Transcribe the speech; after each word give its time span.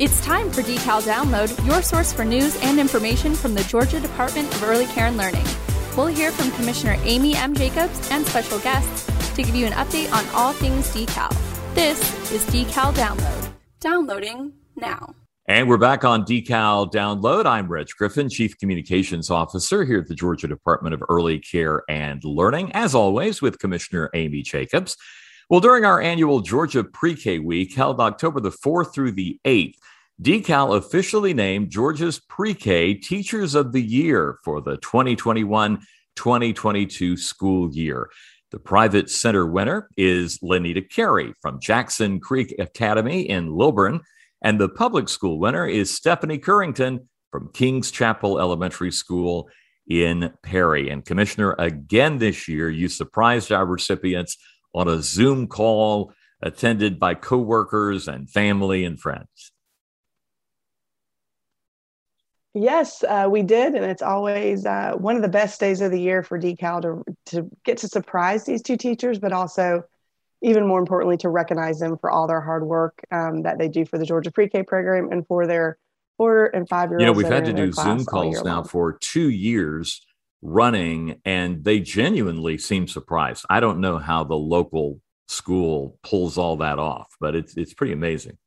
It's 0.00 0.18
time 0.24 0.50
for 0.50 0.62
Decal 0.62 1.02
Download, 1.02 1.66
your 1.66 1.82
source 1.82 2.10
for 2.10 2.24
news 2.24 2.56
and 2.62 2.80
information 2.80 3.34
from 3.34 3.52
the 3.52 3.62
Georgia 3.64 4.00
Department 4.00 4.50
of 4.54 4.62
Early 4.62 4.86
Care 4.86 5.08
and 5.08 5.18
Learning. 5.18 5.44
We'll 5.94 6.06
hear 6.06 6.32
from 6.32 6.50
Commissioner 6.52 6.96
Amy 7.02 7.36
M. 7.36 7.54
Jacobs 7.54 8.10
and 8.10 8.26
special 8.26 8.58
guests 8.60 9.04
to 9.34 9.42
give 9.42 9.54
you 9.54 9.66
an 9.66 9.74
update 9.74 10.10
on 10.10 10.26
all 10.34 10.54
things 10.54 10.88
decal. 10.94 11.28
This 11.74 12.00
is 12.32 12.42
Decal 12.46 12.94
Download. 12.94 13.52
Downloading 13.80 14.54
now. 14.74 15.14
And 15.46 15.68
we're 15.68 15.76
back 15.76 16.02
on 16.02 16.24
Decal 16.24 16.90
Download. 16.90 17.44
I'm 17.44 17.68
Reg 17.68 17.88
Griffin, 17.88 18.30
Chief 18.30 18.56
Communications 18.56 19.28
Officer 19.28 19.84
here 19.84 19.98
at 19.98 20.08
the 20.08 20.14
Georgia 20.14 20.48
Department 20.48 20.94
of 20.94 21.02
Early 21.10 21.40
Care 21.40 21.82
and 21.90 22.24
Learning, 22.24 22.72
as 22.72 22.94
always, 22.94 23.42
with 23.42 23.58
Commissioner 23.58 24.08
Amy 24.14 24.40
Jacobs. 24.40 24.96
Well, 25.50 25.58
during 25.58 25.84
our 25.84 26.00
annual 26.00 26.40
Georgia 26.40 26.84
Pre 26.84 27.16
K 27.16 27.40
Week 27.40 27.74
held 27.74 28.00
October 28.00 28.38
the 28.38 28.52
4th 28.52 28.94
through 28.94 29.12
the 29.12 29.40
8th, 29.44 29.74
Decal 30.20 30.76
officially 30.76 31.32
named 31.32 31.70
Georgia's 31.70 32.18
pre 32.18 32.52
K 32.52 32.92
Teachers 32.92 33.54
of 33.54 33.72
the 33.72 33.80
Year 33.80 34.38
for 34.44 34.60
the 34.60 34.76
2021 34.78 35.80
2022 36.16 37.16
school 37.16 37.74
year. 37.74 38.10
The 38.50 38.58
private 38.58 39.08
center 39.08 39.46
winner 39.46 39.88
is 39.96 40.38
Lenita 40.40 40.90
Carey 40.90 41.32
from 41.40 41.60
Jackson 41.60 42.20
Creek 42.20 42.54
Academy 42.58 43.22
in 43.22 43.54
Lilburn, 43.54 44.00
and 44.42 44.60
the 44.60 44.68
public 44.68 45.08
school 45.08 45.38
winner 45.38 45.66
is 45.66 45.94
Stephanie 45.94 46.38
Currington 46.38 47.06
from 47.30 47.50
Kings 47.54 47.90
Chapel 47.90 48.38
Elementary 48.38 48.90
School 48.90 49.48
in 49.88 50.34
Perry. 50.42 50.90
And 50.90 51.02
Commissioner, 51.02 51.54
again 51.58 52.18
this 52.18 52.46
year, 52.46 52.68
you 52.68 52.88
surprised 52.88 53.52
our 53.52 53.64
recipients 53.64 54.36
on 54.74 54.86
a 54.86 55.00
Zoom 55.00 55.46
call 55.46 56.12
attended 56.42 56.98
by 56.98 57.14
coworkers 57.14 58.06
and 58.06 58.28
family 58.28 58.84
and 58.84 59.00
friends. 59.00 59.49
Yes, 62.54 63.04
uh, 63.04 63.28
we 63.30 63.42
did, 63.42 63.74
and 63.74 63.84
it's 63.84 64.02
always 64.02 64.66
uh, 64.66 64.94
one 64.96 65.14
of 65.14 65.22
the 65.22 65.28
best 65.28 65.60
days 65.60 65.80
of 65.80 65.92
the 65.92 66.00
year 66.00 66.22
for 66.24 66.38
Decal 66.38 66.82
to 66.82 67.04
to 67.26 67.50
get 67.64 67.78
to 67.78 67.88
surprise 67.88 68.44
these 68.44 68.60
two 68.60 68.76
teachers, 68.76 69.20
but 69.20 69.32
also, 69.32 69.84
even 70.42 70.66
more 70.66 70.80
importantly, 70.80 71.16
to 71.18 71.28
recognize 71.28 71.78
them 71.78 71.96
for 71.98 72.10
all 72.10 72.26
their 72.26 72.40
hard 72.40 72.66
work 72.66 73.00
um, 73.12 73.42
that 73.42 73.58
they 73.58 73.68
do 73.68 73.84
for 73.84 73.98
the 73.98 74.04
Georgia 74.04 74.32
Pre-K 74.32 74.64
program 74.64 75.12
and 75.12 75.24
for 75.28 75.46
their 75.46 75.78
four 76.16 76.46
and 76.46 76.68
five 76.68 76.90
year 76.90 76.98
olds. 76.98 77.02
You 77.02 77.06
know, 77.06 77.12
we've 77.12 77.28
had 77.28 77.44
to 77.44 77.52
do 77.52 77.70
Zoom 77.70 78.04
calls 78.04 78.42
now 78.42 78.56
long. 78.56 78.64
for 78.64 78.94
two 78.94 79.30
years 79.30 80.04
running, 80.42 81.20
and 81.24 81.62
they 81.62 81.78
genuinely 81.78 82.58
seem 82.58 82.88
surprised. 82.88 83.44
I 83.48 83.60
don't 83.60 83.80
know 83.80 83.98
how 83.98 84.24
the 84.24 84.34
local 84.34 85.00
school 85.28 85.98
pulls 86.02 86.36
all 86.36 86.56
that 86.56 86.80
off, 86.80 87.14
but 87.20 87.36
it's 87.36 87.56
it's 87.56 87.74
pretty 87.74 87.92
amazing. 87.92 88.38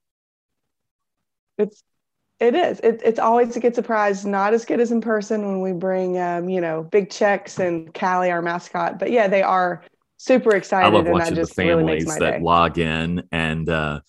It's 1.58 1.84
it 2.40 2.56
is. 2.56 2.80
It, 2.82 3.02
it's 3.04 3.20
always 3.20 3.56
a 3.56 3.60
good 3.60 3.76
surprise. 3.76 4.26
Not 4.26 4.54
as 4.54 4.66
good 4.66 4.80
as 4.80 4.92
in 4.92 5.02
person 5.02 5.46
when 5.46 5.62
we 5.62 5.72
bring, 5.72 6.20
um, 6.20 6.50
you 6.50 6.62
know, 6.62 6.84
big 6.84 7.10
checks 7.10 7.60
and 7.60 7.94
Callie, 7.94 8.32
our 8.32 8.42
mascot. 8.42 9.00
But 9.00 9.12
yeah, 9.12 9.28
they 9.28 9.42
are 9.42 9.84
super 10.18 10.56
excited. 10.56 10.88
And 10.88 10.96
I 10.96 11.00
love 11.00 11.08
watching 11.08 11.36
the 11.36 11.48
families 11.48 12.06
really 12.06 12.20
that 12.20 12.32
day. 12.32 12.40
log 12.40 12.78
in 12.78 13.24
and 13.32 13.70
uh, 13.70 14.02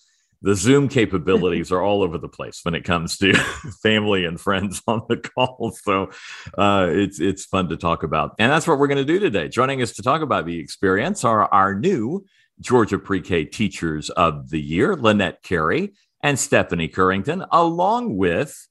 the 0.42 0.55
Zoom 0.55 0.89
capabilities 0.89 1.72
are 1.72 1.81
all 1.81 2.03
over 2.03 2.19
the 2.19 2.28
place 2.28 2.61
when 2.64 2.75
it 2.75 2.84
comes 2.84 3.16
to 3.19 3.33
family 3.83 4.25
and 4.25 4.41
friends 4.41 4.83
on 4.86 5.03
the 5.09 5.16
call. 5.16 5.75
So 5.83 6.11
uh, 6.59 6.88
it's 6.91 7.20
it's 7.20 7.44
fun 7.44 7.69
to 7.70 7.77
talk 7.77 8.03
about, 8.03 8.34
and 8.38 8.53
that's 8.53 8.66
what 8.66 8.78
we're 8.78 8.88
going 8.88 8.98
to 8.98 9.05
do 9.05 9.19
today. 9.19 9.48
Joining 9.48 9.81
us 9.81 9.92
to 9.92 10.03
talk 10.03 10.22
about 10.22 10.44
the 10.44 10.59
experience 10.59 11.25
are 11.25 11.44
our 11.53 11.75
new 11.75 12.27
Georgia 12.61 12.98
Pre-K 12.98 13.47
Teachers 13.47 14.11
of 14.11 14.50
the 14.50 14.61
Year, 14.61 14.97
Lenita 14.97 15.42
Carey 15.42 15.94
and 16.25 16.39
Stephanie 16.39 16.89
Currington, 16.89 17.47
along 17.53 18.17
with 18.17 18.67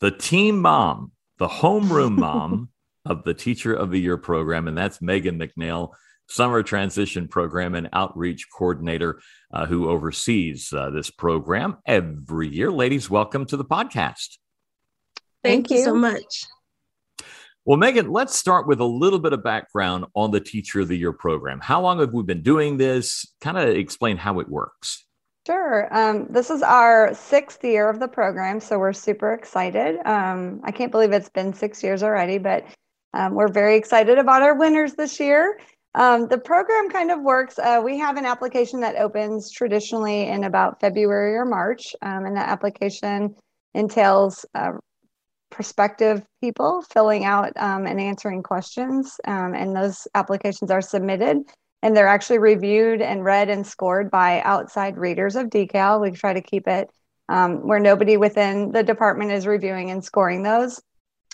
the 0.00 0.12
team 0.12 0.60
mom, 0.60 1.10
the 1.38 1.48
homeroom 1.48 2.16
mom 2.16 2.68
of 3.04 3.24
the 3.24 3.34
Teacher 3.34 3.74
of 3.74 3.90
the 3.90 3.98
Year 3.98 4.16
program, 4.16 4.68
and 4.68 4.78
that's 4.78 5.02
Megan 5.02 5.36
McNeil, 5.36 5.90
Summer 6.28 6.62
Transition 6.62 7.26
Program 7.26 7.74
and 7.74 7.88
Outreach 7.92 8.46
Coordinator, 8.56 9.20
uh, 9.52 9.66
who 9.66 9.90
oversees 9.90 10.72
uh, 10.72 10.90
this 10.90 11.10
program 11.10 11.78
every 11.84 12.48
year. 12.48 12.70
Ladies, 12.70 13.10
welcome 13.10 13.44
to 13.46 13.56
the 13.56 13.64
podcast. 13.64 14.38
Thank, 15.42 15.68
Thank 15.68 15.70
you 15.70 15.84
so 15.84 15.94
much. 15.96 16.46
Well, 17.64 17.76
Megan, 17.76 18.08
let's 18.08 18.38
start 18.38 18.68
with 18.68 18.78
a 18.78 18.84
little 18.84 19.18
bit 19.18 19.32
of 19.32 19.42
background 19.42 20.04
on 20.14 20.30
the 20.30 20.40
Teacher 20.40 20.80
of 20.80 20.88
the 20.88 20.96
Year 20.96 21.12
program. 21.12 21.58
How 21.60 21.80
long 21.80 21.98
have 21.98 22.12
we 22.12 22.22
been 22.22 22.42
doing 22.42 22.76
this? 22.76 23.26
Kind 23.40 23.58
of 23.58 23.68
explain 23.70 24.16
how 24.16 24.38
it 24.38 24.48
works. 24.48 25.04
Sure. 25.46 25.94
Um, 25.94 26.26
this 26.30 26.48
is 26.48 26.62
our 26.62 27.12
sixth 27.14 27.62
year 27.62 27.90
of 27.90 28.00
the 28.00 28.08
program, 28.08 28.60
so 28.60 28.78
we're 28.78 28.94
super 28.94 29.34
excited. 29.34 29.98
Um, 30.06 30.62
I 30.64 30.70
can't 30.70 30.90
believe 30.90 31.12
it's 31.12 31.28
been 31.28 31.52
six 31.52 31.82
years 31.82 32.02
already, 32.02 32.38
but 32.38 32.64
um, 33.12 33.34
we're 33.34 33.52
very 33.52 33.76
excited 33.76 34.16
about 34.16 34.40
our 34.40 34.54
winners 34.58 34.94
this 34.94 35.20
year. 35.20 35.60
Um, 35.94 36.28
the 36.28 36.38
program 36.38 36.88
kind 36.88 37.10
of 37.10 37.20
works. 37.20 37.58
Uh, 37.58 37.82
we 37.84 37.98
have 37.98 38.16
an 38.16 38.24
application 38.24 38.80
that 38.80 38.96
opens 38.96 39.50
traditionally 39.50 40.28
in 40.28 40.44
about 40.44 40.80
February 40.80 41.36
or 41.36 41.44
March, 41.44 41.94
um, 42.00 42.24
and 42.24 42.34
that 42.36 42.48
application 42.48 43.34
entails 43.74 44.46
uh, 44.54 44.72
prospective 45.50 46.22
people 46.42 46.82
filling 46.90 47.26
out 47.26 47.52
um, 47.56 47.86
and 47.86 48.00
answering 48.00 48.42
questions, 48.42 49.20
and 49.24 49.76
those 49.76 50.08
applications 50.14 50.70
are 50.70 50.80
submitted 50.80 51.36
and 51.84 51.94
they're 51.94 52.08
actually 52.08 52.38
reviewed 52.38 53.02
and 53.02 53.22
read 53.22 53.50
and 53.50 53.66
scored 53.66 54.10
by 54.10 54.40
outside 54.40 54.96
readers 54.96 55.36
of 55.36 55.48
decal. 55.48 56.00
We 56.00 56.12
try 56.12 56.32
to 56.32 56.40
keep 56.40 56.66
it 56.66 56.90
um, 57.28 57.68
where 57.68 57.78
nobody 57.78 58.16
within 58.16 58.72
the 58.72 58.82
department 58.82 59.32
is 59.32 59.46
reviewing 59.46 59.90
and 59.90 60.02
scoring 60.02 60.42
those. 60.42 60.80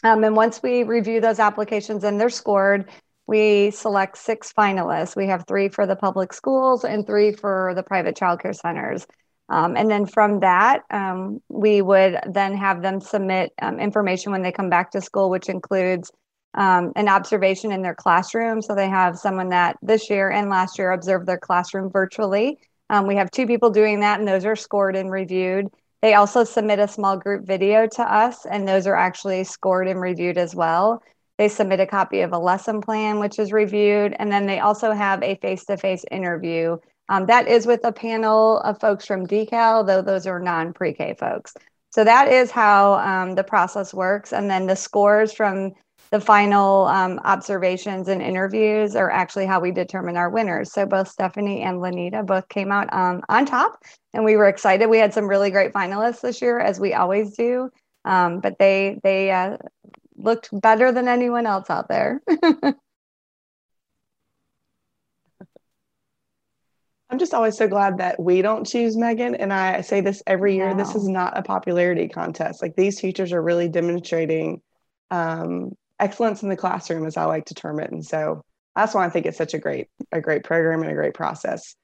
Um, 0.02 0.24
and 0.24 0.34
once 0.34 0.60
we 0.60 0.82
review 0.82 1.20
those 1.20 1.38
applications 1.38 2.02
and 2.02 2.20
they're 2.20 2.28
scored 2.28 2.90
we 3.28 3.70
select 3.70 4.18
six 4.18 4.52
finalists. 4.52 5.14
We 5.14 5.28
have 5.28 5.44
three 5.46 5.68
for 5.68 5.86
the 5.86 5.94
public 5.94 6.32
schools 6.32 6.84
and 6.84 7.06
three 7.06 7.30
for 7.30 7.74
the 7.76 7.84
private 7.84 8.16
childcare 8.16 8.56
centers. 8.56 9.06
Um, 9.48 9.76
and 9.76 9.88
then 9.88 10.04
from 10.04 10.40
that 10.40 10.82
um, 10.90 11.40
we 11.48 11.80
would 11.80 12.18
then 12.28 12.56
have 12.56 12.82
them 12.82 13.00
submit 13.00 13.52
um, 13.62 13.78
information 13.78 14.32
when 14.32 14.42
they 14.42 14.50
come 14.50 14.68
back 14.68 14.90
to 14.90 15.00
school 15.00 15.30
which 15.30 15.48
includes 15.48 16.10
um, 16.54 16.92
an 16.96 17.08
observation 17.08 17.72
in 17.72 17.82
their 17.82 17.94
classroom. 17.94 18.60
So 18.62 18.74
they 18.74 18.88
have 18.88 19.18
someone 19.18 19.50
that 19.50 19.76
this 19.82 20.10
year 20.10 20.30
and 20.30 20.50
last 20.50 20.78
year 20.78 20.92
observed 20.92 21.26
their 21.26 21.38
classroom 21.38 21.90
virtually. 21.90 22.58
Um, 22.88 23.06
we 23.06 23.16
have 23.16 23.30
two 23.30 23.46
people 23.46 23.70
doing 23.70 24.00
that, 24.00 24.18
and 24.18 24.28
those 24.28 24.44
are 24.44 24.56
scored 24.56 24.96
and 24.96 25.10
reviewed. 25.10 25.68
They 26.02 26.14
also 26.14 26.44
submit 26.44 26.78
a 26.78 26.88
small 26.88 27.16
group 27.16 27.46
video 27.46 27.86
to 27.86 28.02
us, 28.02 28.46
and 28.46 28.66
those 28.66 28.86
are 28.86 28.96
actually 28.96 29.44
scored 29.44 29.86
and 29.86 30.00
reviewed 30.00 30.38
as 30.38 30.54
well. 30.54 31.02
They 31.38 31.48
submit 31.48 31.80
a 31.80 31.86
copy 31.86 32.20
of 32.20 32.32
a 32.32 32.38
lesson 32.38 32.80
plan, 32.80 33.18
which 33.18 33.38
is 33.38 33.52
reviewed, 33.52 34.16
and 34.18 34.30
then 34.30 34.46
they 34.46 34.60
also 34.60 34.92
have 34.92 35.22
a 35.22 35.36
face 35.36 35.64
to 35.66 35.76
face 35.76 36.04
interview. 36.10 36.78
Um, 37.08 37.26
that 37.26 37.48
is 37.48 37.66
with 37.66 37.84
a 37.84 37.92
panel 37.92 38.58
of 38.60 38.80
folks 38.80 39.06
from 39.06 39.26
Decal, 39.26 39.86
though 39.86 40.02
those 40.02 40.26
are 40.26 40.38
non 40.38 40.72
pre 40.72 40.92
K 40.92 41.14
folks. 41.14 41.54
So 41.90 42.04
that 42.04 42.28
is 42.28 42.50
how 42.50 42.94
um, 42.94 43.34
the 43.34 43.42
process 43.42 43.92
works. 43.92 44.32
And 44.32 44.48
then 44.48 44.66
the 44.66 44.76
scores 44.76 45.32
from 45.32 45.72
the 46.10 46.20
final 46.20 46.86
um, 46.86 47.20
observations 47.24 48.08
and 48.08 48.20
interviews 48.20 48.96
are 48.96 49.10
actually 49.10 49.46
how 49.46 49.60
we 49.60 49.70
determine 49.70 50.16
our 50.16 50.28
winners. 50.28 50.72
So 50.72 50.84
both 50.84 51.08
Stephanie 51.08 51.62
and 51.62 51.78
Lenita 51.78 52.26
both 52.26 52.48
came 52.48 52.72
out 52.72 52.92
um, 52.92 53.22
on 53.28 53.46
top, 53.46 53.80
and 54.12 54.24
we 54.24 54.36
were 54.36 54.48
excited. 54.48 54.88
We 54.88 54.98
had 54.98 55.14
some 55.14 55.28
really 55.28 55.50
great 55.50 55.72
finalists 55.72 56.20
this 56.20 56.42
year, 56.42 56.58
as 56.58 56.80
we 56.80 56.94
always 56.94 57.36
do. 57.36 57.70
Um, 58.04 58.40
but 58.40 58.58
they 58.58 58.98
they 59.04 59.30
uh, 59.30 59.58
looked 60.16 60.48
better 60.52 60.90
than 60.90 61.06
anyone 61.06 61.46
else 61.46 61.70
out 61.70 61.88
there. 61.88 62.20
I'm 67.10 67.18
just 67.18 67.34
always 67.34 67.56
so 67.56 67.66
glad 67.66 67.98
that 67.98 68.20
we 68.20 68.40
don't 68.40 68.64
choose 68.64 68.96
Megan. 68.96 69.34
And 69.34 69.52
I 69.52 69.80
say 69.80 70.00
this 70.00 70.22
every 70.28 70.54
year. 70.54 70.74
This 70.74 70.94
is 70.94 71.08
not 71.08 71.36
a 71.36 71.42
popularity 71.42 72.08
contest. 72.08 72.62
Like 72.62 72.76
these 72.76 73.00
teachers 73.00 73.32
are 73.32 73.42
really 73.42 73.68
demonstrating 73.68 74.62
um, 75.10 75.72
excellence 76.00 76.42
in 76.42 76.48
the 76.48 76.56
classroom, 76.56 77.06
as 77.06 77.16
I 77.16 77.24
like 77.24 77.46
to 77.46 77.54
term 77.54 77.78
it. 77.80 77.90
And 77.90 78.04
so 78.04 78.42
that's 78.74 78.94
why 78.94 79.04
I 79.04 79.10
think 79.10 79.26
it's 79.26 79.38
such 79.38 79.54
a 79.54 79.58
great, 79.58 79.88
a 80.12 80.20
great 80.20 80.44
program 80.44 80.82
and 80.82 80.90
a 80.90 80.94
great 80.94 81.14
process. 81.14 81.74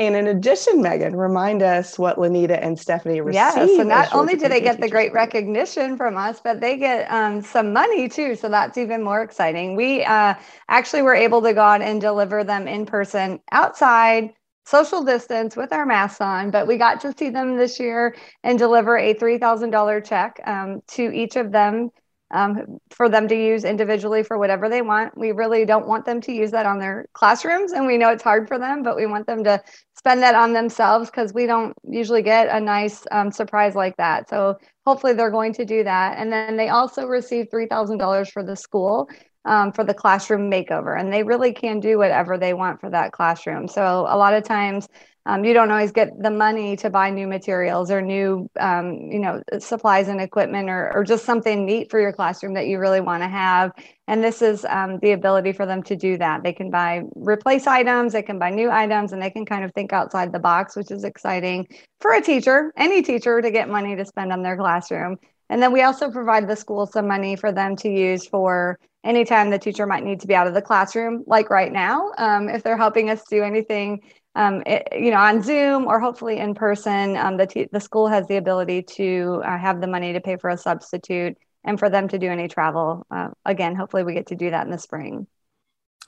And 0.00 0.16
in 0.16 0.28
addition, 0.28 0.80
Megan, 0.80 1.14
remind 1.14 1.62
us 1.62 1.98
what 1.98 2.16
Lenita 2.16 2.58
and 2.58 2.78
Stephanie 2.78 3.20
received. 3.20 3.34
Yes, 3.34 3.76
so 3.76 3.82
not 3.82 4.14
only 4.14 4.34
do 4.34 4.48
they 4.48 4.62
get 4.62 4.80
the 4.80 4.88
great 4.88 5.12
recognition 5.12 5.98
from 5.98 6.16
us, 6.16 6.40
but 6.42 6.58
they 6.58 6.78
get 6.78 7.10
um, 7.10 7.42
some 7.42 7.74
money 7.74 8.08
too. 8.08 8.34
So 8.34 8.48
that's 8.48 8.78
even 8.78 9.02
more 9.02 9.22
exciting. 9.22 9.76
We 9.76 10.02
uh, 10.02 10.34
actually 10.70 11.02
were 11.02 11.14
able 11.14 11.42
to 11.42 11.52
go 11.52 11.60
out 11.60 11.82
and 11.82 12.00
deliver 12.00 12.42
them 12.44 12.66
in 12.66 12.86
person 12.86 13.40
outside, 13.52 14.30
social 14.64 15.04
distance 15.04 15.54
with 15.54 15.70
our 15.70 15.84
masks 15.84 16.22
on, 16.22 16.50
but 16.50 16.66
we 16.66 16.78
got 16.78 17.02
to 17.02 17.14
see 17.18 17.28
them 17.28 17.58
this 17.58 17.78
year 17.78 18.16
and 18.42 18.58
deliver 18.58 18.96
a 18.96 19.12
$3,000 19.12 20.02
check 20.02 20.40
um, 20.46 20.80
to 20.92 21.12
each 21.12 21.36
of 21.36 21.52
them 21.52 21.90
um, 22.30 22.78
for 22.90 23.08
them 23.08 23.28
to 23.28 23.34
use 23.34 23.64
individually 23.64 24.22
for 24.22 24.38
whatever 24.38 24.68
they 24.68 24.82
want. 24.82 25.16
We 25.16 25.32
really 25.32 25.64
don't 25.64 25.86
want 25.86 26.04
them 26.04 26.20
to 26.22 26.32
use 26.32 26.50
that 26.52 26.66
on 26.66 26.78
their 26.78 27.06
classrooms, 27.12 27.72
and 27.72 27.86
we 27.86 27.98
know 27.98 28.10
it's 28.10 28.22
hard 28.22 28.48
for 28.48 28.58
them, 28.58 28.82
but 28.82 28.96
we 28.96 29.06
want 29.06 29.26
them 29.26 29.44
to 29.44 29.60
spend 29.96 30.22
that 30.22 30.34
on 30.34 30.52
themselves 30.52 31.10
because 31.10 31.34
we 31.34 31.46
don't 31.46 31.74
usually 31.88 32.22
get 32.22 32.48
a 32.48 32.60
nice 32.60 33.04
um, 33.10 33.30
surprise 33.30 33.74
like 33.74 33.96
that. 33.98 34.28
So 34.30 34.56
hopefully 34.86 35.12
they're 35.12 35.30
going 35.30 35.52
to 35.54 35.64
do 35.64 35.84
that. 35.84 36.16
And 36.16 36.32
then 36.32 36.56
they 36.56 36.68
also 36.68 37.06
receive 37.06 37.48
$3,000 37.52 38.30
for 38.30 38.42
the 38.42 38.56
school 38.56 39.08
um, 39.44 39.72
for 39.72 39.84
the 39.84 39.94
classroom 39.94 40.50
makeover, 40.50 40.98
and 40.98 41.12
they 41.12 41.22
really 41.22 41.52
can 41.52 41.80
do 41.80 41.98
whatever 41.98 42.36
they 42.36 42.54
want 42.54 42.80
for 42.80 42.90
that 42.90 43.12
classroom. 43.12 43.68
So 43.68 44.06
a 44.08 44.16
lot 44.16 44.34
of 44.34 44.44
times 44.44 44.86
um, 45.26 45.44
you 45.44 45.52
don't 45.52 45.70
always 45.70 45.92
get 45.92 46.10
the 46.22 46.30
money 46.30 46.76
to 46.76 46.88
buy 46.88 47.10
new 47.10 47.26
materials 47.26 47.90
or 47.90 48.00
new 48.00 48.48
um, 48.58 48.92
you 49.12 49.18
know 49.18 49.42
supplies 49.58 50.08
and 50.08 50.20
equipment 50.20 50.70
or, 50.70 50.92
or 50.94 51.04
just 51.04 51.24
something 51.24 51.66
neat 51.66 51.90
for 51.90 52.00
your 52.00 52.12
classroom 52.12 52.54
that 52.54 52.66
you 52.66 52.78
really 52.78 53.00
want 53.00 53.22
to 53.22 53.28
have. 53.28 53.72
And 54.08 54.24
this 54.24 54.42
is 54.42 54.64
um, 54.64 54.98
the 55.00 55.12
ability 55.12 55.52
for 55.52 55.66
them 55.66 55.82
to 55.84 55.94
do 55.94 56.16
that. 56.18 56.42
They 56.42 56.52
can 56.52 56.70
buy 56.70 57.02
replace 57.14 57.66
items 57.66 58.12
they 58.12 58.22
can 58.22 58.38
buy 58.38 58.50
new 58.50 58.70
items 58.70 59.12
and 59.12 59.20
they 59.20 59.30
can 59.30 59.44
kind 59.44 59.64
of 59.64 59.72
think 59.74 59.92
outside 59.92 60.32
the 60.32 60.38
box 60.38 60.74
which 60.74 60.90
is 60.90 61.04
exciting 61.04 61.66
for 62.00 62.12
a 62.12 62.22
teacher 62.22 62.72
any 62.76 63.02
teacher 63.02 63.42
to 63.42 63.50
get 63.50 63.68
money 63.68 63.94
to 63.96 64.04
spend 64.04 64.32
on 64.32 64.42
their 64.42 64.56
classroom. 64.56 65.18
And 65.50 65.60
then 65.60 65.72
we 65.72 65.82
also 65.82 66.10
provide 66.10 66.48
the 66.48 66.54
school 66.54 66.86
some 66.86 67.08
money 67.08 67.34
for 67.36 67.52
them 67.52 67.76
to 67.76 67.88
use 67.90 68.24
for 68.24 68.78
anytime 69.04 69.50
the 69.50 69.58
teacher 69.58 69.86
might 69.86 70.04
need 70.04 70.20
to 70.20 70.26
be 70.26 70.34
out 70.34 70.46
of 70.46 70.54
the 70.54 70.62
classroom 70.62 71.24
like 71.26 71.50
right 71.50 71.72
now 71.72 72.12
um, 72.18 72.48
if 72.48 72.62
they're 72.62 72.76
helping 72.76 73.10
us 73.10 73.22
do 73.30 73.42
anything 73.42 74.00
um, 74.34 74.62
it, 74.66 74.88
you 74.92 75.10
know, 75.10 75.18
on 75.18 75.42
Zoom 75.42 75.86
or 75.86 76.00
hopefully 76.00 76.38
in 76.38 76.54
person. 76.54 77.16
Um, 77.16 77.36
the, 77.36 77.46
t- 77.46 77.68
the 77.70 77.80
school 77.80 78.08
has 78.08 78.26
the 78.28 78.36
ability 78.36 78.82
to 78.82 79.42
uh, 79.44 79.58
have 79.58 79.80
the 79.80 79.86
money 79.86 80.12
to 80.12 80.20
pay 80.20 80.36
for 80.36 80.50
a 80.50 80.56
substitute 80.56 81.36
and 81.64 81.78
for 81.78 81.90
them 81.90 82.08
to 82.08 82.18
do 82.18 82.28
any 82.28 82.48
travel. 82.48 83.06
Uh, 83.10 83.28
again, 83.44 83.74
hopefully 83.74 84.02
we 84.02 84.14
get 84.14 84.28
to 84.28 84.36
do 84.36 84.50
that 84.50 84.64
in 84.64 84.70
the 84.70 84.78
spring. 84.78 85.26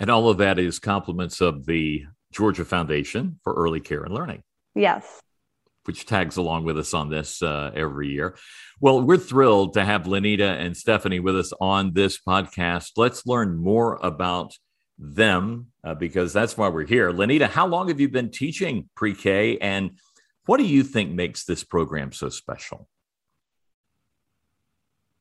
And 0.00 0.10
all 0.10 0.28
of 0.28 0.38
that 0.38 0.58
is 0.58 0.78
compliments 0.78 1.40
of 1.40 1.66
the 1.66 2.04
Georgia 2.32 2.64
Foundation 2.64 3.38
for 3.44 3.52
Early 3.52 3.80
Care 3.80 4.04
and 4.04 4.14
Learning. 4.14 4.42
Yes. 4.74 5.20
Which 5.84 6.06
tags 6.06 6.36
along 6.36 6.64
with 6.64 6.78
us 6.78 6.94
on 6.94 7.10
this 7.10 7.42
uh, 7.42 7.72
every 7.74 8.08
year. 8.08 8.36
Well, 8.80 9.02
we're 9.02 9.18
thrilled 9.18 9.74
to 9.74 9.84
have 9.84 10.04
Lenita 10.04 10.58
and 10.58 10.76
Stephanie 10.76 11.20
with 11.20 11.36
us 11.36 11.52
on 11.60 11.92
this 11.92 12.18
podcast. 12.18 12.92
Let's 12.96 13.26
learn 13.26 13.56
more 13.56 13.98
about 14.02 14.56
them 15.02 15.66
uh, 15.84 15.94
because 15.94 16.32
that's 16.32 16.56
why 16.56 16.68
we're 16.68 16.86
here. 16.86 17.12
Lenita, 17.12 17.48
how 17.48 17.66
long 17.66 17.88
have 17.88 18.00
you 18.00 18.08
been 18.08 18.30
teaching 18.30 18.88
pre 18.94 19.14
K 19.14 19.58
and 19.58 19.90
what 20.46 20.58
do 20.58 20.64
you 20.64 20.82
think 20.82 21.10
makes 21.10 21.44
this 21.44 21.64
program 21.64 22.12
so 22.12 22.28
special? 22.28 22.88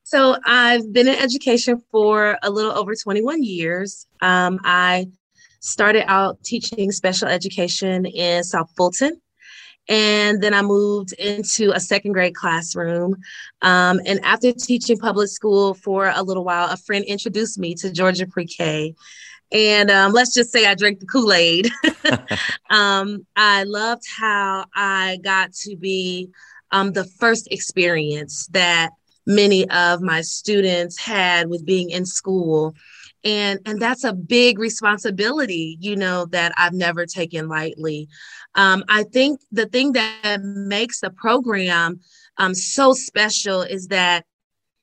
So, 0.03 0.35
I've 0.45 0.91
been 0.91 1.07
in 1.07 1.15
education 1.15 1.81
for 1.91 2.37
a 2.43 2.49
little 2.49 2.71
over 2.71 2.93
21 2.95 3.43
years. 3.43 4.07
Um, 4.21 4.59
I 4.63 5.07
started 5.61 6.09
out 6.11 6.43
teaching 6.43 6.91
special 6.91 7.27
education 7.27 8.05
in 8.05 8.43
South 8.43 8.71
Fulton. 8.75 9.21
And 9.87 10.41
then 10.41 10.53
I 10.53 10.61
moved 10.61 11.13
into 11.13 11.71
a 11.71 11.79
second 11.79 12.13
grade 12.13 12.35
classroom. 12.35 13.15
Um, 13.61 13.99
and 14.05 14.23
after 14.23 14.51
teaching 14.51 14.97
public 14.97 15.29
school 15.29 15.73
for 15.73 16.11
a 16.13 16.23
little 16.23 16.43
while, 16.43 16.69
a 16.69 16.77
friend 16.77 17.03
introduced 17.05 17.57
me 17.57 17.75
to 17.75 17.91
Georgia 17.91 18.27
Pre 18.27 18.45
K. 18.45 18.95
And 19.51 19.91
um, 19.91 20.13
let's 20.13 20.33
just 20.33 20.51
say 20.51 20.65
I 20.65 20.75
drank 20.75 20.99
the 20.99 21.05
Kool 21.05 21.33
Aid. 21.33 21.69
um, 22.69 23.25
I 23.35 23.63
loved 23.63 24.03
how 24.17 24.65
I 24.75 25.19
got 25.23 25.53
to 25.53 25.75
be 25.75 26.29
um, 26.71 26.93
the 26.93 27.05
first 27.05 27.47
experience 27.51 28.47
that 28.47 28.91
many 29.27 29.69
of 29.69 30.01
my 30.01 30.21
students 30.21 30.97
had 30.97 31.49
with 31.49 31.65
being 31.65 31.89
in 31.89 32.05
school. 32.05 32.75
And, 33.23 33.59
and 33.65 33.79
that's 33.79 34.03
a 34.03 34.13
big 34.13 34.57
responsibility, 34.57 35.77
you 35.79 35.95
know, 35.95 36.25
that 36.27 36.53
I've 36.57 36.73
never 36.73 37.05
taken 37.05 37.47
lightly. 37.47 38.07
Um, 38.55 38.83
I 38.89 39.03
think 39.03 39.41
the 39.51 39.67
thing 39.67 39.91
that 39.93 40.41
makes 40.41 41.01
the 41.01 41.11
program 41.11 41.99
um, 42.37 42.55
so 42.55 42.93
special 42.93 43.61
is 43.61 43.87
that 43.87 44.25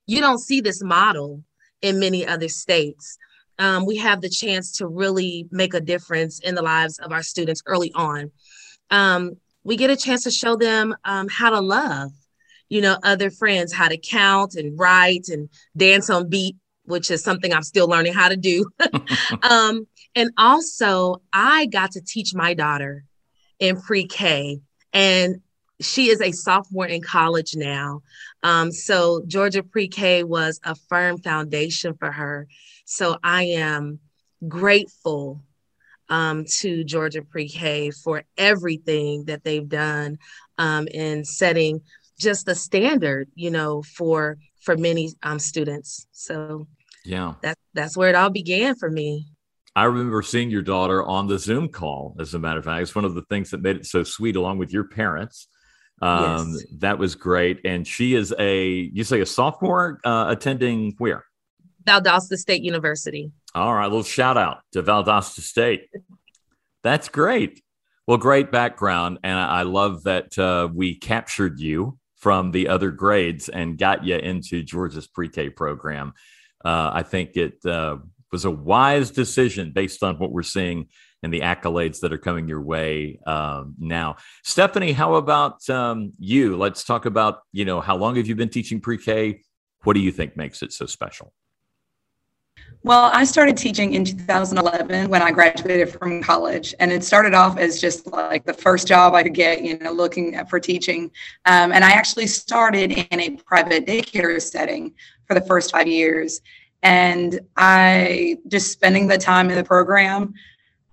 you 0.07 0.21
don't 0.21 0.39
see 0.39 0.61
this 0.61 0.83
model 0.83 1.43
in 1.83 1.99
many 1.99 2.27
other 2.27 2.49
states 2.49 3.19
um, 3.59 3.87
we 3.87 3.97
have 3.97 4.21
the 4.21 4.29
chance 4.29 4.73
to 4.79 4.87
really 4.87 5.47
make 5.51 5.75
a 5.75 5.81
difference 5.81 6.39
in 6.41 6.55
the 6.55 6.63
lives 6.63 6.99
of 6.99 7.13
our 7.13 7.23
students 7.23 7.63
early 7.67 7.93
on. 7.95 8.31
Um, 8.91 9.37
we 9.65 9.77
get 9.77 9.91
a 9.91 9.97
chance 9.97 10.25
to 10.25 10.31
show 10.31 10.57
them 10.57 10.95
um, 11.05 11.29
how 11.29 11.51
to 11.51 11.61
love, 11.61 12.13
you 12.69 12.81
know, 12.81 12.97
other 13.03 13.31
friends, 13.31 13.73
how 13.73 13.89
to 13.89 13.99
count 13.99 14.55
and 14.55 14.79
write 14.79 15.29
and 15.29 15.49
dance 15.77 16.09
on 16.09 16.29
beat, 16.29 16.57
which 16.85 17.11
is 17.11 17.23
something 17.23 17.53
I'm 17.53 17.63
still 17.63 17.89
learning 17.89 18.15
how 18.15 18.29
to 18.29 18.37
do. 18.37 18.69
Um, 19.43 19.87
and 20.15 20.31
also, 20.39 21.23
I 21.33 21.67
got 21.67 21.93
to 21.93 22.01
teach 22.01 22.35
my 22.35 22.55
daughter 22.55 23.05
in 23.59 23.81
pre 23.81 24.07
K, 24.07 24.61
and 24.93 25.41
she 25.81 26.09
is 26.09 26.21
a 26.21 26.33
sophomore 26.33 26.87
in 26.87 27.03
college 27.03 27.55
now. 27.55 28.03
Um, 28.43 28.73
so, 28.73 29.23
Georgia 29.27 29.63
pre 29.63 29.89
K 29.89 30.25
was 30.25 30.61
a 30.65 30.75
firm 30.75 31.19
foundation 31.19 31.95
for 31.95 32.11
her 32.11 32.49
so 32.91 33.19
I 33.23 33.43
am 33.45 33.99
grateful 34.49 35.43
um, 36.09 36.47
to 36.47 36.85
Georgia 36.85 37.21
Pre-K 37.21 37.91
for 37.91 38.25
everything 38.39 39.27
that 39.27 39.45
they've 39.45 39.69
done 39.69 40.17
um, 40.57 40.89
in 40.89 41.23
setting 41.23 41.83
just 42.19 42.47
the 42.47 42.55
standard, 42.55 43.29
you 43.35 43.51
know, 43.51 43.83
for 43.83 44.39
for 44.63 44.75
many 44.75 45.13
um, 45.23 45.39
students. 45.39 46.07
So 46.13 46.67
yeah, 47.05 47.35
that's 47.43 47.61
that's 47.75 47.95
where 47.95 48.09
it 48.09 48.15
all 48.15 48.31
began 48.31 48.75
for 48.75 48.91
me. 48.91 49.27
I 49.77 49.85
remember 49.85 50.23
seeing 50.23 50.51
your 50.51 50.63
daughter 50.63 51.05
on 51.05 51.27
the 51.27 51.39
Zoom 51.39 51.69
call. 51.69 52.17
As 52.19 52.33
a 52.33 52.39
matter 52.39 52.59
of 52.59 52.65
fact, 52.65 52.81
it's 52.81 52.95
one 52.95 53.05
of 53.05 53.15
the 53.15 53.23
things 53.29 53.51
that 53.51 53.61
made 53.61 53.77
it 53.77 53.87
so 53.87 54.03
sweet, 54.03 54.35
along 54.35 54.57
with 54.57 54.73
your 54.73 54.85
parents. 54.85 55.47
Um, 56.01 56.55
yes. 56.55 56.65
That 56.79 56.99
was 56.99 57.17
great. 57.17 57.61
And 57.67 57.87
she 57.87 58.15
is 58.15 58.35
a, 58.39 58.67
you 58.67 59.05
say, 59.05 59.21
a 59.21 59.27
sophomore 59.27 60.01
uh, 60.05 60.27
attending 60.29 60.95
where? 60.99 61.25
Valdosta 61.85 62.37
State 62.37 62.63
University. 62.63 63.31
All 63.55 63.75
right, 63.75 63.85
a 63.85 63.89
little 63.89 64.03
shout 64.03 64.37
out 64.37 64.61
to 64.73 64.83
Valdosta 64.83 65.41
State. 65.41 65.89
That's 66.83 67.09
great. 67.09 67.63
Well, 68.07 68.19
great 68.19 68.51
background, 68.51 69.19
and 69.23 69.39
I 69.39 69.63
love 69.63 70.05
that 70.05 70.39
uh, 70.39 70.69
we 70.73 70.95
captured 70.95 71.61
you 71.61 71.99
from 72.17 72.51
the 72.51 72.69
other 72.69 72.91
grades 72.91 73.49
and 73.49 73.79
got 73.79 74.05
you 74.05 74.17
into 74.17 74.63
Georgia's 74.63 75.07
pre-K 75.07 75.51
program. 75.51 76.15
Uh, 76.65 76.91
I 76.93 77.03
think 77.03 77.37
it 77.37 77.65
uh, 77.65 77.99
was 78.33 78.45
a 78.45 78.51
wise 78.51 79.11
decision 79.11 79.73
based 79.73 80.03
on 80.03 80.19
what 80.19 80.33
we're 80.33 80.43
seeing 80.43 80.89
and 81.23 81.33
the 81.33 81.41
accolades 81.41 82.01
that 82.01 82.13
are 82.13 82.19
coming 82.19 82.49
your 82.49 82.63
way 82.63 83.19
um, 83.27 83.75
now. 83.79 84.17
Stephanie, 84.45 84.93
how 84.93 85.15
about 85.15 85.69
um, 85.69 86.13
you? 86.19 86.57
Let's 86.57 86.85
talk 86.85 87.07
about 87.07 87.41
you 87.53 87.65
know 87.65 87.81
how 87.81 87.97
long 87.97 88.17
have 88.17 88.27
you 88.27 88.37
been 88.37 88.49
teaching 88.49 88.81
pre-K? 88.81 89.43
What 89.85 89.95
do 89.95 90.01
you 90.01 90.13
think 90.13 90.37
makes 90.37 90.63
it 90.63 90.73
so 90.73 90.87
special? 90.87 91.33
Well, 92.85 93.11
I 93.13 93.25
started 93.25 93.57
teaching 93.57 93.95
in 93.95 94.05
2011 94.05 95.11
when 95.11 95.21
I 95.21 95.33
graduated 95.33 95.91
from 95.91 96.23
college, 96.23 96.75
and 96.79 96.93
it 96.93 97.03
started 97.03 97.35
off 97.35 97.59
as 97.59 97.81
just 97.81 98.07
like 98.07 98.47
the 98.47 98.53
first 98.53 98.87
job 98.87 99.15
I 99.15 99.25
could 99.25 99.35
get, 99.35 99.63
you 99.63 99.77
know, 99.79 99.91
looking 99.91 100.43
for 100.47 100.61
teaching. 100.61 101.11
Um, 101.45 101.73
and 101.73 101.85
I 101.85 101.91
actually 101.91 102.29
started 102.29 102.93
in 102.93 103.21
a 103.21 103.31
private 103.31 103.85
daycare 103.85 104.41
setting 104.41 104.95
for 105.27 105.35
the 105.35 105.41
first 105.41 105.73
five 105.73 105.89
years. 105.89 106.41
And 106.85 107.41
I 107.57 108.39
just 108.47 108.71
spending 108.71 109.09
the 109.09 109.19
time 109.19 109.51
in 109.51 109.57
the 109.57 109.65
program, 109.65 110.35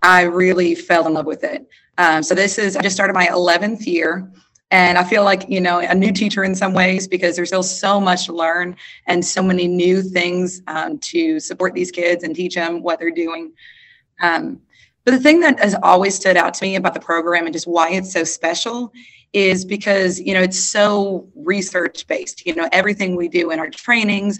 I 0.01 0.23
really 0.23 0.73
fell 0.73 1.05
in 1.05 1.13
love 1.13 1.27
with 1.27 1.43
it. 1.43 1.67
Um, 1.99 2.23
so 2.23 2.33
this 2.33 2.57
is 2.57 2.75
I 2.75 2.81
just 2.81 2.95
started 2.95 3.13
my 3.13 3.27
11th 3.27 3.85
year. 3.85 4.31
And 4.71 4.97
I 4.97 5.03
feel 5.03 5.23
like, 5.23 5.47
you 5.47 5.61
know, 5.61 5.79
a 5.79 5.93
new 5.93 6.11
teacher 6.11 6.43
in 6.43 6.55
some 6.55 6.73
ways 6.73 7.07
because 7.07 7.35
there's 7.35 7.49
still 7.49 7.63
so 7.63 7.99
much 7.99 8.25
to 8.25 8.33
learn 8.33 8.75
and 9.05 9.23
so 9.23 9.43
many 9.43 9.67
new 9.67 10.01
things 10.01 10.61
um, 10.67 10.97
to 10.99 11.39
support 11.39 11.73
these 11.73 11.91
kids 11.91 12.23
and 12.23 12.35
teach 12.35 12.55
them 12.55 12.81
what 12.81 12.99
they're 12.99 13.11
doing. 13.11 13.53
Um, 14.21 14.61
but 15.05 15.11
the 15.11 15.19
thing 15.19 15.39
that 15.41 15.59
has 15.59 15.75
always 15.83 16.15
stood 16.15 16.35
out 16.35 16.55
to 16.55 16.65
me 16.65 16.75
about 16.75 16.95
the 16.95 16.99
program 16.99 17.45
and 17.45 17.53
just 17.53 17.67
why 17.67 17.91
it's 17.91 18.11
so 18.11 18.23
special 18.23 18.91
is 19.33 19.65
because 19.65 20.19
you 20.19 20.33
know 20.33 20.41
it's 20.41 20.57
so 20.57 21.27
research 21.35 22.07
based 22.07 22.45
you 22.45 22.55
know 22.55 22.69
everything 22.71 23.17
we 23.17 23.27
do 23.27 23.51
in 23.51 23.59
our 23.59 23.69
trainings 23.69 24.39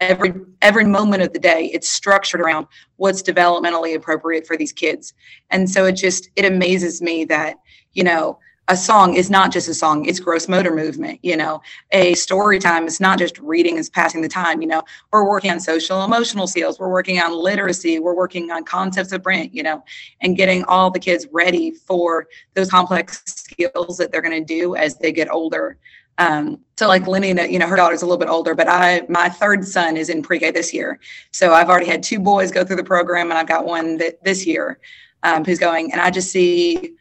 every 0.00 0.34
every 0.62 0.84
moment 0.84 1.20
of 1.20 1.32
the 1.32 1.38
day 1.38 1.68
it's 1.74 1.90
structured 1.90 2.40
around 2.40 2.64
what's 2.94 3.24
developmentally 3.24 3.96
appropriate 3.96 4.46
for 4.46 4.56
these 4.56 4.70
kids 4.70 5.14
and 5.50 5.68
so 5.68 5.84
it 5.84 5.92
just 5.92 6.30
it 6.36 6.44
amazes 6.44 7.02
me 7.02 7.24
that 7.24 7.56
you 7.92 8.04
know 8.04 8.38
a 8.68 8.76
song 8.76 9.14
is 9.14 9.30
not 9.30 9.52
just 9.52 9.68
a 9.68 9.74
song 9.74 10.04
it's 10.06 10.18
gross 10.18 10.48
motor 10.48 10.74
movement 10.74 11.18
you 11.22 11.36
know 11.36 11.62
a 11.92 12.14
story 12.14 12.58
time 12.58 12.86
is 12.86 13.00
not 13.00 13.18
just 13.18 13.38
reading 13.38 13.76
is 13.76 13.88
passing 13.88 14.22
the 14.22 14.28
time 14.28 14.60
you 14.60 14.66
know 14.66 14.82
we're 15.12 15.28
working 15.28 15.50
on 15.50 15.60
social 15.60 16.04
emotional 16.04 16.46
skills 16.46 16.78
we're 16.78 16.90
working 16.90 17.20
on 17.20 17.32
literacy 17.32 17.98
we're 17.98 18.14
working 18.14 18.50
on 18.50 18.64
concepts 18.64 19.12
of 19.12 19.22
print 19.22 19.54
you 19.54 19.62
know 19.62 19.82
and 20.20 20.36
getting 20.36 20.64
all 20.64 20.90
the 20.90 20.98
kids 20.98 21.26
ready 21.32 21.70
for 21.70 22.26
those 22.54 22.70
complex 22.70 23.22
skills 23.26 23.96
that 23.96 24.10
they're 24.10 24.22
going 24.22 24.46
to 24.46 24.54
do 24.54 24.74
as 24.76 24.96
they 24.98 25.12
get 25.12 25.30
older 25.30 25.78
Um, 26.18 26.60
so 26.78 26.88
like 26.88 27.04
Lenita, 27.04 27.50
you 27.50 27.58
know, 27.58 27.66
her 27.66 27.76
daughter's 27.76 28.02
a 28.02 28.06
little 28.06 28.18
bit 28.18 28.28
older, 28.28 28.54
but 28.54 28.68
I 28.68 29.02
my 29.08 29.28
third 29.28 29.64
son 29.66 29.96
is 29.96 30.08
in 30.08 30.22
pre-K 30.22 30.50
this 30.50 30.72
year. 30.72 30.98
So 31.30 31.52
I've 31.52 31.68
already 31.68 31.86
had 31.86 32.02
two 32.02 32.18
boys 32.18 32.50
go 32.50 32.64
through 32.64 32.76
the 32.76 32.84
program, 32.84 33.30
and 33.30 33.38
I've 33.38 33.46
got 33.48 33.66
one 33.66 33.98
that 33.98 34.22
this 34.24 34.46
year 34.46 34.78
um, 35.22 35.44
who's 35.44 35.58
going. 35.58 35.92
And 35.92 36.00
I 36.00 36.10
just 36.10 36.30
see, 36.30 36.94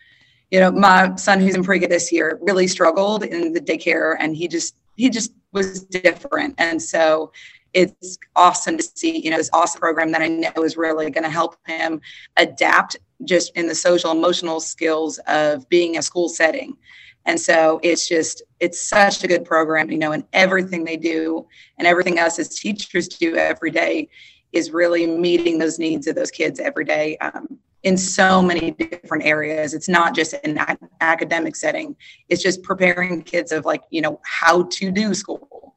you 0.51 0.59
know, 0.59 0.71
my 0.71 1.15
son 1.15 1.39
who's 1.39 1.55
in 1.55 1.63
pre-K 1.63 1.87
this 1.87 2.11
year 2.11 2.39
really 2.41 2.67
struggled 2.67 3.23
in 3.23 3.53
the 3.53 3.61
daycare, 3.61 4.15
and 4.19 4.35
he 4.35 4.47
just 4.47 4.75
he 4.95 5.09
just 5.09 5.33
was 5.51 5.83
different. 5.85 6.55
And 6.57 6.81
so 6.81 7.31
it's 7.73 8.17
awesome 8.37 8.77
to 8.77 8.83
see, 8.83 9.17
you 9.19 9.29
know, 9.29 9.37
this 9.37 9.49
awesome 9.51 9.81
program 9.81 10.11
that 10.13 10.21
I 10.21 10.27
know 10.27 10.63
is 10.63 10.77
really 10.77 11.11
going 11.11 11.25
to 11.25 11.29
help 11.29 11.57
him 11.67 11.99
adapt 12.37 12.95
just 13.25 13.55
in 13.55 13.67
the 13.67 13.75
social 13.75 14.11
emotional 14.11 14.61
skills 14.61 15.19
of 15.27 15.67
being 15.67 15.97
a 15.97 16.01
school 16.01 16.29
setting. 16.29 16.77
And 17.25 17.39
so 17.39 17.79
it's 17.83 18.07
just, 18.07 18.43
it's 18.59 18.81
such 18.81 19.23
a 19.23 19.27
good 19.27 19.43
program, 19.43 19.91
you 19.91 19.97
know, 19.97 20.13
and 20.13 20.23
everything 20.31 20.85
they 20.85 20.95
do 20.95 21.47
and 21.77 21.87
everything 21.87 22.17
us 22.17 22.39
as 22.39 22.57
teachers 22.57 23.09
do 23.09 23.35
every 23.35 23.71
day 23.71 24.07
is 24.53 24.71
really 24.71 25.05
meeting 25.05 25.57
those 25.57 25.77
needs 25.79 26.07
of 26.07 26.15
those 26.15 26.31
kids 26.31 26.59
every 26.61 26.85
day 26.85 27.17
um, 27.17 27.59
in 27.85 27.95
so 27.95 28.41
many 28.41 28.71
different 28.71 29.23
areas. 29.23 29.75
It's 29.75 29.87
not 29.87 30.15
just 30.15 30.33
an 30.43 30.59
academic 31.01 31.55
setting, 31.55 31.95
it's 32.29 32.41
just 32.41 32.63
preparing 32.63 33.21
kids 33.21 33.51
of 33.51 33.63
like, 33.63 33.83
you 33.91 34.01
know, 34.01 34.19
how 34.25 34.63
to 34.63 34.91
do 34.91 35.13
school, 35.13 35.75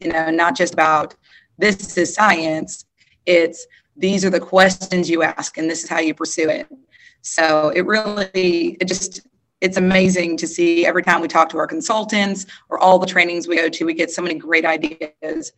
you 0.00 0.10
know, 0.10 0.30
not 0.30 0.56
just 0.56 0.72
about 0.72 1.14
this 1.58 1.98
is 1.98 2.14
science, 2.14 2.86
it's 3.26 3.66
these 3.94 4.24
are 4.24 4.30
the 4.30 4.40
questions 4.40 5.10
you 5.10 5.22
ask 5.22 5.58
and 5.58 5.68
this 5.68 5.84
is 5.84 5.88
how 5.90 6.00
you 6.00 6.14
pursue 6.14 6.48
it. 6.48 6.66
So 7.20 7.68
it 7.76 7.84
really, 7.84 8.78
it 8.80 8.88
just, 8.88 9.20
it's 9.60 9.76
amazing 9.76 10.38
to 10.38 10.46
see 10.46 10.86
every 10.86 11.02
time 11.02 11.20
we 11.20 11.28
talk 11.28 11.50
to 11.50 11.58
our 11.58 11.66
consultants 11.66 12.46
or 12.70 12.78
all 12.78 12.98
the 12.98 13.06
trainings 13.06 13.46
we 13.46 13.56
go 13.56 13.68
to, 13.68 13.84
we 13.84 13.92
get 13.92 14.10
so 14.10 14.22
many 14.22 14.36
great 14.36 14.64
ideas 14.64 15.52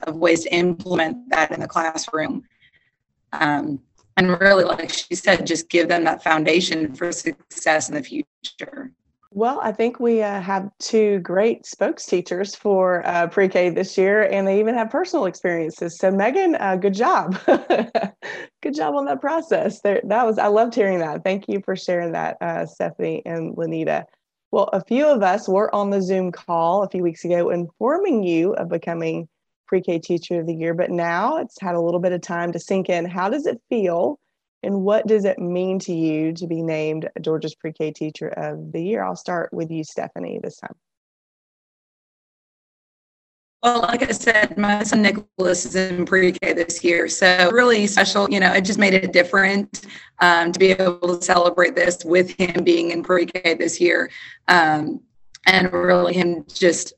of 0.00 0.16
ways 0.16 0.42
to 0.42 0.52
implement 0.52 1.30
that 1.30 1.52
in 1.52 1.60
the 1.60 1.68
classroom. 1.68 2.42
Um, 3.30 3.78
and 4.16 4.40
really, 4.40 4.64
like 4.64 4.92
she 4.92 5.14
said, 5.14 5.46
just 5.46 5.68
give 5.68 5.88
them 5.88 6.04
that 6.04 6.22
foundation 6.22 6.94
for 6.94 7.10
success 7.12 7.88
in 7.88 7.94
the 7.94 8.02
future. 8.02 8.92
Well, 9.36 9.58
I 9.60 9.72
think 9.72 9.98
we 9.98 10.22
uh, 10.22 10.40
have 10.40 10.70
two 10.78 11.18
great 11.18 11.66
spokes 11.66 12.06
teachers 12.06 12.54
for 12.54 13.04
uh, 13.04 13.26
pre 13.26 13.48
K 13.48 13.68
this 13.70 13.98
year, 13.98 14.22
and 14.22 14.46
they 14.46 14.60
even 14.60 14.74
have 14.74 14.90
personal 14.90 15.26
experiences. 15.26 15.98
So, 15.98 16.12
Megan, 16.12 16.54
uh, 16.54 16.76
good 16.76 16.94
job. 16.94 17.36
good 17.46 18.74
job 18.74 18.94
on 18.94 19.06
that 19.06 19.20
process. 19.20 19.80
There, 19.80 20.00
that 20.04 20.24
was, 20.24 20.38
I 20.38 20.46
loved 20.46 20.76
hearing 20.76 21.00
that. 21.00 21.24
Thank 21.24 21.48
you 21.48 21.60
for 21.64 21.74
sharing 21.74 22.12
that, 22.12 22.36
uh, 22.40 22.64
Stephanie 22.66 23.22
and 23.26 23.56
Lenita. 23.56 24.04
Well, 24.52 24.70
a 24.72 24.84
few 24.84 25.04
of 25.04 25.24
us 25.24 25.48
were 25.48 25.74
on 25.74 25.90
the 25.90 26.00
Zoom 26.00 26.30
call 26.30 26.84
a 26.84 26.88
few 26.88 27.02
weeks 27.02 27.24
ago 27.24 27.50
informing 27.50 28.22
you 28.22 28.54
of 28.54 28.68
becoming 28.68 29.28
pre 29.66 29.80
K 29.80 29.98
teacher 29.98 30.40
of 30.40 30.46
the 30.46 30.54
year, 30.54 30.74
but 30.74 30.90
now 30.90 31.38
it's 31.38 31.60
had 31.60 31.74
a 31.74 31.80
little 31.80 32.00
bit 32.00 32.12
of 32.12 32.20
time 32.20 32.52
to 32.52 32.58
sink 32.58 32.88
in. 32.88 33.04
How 33.04 33.28
does 33.28 33.46
it 33.46 33.60
feel 33.68 34.18
and 34.62 34.82
what 34.82 35.06
does 35.06 35.24
it 35.24 35.38
mean 35.38 35.78
to 35.80 35.92
you 35.92 36.32
to 36.32 36.46
be 36.46 36.62
named 36.62 37.08
Georgia's 37.20 37.54
Pre 37.54 37.72
K 37.72 37.90
Teacher 37.90 38.28
of 38.28 38.72
the 38.72 38.82
Year? 38.82 39.02
I'll 39.02 39.16
start 39.16 39.52
with 39.52 39.70
you, 39.70 39.84
Stephanie, 39.84 40.40
this 40.42 40.56
time. 40.56 40.74
Well, 43.64 43.80
like 43.80 44.02
I 44.02 44.12
said, 44.12 44.58
my 44.58 44.82
son 44.82 45.00
Nicholas 45.00 45.64
is 45.64 45.74
in 45.74 46.04
pre-K 46.04 46.52
this 46.52 46.84
year, 46.84 47.08
so 47.08 47.50
really 47.50 47.86
special. 47.86 48.28
You 48.30 48.38
know, 48.38 48.52
it 48.52 48.60
just 48.60 48.78
made 48.78 48.92
it 48.92 49.10
different 49.10 49.86
um, 50.18 50.52
to 50.52 50.58
be 50.58 50.72
able 50.72 51.16
to 51.16 51.22
celebrate 51.22 51.74
this 51.74 52.04
with 52.04 52.30
him 52.32 52.62
being 52.62 52.90
in 52.90 53.02
pre-K 53.02 53.54
this 53.54 53.80
year, 53.80 54.10
um, 54.48 55.00
and 55.46 55.72
really 55.72 56.12
him 56.12 56.44
just 56.52 56.92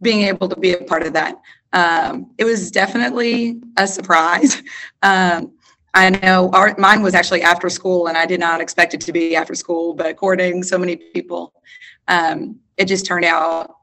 being 0.00 0.22
able 0.22 0.48
to 0.48 0.54
be 0.54 0.74
a 0.74 0.84
part 0.84 1.02
of 1.02 1.12
that. 1.14 1.40
Um, 1.72 2.30
it 2.38 2.44
was 2.44 2.70
definitely 2.70 3.60
a 3.76 3.86
surprise. 3.86 4.62
Um, 5.02 5.52
I 5.94 6.10
know 6.10 6.48
our 6.52 6.74
mine 6.78 7.02
was 7.02 7.14
actually 7.14 7.42
after 7.42 7.68
school, 7.68 8.06
and 8.06 8.16
I 8.16 8.24
did 8.24 8.40
not 8.40 8.60
expect 8.60 8.94
it 8.94 9.00
to 9.02 9.12
be 9.12 9.34
after 9.36 9.54
school, 9.54 9.94
but 9.94 10.06
according 10.06 10.62
so 10.62 10.78
many 10.78 10.96
people, 10.96 11.52
um, 12.08 12.60
it 12.76 12.86
just 12.86 13.04
turned 13.04 13.24
out, 13.24 13.74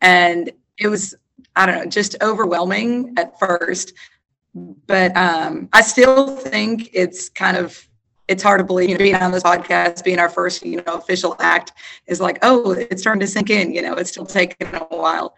and 0.00 0.50
it 0.78 0.88
was 0.88 1.14
I 1.54 1.66
don't 1.66 1.78
know, 1.78 1.86
just 1.86 2.16
overwhelming 2.22 3.14
at 3.16 3.38
first. 3.38 3.92
But 4.54 5.16
um, 5.16 5.68
I 5.72 5.82
still 5.82 6.36
think 6.36 6.90
it's 6.92 7.28
kind 7.28 7.56
of 7.56 7.88
it's 8.28 8.42
hard 8.42 8.60
to 8.60 8.64
believe, 8.64 8.88
you 8.88 8.94
know, 8.94 8.98
being 8.98 9.14
on 9.14 9.32
this 9.32 9.42
podcast, 9.42 10.04
being 10.04 10.18
our 10.18 10.28
first, 10.28 10.64
you 10.64 10.76
know, 10.76 10.94
official 10.94 11.36
act 11.40 11.72
is 12.06 12.20
like, 12.20 12.38
oh, 12.42 12.72
it's 12.72 13.02
starting 13.02 13.20
to 13.20 13.26
sink 13.26 13.50
in. 13.50 13.72
You 13.72 13.82
know, 13.82 13.94
it's 13.94 14.10
still 14.10 14.26
taking 14.26 14.68
a 14.74 14.78
while. 14.88 15.34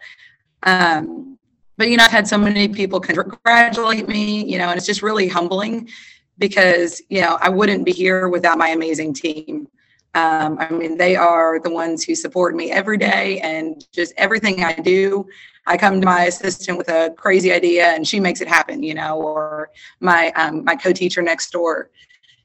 Um, 0.63 1.34
but 1.77 1.89
you 1.89 1.97
know, 1.97 2.03
I've 2.05 2.11
had 2.11 2.27
so 2.27 2.37
many 2.37 2.67
people 2.67 2.99
congratulate 2.99 4.07
me, 4.07 4.43
you 4.45 4.57
know, 4.57 4.69
and 4.69 4.77
it's 4.77 4.85
just 4.85 5.01
really 5.01 5.27
humbling 5.27 5.89
because 6.37 7.01
you 7.09 7.21
know 7.21 7.37
I 7.41 7.49
wouldn't 7.49 7.85
be 7.85 7.91
here 7.91 8.27
without 8.29 8.57
my 8.57 8.69
amazing 8.69 9.13
team. 9.13 9.67
Um, 10.13 10.57
I 10.59 10.69
mean, 10.69 10.97
they 10.97 11.17
are 11.17 11.59
the 11.59 11.69
ones 11.69 12.03
who 12.03 12.15
support 12.15 12.55
me 12.55 12.71
every 12.71 12.97
day, 12.97 13.39
and 13.41 13.85
just 13.91 14.13
everything 14.17 14.63
I 14.63 14.73
do. 14.73 15.27
I 15.67 15.77
come 15.77 15.99
to 15.99 16.05
my 16.05 16.25
assistant 16.25 16.77
with 16.77 16.89
a 16.89 17.13
crazy 17.17 17.51
idea, 17.51 17.87
and 17.87 18.07
she 18.07 18.19
makes 18.19 18.39
it 18.41 18.47
happen. 18.47 18.81
You 18.81 18.93
know, 18.93 19.21
or 19.21 19.69
my 19.99 20.31
um, 20.31 20.63
my 20.63 20.75
co-teacher 20.75 21.21
next 21.21 21.51
door, 21.51 21.89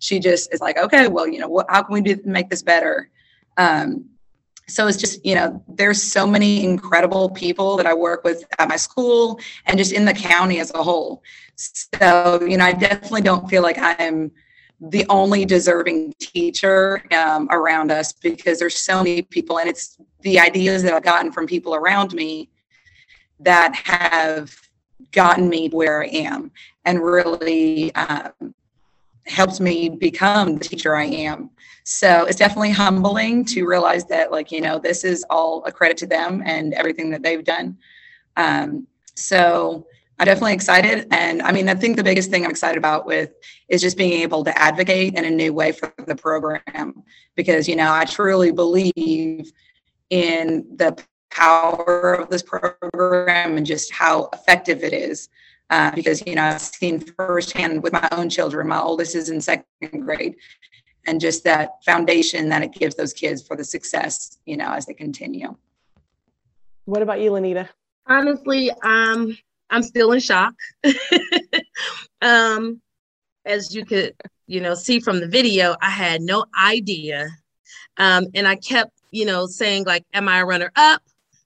she 0.01 0.19
just 0.19 0.53
is 0.53 0.61
like, 0.61 0.79
okay, 0.79 1.07
well, 1.07 1.29
you 1.29 1.39
know, 1.39 1.49
what, 1.49 1.67
how 1.69 1.83
can 1.83 1.95
we 1.95 2.01
do 2.01 2.21
make 2.25 2.51
this 2.51 2.63
better? 2.63 3.09
Um, 3.57 4.10
so 4.71 4.87
it's 4.87 4.97
just 4.97 5.25
you 5.25 5.35
know 5.35 5.63
there's 5.69 6.03
so 6.03 6.27
many 6.27 6.65
incredible 6.65 7.31
people 7.31 7.77
that 7.77 7.87
i 7.87 7.95
work 7.95 8.25
with 8.25 8.45
at 8.59 8.69
my 8.69 8.77
school 8.77 9.39
and 9.67 9.77
just 9.77 9.93
in 9.93 10.05
the 10.05 10.15
county 10.15 10.61
as 10.61 10.73
a 10.75 10.83
whole. 10.83 11.23
So, 11.57 12.41
you 12.43 12.57
know, 12.57 12.65
I 12.65 12.73
definitely 12.73 13.23
don't 13.23 13.49
feel 13.49 13.63
like 13.63 13.79
I'm 13.79 14.31
the 14.81 15.05
only 15.11 15.45
deserving 15.45 16.15
teacher 16.19 17.03
um, 17.13 17.49
around 17.51 17.91
us 17.91 18.13
because 18.13 18.59
there's 18.59 18.77
so 18.77 19.03
many 19.03 19.23
people, 19.23 19.59
and 19.59 19.69
it's 19.69 19.99
the 20.23 20.41
ideas 20.41 20.83
that 20.83 20.95
I've 20.95 21.03
gotten 21.03 21.31
from 21.33 21.47
people 21.47 21.75
around 21.75 22.15
me 22.15 22.49
that 23.41 23.75
have 23.75 24.57
gotten 25.13 25.49
me 25.49 25.69
where 25.69 26.03
I 26.03 26.07
am 26.07 26.51
and 26.85 27.03
really 27.03 27.95
um, 27.95 28.55
helped 29.31 29.61
me 29.61 29.89
become 29.89 30.57
the 30.57 30.65
teacher 30.65 30.97
I 30.97 31.05
am. 31.05 31.51
So 31.85 32.25
it's 32.27 32.39
definitely 32.39 32.71
humbling 32.71 33.45
to 33.47 33.67
realize 33.67 34.05
that, 34.07 34.31
like, 34.31 34.53
you 34.53 34.61
know, 34.61 34.79
this 34.79 35.05
is 35.05 35.25
all 35.31 35.65
a 35.65 35.73
credit 35.73 35.97
to 35.99 36.07
them 36.07 36.43
and 36.45 36.75
everything 36.75 37.11
that 37.11 37.23
they've 37.23 37.45
done. 37.45 37.79
Um, 38.37 38.87
so 39.15 39.87
I'm 40.19 40.27
definitely 40.27 40.53
excited. 40.53 41.09
And 41.11 41.41
I 41.43 41.51
mean, 41.51 41.69
I 41.69 41.75
think 41.75 41.97
the 41.97 42.05
biggest 42.05 42.31
thing 42.31 42.45
I'm 42.45 42.51
excited 42.51 42.77
about 42.77 43.07
with 43.07 43.31
is 43.69 43.81
just 43.81 43.97
being 43.97 44.21
able 44.21 44.45
to 44.45 44.59
advocate 44.59 45.15
in 45.15 45.25
a 45.25 45.31
new 45.31 45.53
way 45.55 45.73
for 45.73 45.93
the 46.07 46.15
program 46.15 47.03
because, 47.37 47.67
you 47.67 47.77
know, 47.77 47.93
I 47.93 48.05
truly 48.05 48.53
believe 48.53 49.51
in 50.11 50.67
the 50.77 51.03
power 51.31 52.15
of 52.15 52.29
this 52.29 52.43
program 52.43 53.57
and 53.57 53.65
just 53.65 53.93
how 53.93 54.29
effective 54.33 54.83
it 54.85 54.93
is. 54.93 55.29
Uh, 55.71 55.93
because, 55.93 56.23
you 56.27 56.35
know, 56.35 56.43
I've 56.43 56.61
seen 56.61 56.99
firsthand 57.01 57.83
with 57.83 57.93
my 57.93 58.09
own 58.11 58.29
children, 58.29 58.67
my 58.67 58.81
oldest 58.81 59.15
is 59.15 59.31
in 59.31 59.41
second 59.41 59.65
grade, 60.05 60.35
and 61.07 61.21
just 61.21 61.45
that 61.45 61.83
foundation 61.85 62.49
that 62.49 62.63
it 62.63 62.73
gives 62.73 62.97
those 62.97 63.13
kids 63.13 63.47
for 63.47 63.57
the 63.57 63.65
success, 63.65 64.39
you 64.47 64.57
know, 64.57 64.73
as 64.73 64.87
they 64.87 64.95
continue. 64.95 65.57
What 66.87 67.03
about 67.03 67.21
you, 67.21 67.31
Lenita? 67.31 67.69
Honestly, 68.07 68.73
um, 68.83 69.37
I'm 69.71 69.85
still 69.85 70.11
in 70.11 70.19
shock. 70.19 70.55
um, 72.23 72.81
as 73.45 73.75
you 73.75 73.85
could, 73.85 74.15
you 74.47 74.61
know, 74.61 74.75
see 74.75 74.99
from 74.99 75.21
the 75.21 75.29
video, 75.29 75.77
I 75.81 75.91
had 75.91 76.21
no 76.21 76.45
idea. 76.61 77.29
Um, 77.97 78.27
and 78.35 78.49
I 78.49 78.57
kept, 78.57 78.93
you 79.13 79.25
know, 79.25 79.47
saying 79.47 79.85
like, 79.85 80.05
am 80.13 80.29
I 80.29 80.41
a 80.41 80.45
runner 80.47 80.73
up? 80.75 81.03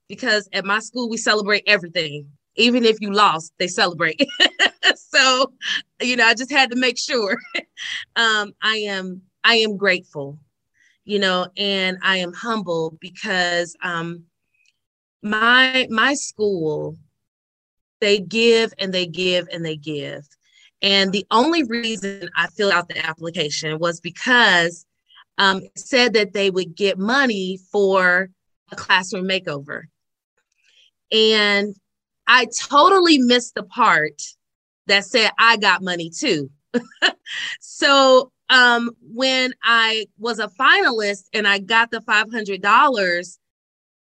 Because 0.08 0.48
at 0.52 0.64
my 0.64 0.78
school, 0.78 1.08
we 1.08 1.16
celebrate 1.16 1.64
everything. 1.66 2.26
Even 2.56 2.84
if 2.84 3.00
you 3.00 3.12
lost, 3.12 3.52
they 3.58 3.66
celebrate. 3.66 4.20
so, 4.96 5.52
you 6.00 6.16
know, 6.16 6.26
I 6.26 6.34
just 6.34 6.52
had 6.52 6.70
to 6.70 6.76
make 6.76 6.98
sure. 6.98 7.38
um, 8.16 8.52
I 8.62 8.76
am, 8.86 9.22
I 9.42 9.56
am 9.56 9.76
grateful, 9.76 10.38
you 11.04 11.18
know, 11.18 11.48
and 11.56 11.98
I 12.02 12.18
am 12.18 12.32
humble 12.32 12.96
because 13.00 13.76
um, 13.82 14.24
my 15.22 15.86
my 15.90 16.14
school 16.14 16.96
they 18.00 18.20
give 18.20 18.74
and 18.78 18.92
they 18.92 19.06
give 19.06 19.48
and 19.50 19.64
they 19.64 19.76
give. 19.76 20.28
And 20.82 21.12
the 21.12 21.26
only 21.30 21.64
reason 21.64 22.28
I 22.36 22.48
filled 22.48 22.74
out 22.74 22.88
the 22.88 23.04
application 23.04 23.78
was 23.78 24.00
because 24.00 24.84
um, 25.38 25.62
it 25.62 25.78
said 25.78 26.12
that 26.12 26.34
they 26.34 26.50
would 26.50 26.76
get 26.76 26.98
money 26.98 27.58
for 27.72 28.28
a 28.70 28.76
classroom 28.76 29.26
makeover. 29.26 29.84
And 31.10 31.74
I 32.26 32.46
totally 32.46 33.18
missed 33.18 33.54
the 33.54 33.62
part 33.62 34.22
that 34.86 35.04
said 35.04 35.30
I 35.38 35.56
got 35.56 35.82
money 35.82 36.10
too. 36.10 36.50
so 37.60 38.30
um, 38.48 38.90
when 39.00 39.54
I 39.62 40.06
was 40.18 40.38
a 40.38 40.48
finalist 40.48 41.24
and 41.32 41.46
I 41.46 41.58
got 41.58 41.90
the 41.90 42.00
$500, 42.00 43.38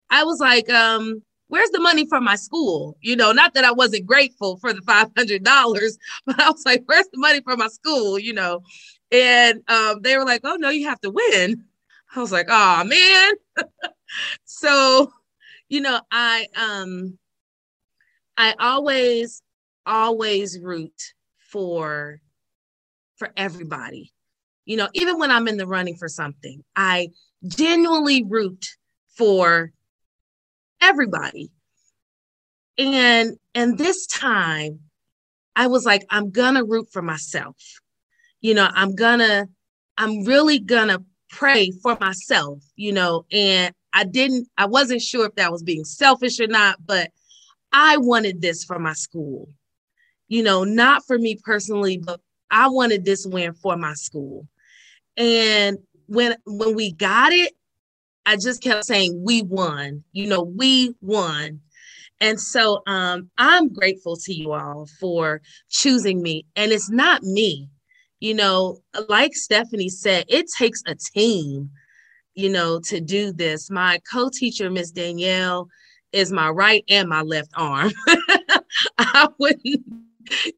I 0.10 0.24
was 0.24 0.40
like, 0.40 0.70
um, 0.70 1.22
where's 1.48 1.70
the 1.70 1.80
money 1.80 2.06
for 2.08 2.20
my 2.20 2.36
school? 2.36 2.98
You 3.02 3.16
know, 3.16 3.32
not 3.32 3.54
that 3.54 3.64
I 3.64 3.72
wasn't 3.72 4.06
grateful 4.06 4.58
for 4.58 4.74
the 4.74 4.82
$500, 4.82 5.44
but 6.26 6.40
I 6.40 6.50
was 6.50 6.64
like, 6.66 6.84
where's 6.86 7.08
the 7.12 7.20
money 7.20 7.42
for 7.42 7.56
my 7.56 7.68
school? 7.68 8.20
You 8.20 8.34
know, 8.34 8.62
and 9.12 9.62
um, 9.70 10.02
they 10.02 10.18
were 10.18 10.26
like, 10.26 10.42
oh, 10.44 10.56
no, 10.56 10.70
you 10.70 10.88
have 10.88 11.02
to 11.02 11.12
win. 11.12 11.64
I 12.16 12.20
was 12.20 12.32
like, 12.32 12.48
oh, 12.50 12.84
man. 12.84 13.34
so, 14.46 15.12
you 15.70 15.82
know, 15.82 16.00
I, 16.12 16.48
um, 16.56 17.18
I 18.38 18.56
always, 18.60 19.42
always 19.86 20.60
root 20.60 21.14
for, 21.38 22.20
for 23.18 23.32
everybody. 23.38 24.12
You 24.66 24.78
know, 24.78 24.90
even 24.94 25.20
when 25.20 25.32
I'm 25.32 25.48
in 25.48 25.58
the 25.58 25.68
running 25.68 25.96
for 25.96 26.08
something, 26.08 26.64
I 26.76 27.10
genuinely 27.48 28.24
root 28.24 28.66
for 29.16 29.72
everybody. 30.82 31.52
And 32.78 33.38
and 33.54 33.78
this 33.78 34.06
time 34.08 34.80
I 35.56 35.68
was 35.68 35.86
like 35.86 36.06
I'm 36.10 36.32
to 36.56 36.64
root 36.64 36.88
for 36.92 37.02
myself. 37.02 37.56
You 38.42 38.54
know, 38.54 38.68
I'm 38.74 38.96
to 39.20 39.48
I'm 39.98 40.26
really 40.26 40.60
to 40.90 41.04
pray 41.30 41.72
for 41.82 41.98
myself, 42.00 42.62
you 42.76 42.92
know, 42.92 43.26
and 43.32 43.74
I 43.94 44.04
didn't 44.04 44.48
I 44.58 44.66
wasn't 44.66 45.02
sure 45.02 45.26
if 45.26 45.36
that 45.36 45.52
was 45.52 45.64
being 45.64 45.86
selfish 45.86 46.40
or 46.40 46.48
not, 46.48 46.78
but 46.86 47.10
I 47.76 47.98
wanted 47.98 48.42
this 48.42 48.64
for 48.64 48.80
my 48.80 48.94
school. 48.94 49.50
You 50.30 50.44
know, 50.44 50.64
not 50.64 51.06
for 51.06 51.20
me 51.20 51.38
personally, 51.44 51.98
but 51.98 52.22
I 52.50 52.70
wanted 52.70 53.04
this 53.04 53.28
win 53.28 53.54
for 53.54 53.76
my 53.76 53.94
school. 53.94 54.48
And 55.18 55.78
when 56.08 56.38
when 56.46 56.74
we 56.74 56.94
got 56.94 57.34
it, 57.34 57.54
I 58.26 58.38
just 58.38 58.64
kept 58.64 58.86
saying, 58.86 59.22
we 59.24 59.42
won, 59.42 60.06
you 60.14 60.26
know, 60.26 60.42
we 60.42 60.96
won. 61.02 61.60
And 62.22 62.40
so 62.40 62.82
um, 62.88 63.30
I'm 63.38 63.74
grateful 63.74 64.16
to 64.16 64.34
you 64.34 64.54
all 64.54 64.88
for 65.00 65.42
choosing 65.70 66.22
me. 66.22 66.46
And 66.56 66.72
it's 66.72 66.90
not 66.90 67.24
me, 67.24 67.70
you 68.22 68.34
know, 68.34 68.80
like 69.10 69.36
Stephanie 69.36 69.90
said, 69.90 70.26
it 70.30 70.46
takes 70.58 70.82
a 70.88 70.96
team, 70.96 71.70
you 72.36 72.50
know, 72.50 72.80
to 72.86 73.02
do 73.02 73.34
this. 73.34 73.70
My 73.70 74.00
co 74.10 74.30
teacher, 74.30 74.72
Miss 74.72 74.92
Danielle, 74.92 75.68
is 76.16 76.32
my 76.32 76.50
right 76.50 76.84
and 76.90 77.10
my 77.10 77.22
left 77.22 77.52
arm. 77.56 77.92
I 78.98 79.28
wouldn't, 79.38 79.86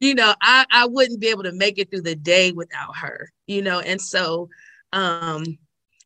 you 0.00 0.14
know, 0.14 0.34
I, 0.40 0.64
I 0.70 0.86
wouldn't 0.86 1.20
be 1.20 1.28
able 1.28 1.44
to 1.44 1.52
make 1.52 1.78
it 1.78 1.90
through 1.90 2.02
the 2.02 2.16
day 2.16 2.52
without 2.52 2.96
her, 2.96 3.32
you 3.46 3.62
know, 3.62 3.80
and 3.80 4.00
so 4.00 4.48
um 4.92 5.58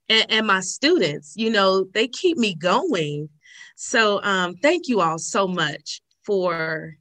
and, 0.09 0.27
and 0.31 0.47
my 0.47 0.61
students, 0.61 1.35
you 1.37 1.51
know, 1.51 1.85
they 1.95 2.07
keep 2.07 2.37
me 2.37 2.55
going. 2.55 3.29
So 3.77 4.23
um, 4.23 4.55
thank 4.57 4.89
you 4.89 5.01
all 5.01 5.19
so 5.19 5.49
much 5.49 6.03
for, 6.25 6.97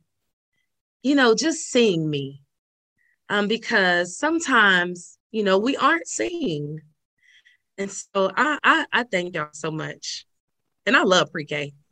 you 1.04 1.16
know, 1.16 1.36
just 1.36 1.70
seeing 1.70 2.10
me. 2.10 2.42
Um, 3.30 3.48
because 3.48 4.18
sometimes, 4.18 5.18
you 5.32 5.44
know, 5.44 5.58
we 5.58 5.78
aren't 5.78 6.08
seen. 6.08 6.82
And 7.78 7.92
so 7.92 8.32
I, 8.36 8.58
I, 8.64 8.86
I 8.92 9.04
thank 9.04 9.36
y'all 9.36 9.50
so 9.54 9.72
much. 9.72 10.26
And 10.86 10.98
I 10.98 11.04
love 11.04 11.32
pre-K. 11.32 11.74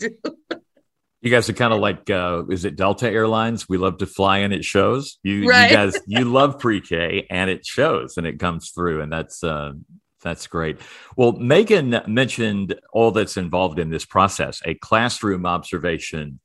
Do. 0.00 0.10
You 1.20 1.32
guys 1.32 1.50
are 1.50 1.54
kind 1.54 1.72
of 1.72 1.80
like, 1.80 2.08
uh, 2.10 2.44
is 2.48 2.64
it 2.64 2.76
Delta 2.76 3.10
Airlines? 3.10 3.68
We 3.68 3.76
love 3.76 3.98
to 3.98 4.06
fly 4.06 4.38
and 4.38 4.52
it 4.52 4.64
shows. 4.64 5.18
You, 5.24 5.48
right. 5.48 5.68
you 5.68 5.76
guys, 5.76 5.98
you 6.06 6.24
love 6.24 6.60
pre-K 6.60 7.26
and 7.28 7.50
it 7.50 7.66
shows 7.66 8.16
and 8.18 8.26
it 8.26 8.38
comes 8.38 8.70
through, 8.70 9.02
and 9.02 9.12
that's 9.12 9.42
uh, 9.42 9.72
that's 10.22 10.46
great. 10.46 10.78
Well, 11.16 11.32
Megan 11.32 12.02
mentioned 12.06 12.78
all 12.92 13.10
that's 13.10 13.36
involved 13.36 13.80
in 13.80 13.90
this 13.90 14.04
process: 14.04 14.62
a 14.64 14.74
classroom 14.74 15.44
observation, 15.44 16.38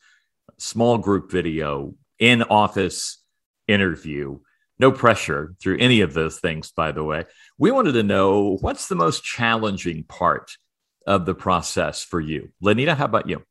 small 0.57 0.97
group 0.97 1.31
video, 1.31 1.93
in 2.17 2.41
office 2.43 3.21
interview. 3.67 4.39
No 4.79 4.91
pressure 4.91 5.53
through 5.61 5.77
any 5.79 6.01
of 6.01 6.13
those 6.13 6.39
things, 6.39 6.71
by 6.71 6.91
the 6.91 7.03
way. 7.03 7.25
We 7.59 7.69
wanted 7.69 7.91
to 7.93 8.03
know 8.03 8.57
what's 8.59 8.87
the 8.87 8.95
most 8.95 9.23
challenging 9.23 10.03
part 10.03 10.57
of 11.05 11.25
the 11.25 11.35
process 11.35 12.03
for 12.03 12.19
you. 12.19 12.49
Lenita, 12.63 12.95
how 12.95 13.05
about 13.05 13.27
you? 13.27 13.43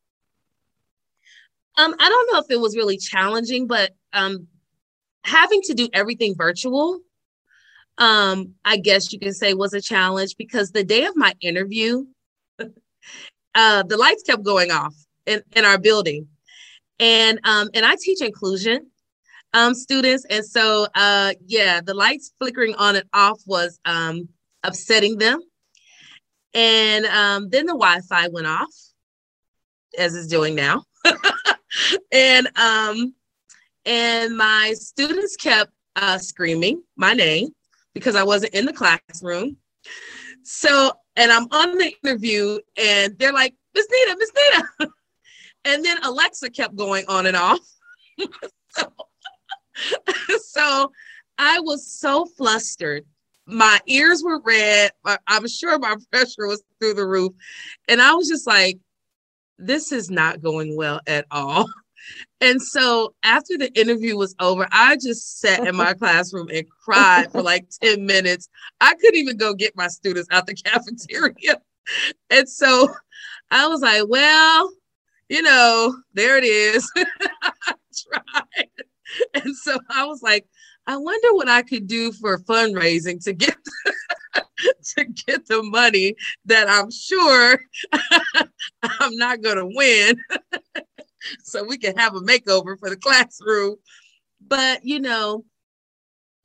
Um, 1.79 1.95
I 1.99 2.09
don't 2.09 2.33
know 2.33 2.41
if 2.41 2.51
it 2.51 2.61
was 2.61 2.77
really 2.77 2.99
challenging, 2.99 3.67
but 3.67 3.93
um, 4.13 4.47
having 5.25 5.63
to 5.63 5.75
do 5.75 5.89
everything 5.93 6.35
virtual, 6.37 7.01
um, 7.99 8.55
I 8.65 8.77
guess 8.77 9.13
you 9.13 9.19
can 9.19 9.33
say 9.33 9.55
was 9.55 9.73
a 9.73 9.81
challenge 9.81 10.37
because 10.37 10.71
the 10.71 10.85
day 10.85 11.05
of 11.05 11.17
my 11.17 11.35
interview, 11.41 12.05
uh, 13.55 13.83
the 13.85 13.97
lights 13.97 14.23
kept 14.23 14.43
going 14.43 14.71
off 14.71 14.95
in, 15.27 15.43
in 15.55 15.65
our 15.65 15.79
building. 15.79 16.29
And 16.99 17.41
um, 17.45 17.69
and 17.75 17.85
I 17.85 17.97
teach 17.99 18.21
inclusion 18.21 18.87
um, 19.55 19.75
students. 19.75 20.25
And 20.31 20.45
so 20.45 20.87
uh, 20.95 21.33
yeah, 21.47 21.81
the 21.81 21.95
lights 21.95 22.33
flickering 22.39 22.75
on 22.77 22.97
and 22.97 23.09
off 23.13 23.41
was 23.47 23.79
um, 23.85 24.29
upsetting 24.63 25.19
them. 25.19 25.41
And 26.55 27.07
um, 27.07 27.49
then 27.49 27.67
the 27.67 27.73
Wi-Fi 27.73 28.29
went 28.29 28.47
off, 28.47 28.75
as 29.99 30.15
it's 30.15 30.27
doing 30.27 30.55
now. 30.55 30.85
and 32.13 32.49
um 32.59 33.15
and 33.85 34.37
my 34.37 34.75
students 34.77 35.37
kept 35.37 35.73
uh, 35.97 36.19
screaming 36.19 36.83
my 36.97 37.13
name 37.15 37.49
because 37.95 38.17
I 38.17 38.23
wasn't 38.23 38.55
in 38.55 38.67
the 38.67 38.73
classroom. 38.73 39.57
So, 40.43 40.93
and 41.17 41.31
I'm 41.31 41.47
on 41.51 41.79
the 41.79 41.93
interview, 42.03 42.59
and 42.77 43.19
they're 43.19 43.33
like, 43.33 43.55
Miss 43.75 43.87
Nita, 43.91 44.17
Miss 44.19 44.33
Nita. 44.35 44.93
and 45.65 45.85
then 45.85 45.99
Alexa 46.03 46.51
kept 46.51 46.77
going 46.77 47.05
on 47.09 47.27
and 47.27 47.37
off. 47.37 47.61
so, 48.71 48.93
so 50.41 50.93
I 51.39 51.61
was 51.61 51.87
so 51.87 52.25
flustered. 52.25 53.05
My 53.53 53.81
ears 53.87 54.23
were 54.23 54.41
red. 54.41 54.91
I'm 55.27 55.47
sure 55.49 55.79
my 55.79 55.97
pressure 56.13 56.47
was 56.47 56.63
through 56.79 56.95
the 56.95 57.07
roof. 57.07 57.33
And 57.89 58.01
I 58.01 58.15
was 58.15 58.29
just 58.29 58.47
like, 58.47 58.79
this 59.59 59.93
is 59.93 60.11
not 60.11 60.43
going 60.43 60.77
well 60.77 61.01
at 61.07 61.27
all. 61.31 61.69
And 62.41 62.61
so 62.61 63.15
after 63.23 63.57
the 63.57 63.73
interview 63.81 64.17
was 64.17 64.35
over, 64.41 64.67
I 64.73 64.97
just 64.97 65.39
sat 65.39 65.65
in 65.65 65.77
my 65.77 65.95
classroom 66.01 66.49
and 66.53 66.67
cried 66.85 67.31
for 67.31 67.43
like 67.43 67.67
10 67.81 68.05
minutes. 68.05 68.49
I 68.81 68.95
couldn't 68.95 69.21
even 69.21 69.37
go 69.37 69.55
get 69.55 69.77
my 69.77 69.87
students 69.87 70.29
out 70.33 70.49
the 70.49 70.55
cafeteria. 70.55 71.61
And 72.29 72.49
so 72.49 72.93
I 73.53 73.69
was 73.69 73.81
like, 73.83 74.03
well, 74.09 74.73
you 75.29 75.43
know, 75.43 75.97
there 76.15 76.37
it 76.37 76.45
is. 76.45 76.91
I 76.97 77.75
tried. 78.11 78.69
And 79.35 79.57
so 79.57 79.79
I 79.89 80.05
was 80.07 80.23
like, 80.23 80.47
I 80.87 80.97
wonder 80.97 81.35
what 81.35 81.49
I 81.49 81.63
could 81.63 81.87
do 81.87 82.13
for 82.13 82.39
fundraising 82.39 83.23
to 83.25 83.33
get 83.33 83.57
to 84.97 85.05
get 85.05 85.47
the 85.47 85.63
money 85.63 86.15
that 86.47 86.69
I'm 86.69 86.91
sure 86.91 87.61
I'm 88.83 89.17
not 89.17 89.43
going 89.43 89.59
to 89.59 89.71
win. 89.75 90.17
so 91.43 91.65
we 91.65 91.79
can 91.79 91.97
have 91.97 92.15
a 92.15 92.21
makeover 92.21 92.79
for 92.79 92.91
the 92.91 92.97
classroom. 92.97 93.77
But, 94.47 94.85
you 94.85 95.01
know, 95.01 95.45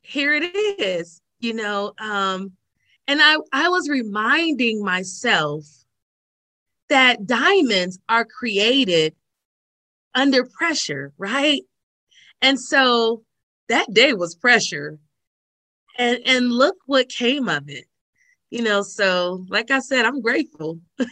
here 0.02 0.34
it 0.34 0.44
is, 0.80 1.22
you 1.40 1.54
know, 1.54 1.94
um, 2.00 2.54
and 3.08 3.22
I, 3.22 3.38
I 3.52 3.70
was 3.70 3.90
reminding 3.90 4.84
myself 4.84 5.66
that 6.90 7.26
diamonds 7.26 8.00
are 8.08 8.26
created 8.26 9.16
under 10.14 10.46
pressure, 10.46 11.14
right? 11.18 11.62
And 12.42 12.60
so 12.60 13.24
that 13.70 13.94
day 13.94 14.14
was 14.14 14.36
pressure. 14.36 15.00
And 15.98 16.20
and 16.26 16.52
look 16.52 16.76
what 16.86 17.10
came 17.10 17.50
of 17.50 17.70
it. 17.70 17.86
You 18.50 18.62
know, 18.62 18.82
so 18.82 19.46
like 19.50 19.72
I 19.72 19.80
said, 19.80 20.06
I'm 20.06 20.22
grateful. 20.22 20.80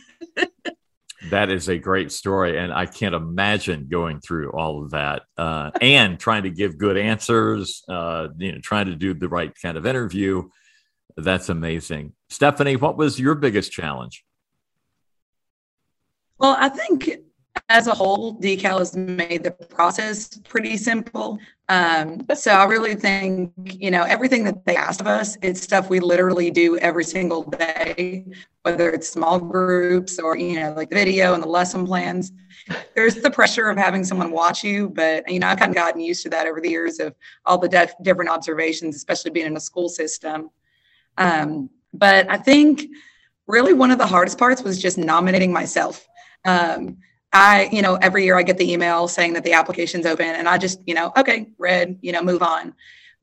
that 1.29 1.49
is 1.49 1.69
a 1.69 1.77
great 1.77 2.11
story 2.11 2.57
and 2.57 2.73
i 2.73 2.85
can't 2.85 3.15
imagine 3.15 3.87
going 3.89 4.19
through 4.19 4.51
all 4.51 4.83
of 4.83 4.91
that 4.91 5.23
uh, 5.37 5.71
and 5.81 6.19
trying 6.19 6.43
to 6.43 6.49
give 6.49 6.77
good 6.77 6.97
answers 6.97 7.83
uh, 7.89 8.27
you 8.37 8.51
know 8.51 8.59
trying 8.61 8.85
to 8.85 8.95
do 8.95 9.13
the 9.13 9.29
right 9.29 9.53
kind 9.61 9.77
of 9.77 9.85
interview 9.85 10.43
that's 11.17 11.49
amazing 11.49 12.13
stephanie 12.29 12.75
what 12.75 12.97
was 12.97 13.19
your 13.19 13.35
biggest 13.35 13.71
challenge 13.71 14.23
well 16.37 16.55
i 16.59 16.69
think 16.69 17.09
as 17.69 17.87
a 17.87 17.93
whole, 17.93 18.39
decal 18.39 18.79
has 18.79 18.95
made 18.95 19.43
the 19.43 19.51
process 19.51 20.37
pretty 20.47 20.77
simple. 20.77 21.39
Um, 21.67 22.25
so 22.35 22.51
I 22.51 22.65
really 22.65 22.95
think, 22.95 23.51
you 23.55 23.89
know, 23.89 24.03
everything 24.03 24.43
that 24.43 24.65
they 24.65 24.75
asked 24.75 25.01
of 25.01 25.07
us, 25.07 25.37
it's 25.41 25.61
stuff 25.61 25.89
we 25.89 25.99
literally 25.99 26.51
do 26.51 26.77
every 26.77 27.03
single 27.03 27.43
day, 27.43 28.25
whether 28.61 28.89
it's 28.91 29.09
small 29.09 29.39
groups 29.39 30.19
or, 30.19 30.37
you 30.37 30.59
know, 30.59 30.73
like 30.73 30.89
the 30.89 30.95
video 30.95 31.33
and 31.33 31.41
the 31.41 31.47
lesson 31.47 31.85
plans. 31.85 32.31
There's 32.95 33.15
the 33.15 33.31
pressure 33.31 33.69
of 33.69 33.77
having 33.77 34.03
someone 34.03 34.31
watch 34.31 34.63
you, 34.63 34.89
but, 34.89 35.29
you 35.29 35.39
know, 35.39 35.47
I've 35.47 35.59
kind 35.59 35.71
of 35.71 35.75
gotten 35.75 36.01
used 36.01 36.23
to 36.23 36.29
that 36.29 36.47
over 36.47 36.61
the 36.61 36.69
years 36.69 36.99
of 36.99 37.15
all 37.45 37.57
the 37.57 37.69
def- 37.69 37.95
different 38.03 38.29
observations, 38.29 38.95
especially 38.95 39.31
being 39.31 39.47
in 39.47 39.57
a 39.57 39.61
school 39.61 39.89
system. 39.89 40.49
Um, 41.17 41.69
but 41.93 42.29
I 42.29 42.37
think 42.37 42.87
really 43.47 43.73
one 43.73 43.91
of 43.91 43.97
the 43.97 44.07
hardest 44.07 44.37
parts 44.37 44.61
was 44.61 44.81
just 44.81 44.97
nominating 44.97 45.51
myself. 45.51 46.07
Um, 46.45 46.97
I, 47.35 47.67
you 47.69 47.81
know, 47.81 47.95
every 47.95 48.23
year 48.23 48.37
I 48.37 48.43
get 48.43 48.57
the 48.57 48.71
email 48.71 49.09
saying 49.09 49.33
that 49.33 49.43
the 49.43 49.51
application's 49.51 50.05
open 50.05 50.25
and 50.25 50.47
I 50.47 50.57
just, 50.57 50.79
you 50.87 50.93
know, 50.93 51.11
okay, 51.17 51.49
read, 51.57 51.99
you 52.01 52.13
know, 52.13 52.21
move 52.21 52.41
on. 52.41 52.73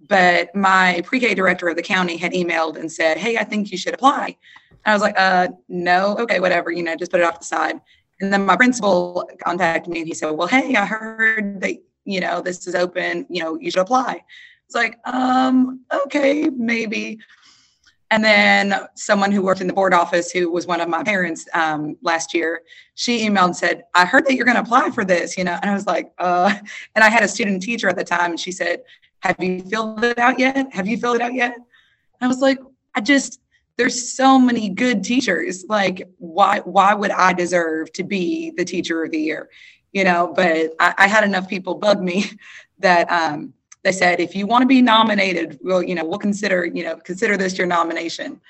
But 0.07 0.55
my 0.55 1.01
pre-K 1.07 1.35
director 1.35 1.66
of 1.68 1.77
the 1.77 1.83
county 1.83 2.18
had 2.18 2.33
emailed 2.33 2.77
and 2.77 2.92
said, 2.92 3.16
Hey, 3.16 3.38
I 3.38 3.44
think 3.44 3.72
you 3.72 3.79
should 3.79 3.94
apply. 3.94 4.37
And 4.70 4.79
I 4.85 4.92
was 4.92 5.01
like, 5.01 5.14
uh, 5.16 5.48
no, 5.68 6.14
okay, 6.18 6.40
whatever, 6.40 6.70
you 6.70 6.83
know, 6.83 6.94
just 6.94 7.11
put 7.11 7.20
it 7.20 7.25
off 7.25 7.38
the 7.38 7.46
side. 7.46 7.81
And 8.20 8.31
then 8.31 8.44
my 8.44 8.55
principal 8.55 9.29
contacted 9.42 9.90
me 9.90 10.01
and 10.01 10.09
he 10.09 10.12
said, 10.14 10.33
Well, 10.33 10.48
hey, 10.48 10.75
I 10.77 10.85
heard 10.85 11.62
that, 11.62 11.77
you 12.05 12.20
know, 12.20 12.42
this 12.42 12.66
is 12.66 12.75
open, 12.75 13.25
you 13.31 13.42
know, 13.42 13.59
you 13.59 13.70
should 13.70 13.81
apply. 13.81 14.22
It's 14.66 14.75
like, 14.75 14.98
um, 15.07 15.81
okay, 16.05 16.51
maybe. 16.51 17.18
And 18.12 18.22
then 18.22 18.75
someone 18.94 19.33
who 19.33 19.40
worked 19.40 19.62
in 19.62 19.66
the 19.66 19.72
board 19.72 19.94
office, 19.94 20.31
who 20.31 20.51
was 20.51 20.66
one 20.66 20.83
of 20.83 20.88
my 20.90 21.03
parents 21.03 21.48
um, 21.55 21.96
last 22.03 22.35
year, 22.35 22.61
she 22.94 23.27
emailed 23.27 23.46
and 23.46 23.57
said, 23.57 23.85
I 23.94 24.05
heard 24.05 24.27
that 24.27 24.35
you're 24.35 24.44
going 24.44 24.59
to 24.59 24.62
apply 24.62 24.90
for 24.90 25.03
this, 25.03 25.38
you 25.38 25.44
know? 25.44 25.59
And 25.62 25.70
I 25.70 25.72
was 25.72 25.87
like, 25.87 26.12
uh, 26.18 26.55
and 26.94 27.03
I 27.03 27.09
had 27.09 27.22
a 27.22 27.29
student 27.29 27.62
teacher 27.62 27.88
at 27.88 27.96
the 27.96 28.05
time, 28.05 28.33
and 28.33 28.38
she 28.38 28.53
said, 28.53 28.83
Have 29.20 29.37
you 29.42 29.62
filled 29.62 30.05
it 30.05 30.18
out 30.18 30.38
yet? 30.38 30.70
Have 30.75 30.87
you 30.87 30.98
filled 30.98 31.16
it 31.16 31.22
out 31.22 31.33
yet? 31.33 31.55
And 31.55 31.64
I 32.20 32.27
was 32.27 32.40
like, 32.40 32.59
I 32.94 33.01
just, 33.01 33.40
there's 33.79 34.12
so 34.12 34.38
many 34.38 34.68
good 34.68 35.03
teachers. 35.03 35.64
Like, 35.66 36.07
why, 36.18 36.59
why 36.61 36.92
would 36.92 37.12
I 37.12 37.33
deserve 37.33 37.94
to 37.94 38.05
be 38.05 38.53
the 38.55 38.66
teacher 38.66 39.03
of 39.03 39.11
the 39.11 39.20
year? 39.20 39.48
You 39.92 40.05
know, 40.05 40.35
but 40.37 40.75
I, 40.79 40.94
I 40.98 41.07
had 41.07 41.25
enough 41.25 41.48
people 41.48 41.77
bug 41.77 42.03
me 42.03 42.27
that, 42.81 43.11
um, 43.11 43.55
they 43.85 43.92
said 43.92 44.21
if 44.21 44.35
you 44.37 44.47
want 44.47 44.62
to 44.62 44.66
be 44.66 44.83
nominated 44.83 45.59
we'll 45.62 45.83
you 45.83 45.95
know 45.95 46.05
we'll 46.05 46.18
consider 46.18 46.64
you 46.64 46.85
know 46.85 46.97
consider 46.97 47.37
this 47.37 47.59
your 47.59 47.66
nomination. 47.66 48.40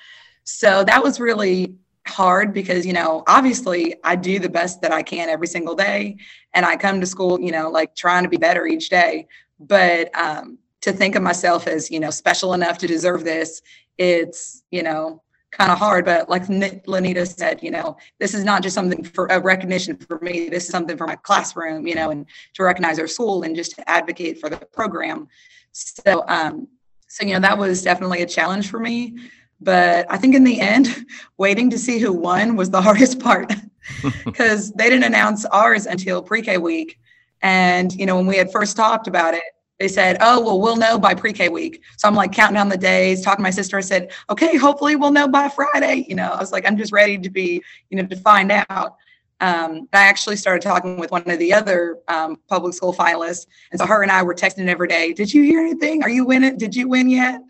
So 0.43 0.83
that 0.83 1.01
was 1.01 1.19
really 1.19 1.75
hard 2.05 2.53
because 2.53 2.85
you 2.85 2.91
know 2.91 3.23
obviously 3.27 3.95
i 4.03 4.13
do 4.13 4.37
the 4.37 4.49
best 4.49 4.81
that 4.81 4.91
i 4.91 5.01
can 5.01 5.29
every 5.29 5.47
single 5.47 5.73
day 5.73 6.17
and 6.53 6.65
i 6.65 6.75
come 6.75 6.99
to 6.99 7.05
school 7.07 7.39
you 7.39 7.49
know 7.49 7.69
like 7.69 7.95
trying 7.95 8.23
to 8.23 8.29
be 8.29 8.37
better 8.37 8.65
each 8.65 8.89
day. 8.89 9.27
But 9.59 10.15
um 10.17 10.57
to 10.81 10.91
think 10.91 11.15
of 11.15 11.23
myself 11.23 11.65
as 11.65 11.89
you 11.89 11.99
know 11.99 12.09
special 12.09 12.53
enough 12.53 12.77
to 12.79 12.87
deserve 12.87 13.23
this 13.23 13.61
it's 13.97 14.63
you 14.69 14.83
know 14.83 15.22
kind 15.57 15.71
of 15.71 15.77
hard. 15.77 16.05
But 16.05 16.29
like 16.29 16.45
Lenita 16.47 17.27
said, 17.27 17.61
you 17.61 17.71
know, 17.71 17.97
this 18.19 18.33
is 18.33 18.43
not 18.43 18.63
just 18.63 18.75
something 18.75 19.03
for 19.03 19.27
a 19.27 19.39
recognition 19.39 19.95
for 19.95 20.19
me. 20.19 20.49
This 20.49 20.65
is 20.65 20.69
something 20.69 20.97
for 20.97 21.07
my 21.07 21.15
classroom, 21.15 21.87
you 21.87 21.95
know, 21.95 22.09
and 22.09 22.25
to 22.55 22.63
recognize 22.63 22.99
our 22.99 23.07
school 23.07 23.43
and 23.43 23.55
just 23.55 23.75
to 23.75 23.89
advocate 23.89 24.39
for 24.39 24.49
the 24.49 24.57
program. 24.57 25.27
So, 25.71 26.23
um, 26.27 26.67
so 27.07 27.25
you 27.25 27.33
know, 27.33 27.39
that 27.39 27.57
was 27.57 27.83
definitely 27.83 28.21
a 28.23 28.27
challenge 28.27 28.69
for 28.69 28.79
me. 28.79 29.17
But 29.61 30.05
I 30.09 30.17
think 30.17 30.35
in 30.35 30.43
the 30.43 30.59
end, 30.59 31.05
waiting 31.37 31.69
to 31.69 31.77
see 31.77 31.99
who 31.99 32.11
won 32.11 32.55
was 32.55 32.69
the 32.69 32.81
hardest 32.87 33.19
part 33.19 33.53
because 34.25 34.71
they 34.73 34.89
didn't 34.89 35.05
announce 35.05 35.45
ours 35.45 35.85
until 35.85 36.21
pre-K 36.21 36.57
week. 36.57 36.99
And 37.41 37.93
you 37.93 38.05
know, 38.05 38.15
when 38.15 38.27
we 38.27 38.37
had 38.37 38.51
first 38.51 38.75
talked 38.75 39.07
about 39.07 39.33
it, 39.33 39.43
they 39.83 39.89
said, 39.89 40.15
"Oh, 40.21 40.39
well, 40.39 40.61
we'll 40.61 40.77
know 40.77 40.97
by 40.97 41.13
pre-K 41.13 41.49
week." 41.49 41.83
So 41.97 42.07
I'm 42.07 42.15
like 42.15 42.31
counting 42.31 42.53
down 42.53 42.69
the 42.69 42.77
days, 42.77 43.21
talking 43.21 43.39
to 43.39 43.43
my 43.43 43.49
sister. 43.49 43.77
I 43.77 43.81
said, 43.81 44.13
"Okay, 44.29 44.55
hopefully 44.55 44.95
we'll 44.95 45.11
know 45.11 45.27
by 45.27 45.49
Friday." 45.49 46.05
You 46.07 46.15
know, 46.15 46.31
I 46.31 46.39
was 46.39 46.53
like, 46.53 46.65
I'm 46.65 46.77
just 46.77 46.93
ready 46.93 47.17
to 47.17 47.29
be, 47.29 47.61
you 47.89 47.97
know, 47.97 48.07
to 48.07 48.15
find 48.15 48.49
out. 48.69 48.95
Um, 49.41 49.89
I 49.91 50.03
actually 50.03 50.37
started 50.37 50.61
talking 50.61 50.97
with 50.97 51.11
one 51.11 51.29
of 51.29 51.37
the 51.37 51.51
other 51.51 51.97
um, 52.07 52.39
public 52.47 52.73
school 52.73 52.93
finalists, 52.93 53.45
and 53.71 53.79
so 53.81 53.85
her 53.85 54.03
and 54.03 54.09
I 54.09 54.23
were 54.23 54.33
texting 54.33 54.69
every 54.69 54.87
day. 54.87 55.11
Did 55.11 55.33
you 55.33 55.43
hear 55.43 55.59
anything? 55.59 56.01
Are 56.01 56.09
you 56.09 56.23
winning? 56.23 56.57
Did 56.57 56.77
you 56.77 56.87
win 56.87 57.09
yet? 57.09 57.41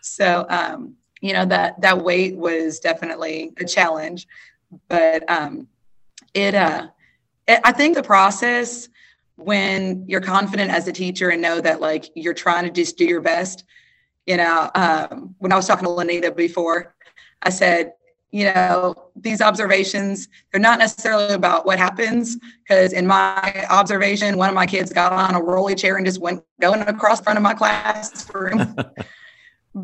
So, 0.00 0.46
um, 0.48 0.94
you 1.20 1.34
know 1.34 1.44
that 1.44 1.78
that 1.82 2.02
wait 2.02 2.34
was 2.34 2.80
definitely 2.80 3.52
a 3.58 3.66
challenge, 3.66 4.26
but 4.88 5.28
um, 5.30 5.68
it, 6.32 6.54
uh, 6.54 6.86
it. 7.46 7.60
I 7.62 7.72
think 7.72 7.94
the 7.94 8.02
process 8.02 8.88
when 9.36 10.04
you're 10.08 10.20
confident 10.20 10.70
as 10.70 10.86
a 10.88 10.92
teacher 10.92 11.30
and 11.30 11.42
know 11.42 11.60
that 11.60 11.80
like 11.80 12.10
you're 12.14 12.34
trying 12.34 12.64
to 12.64 12.70
just 12.70 12.96
do 12.96 13.04
your 13.04 13.20
best. 13.20 13.64
You 14.26 14.38
know 14.38 14.70
um, 14.74 15.34
when 15.38 15.52
i 15.52 15.56
was 15.56 15.66
talking 15.66 15.84
to 15.84 15.90
lenita 15.90 16.34
before 16.34 16.94
i 17.42 17.50
said 17.50 17.92
you 18.30 18.46
know 18.46 18.94
these 19.14 19.42
observations 19.42 20.28
they're 20.50 20.60
not 20.60 20.78
necessarily 20.78 21.34
about 21.34 21.66
what 21.66 21.78
happens 21.78 22.38
because 22.62 22.94
in 22.94 23.06
my 23.06 23.66
observation 23.68 24.38
one 24.38 24.48
of 24.48 24.54
my 24.54 24.64
kids 24.66 24.92
got 24.92 25.12
on 25.12 25.34
a 25.34 25.42
rolly 25.42 25.74
chair 25.74 25.96
and 25.96 26.06
just 26.06 26.20
went 26.20 26.42
going 26.60 26.80
across 26.82 27.20
front 27.20 27.36
of 27.36 27.42
my 27.42 27.54
classroom. 27.54 28.76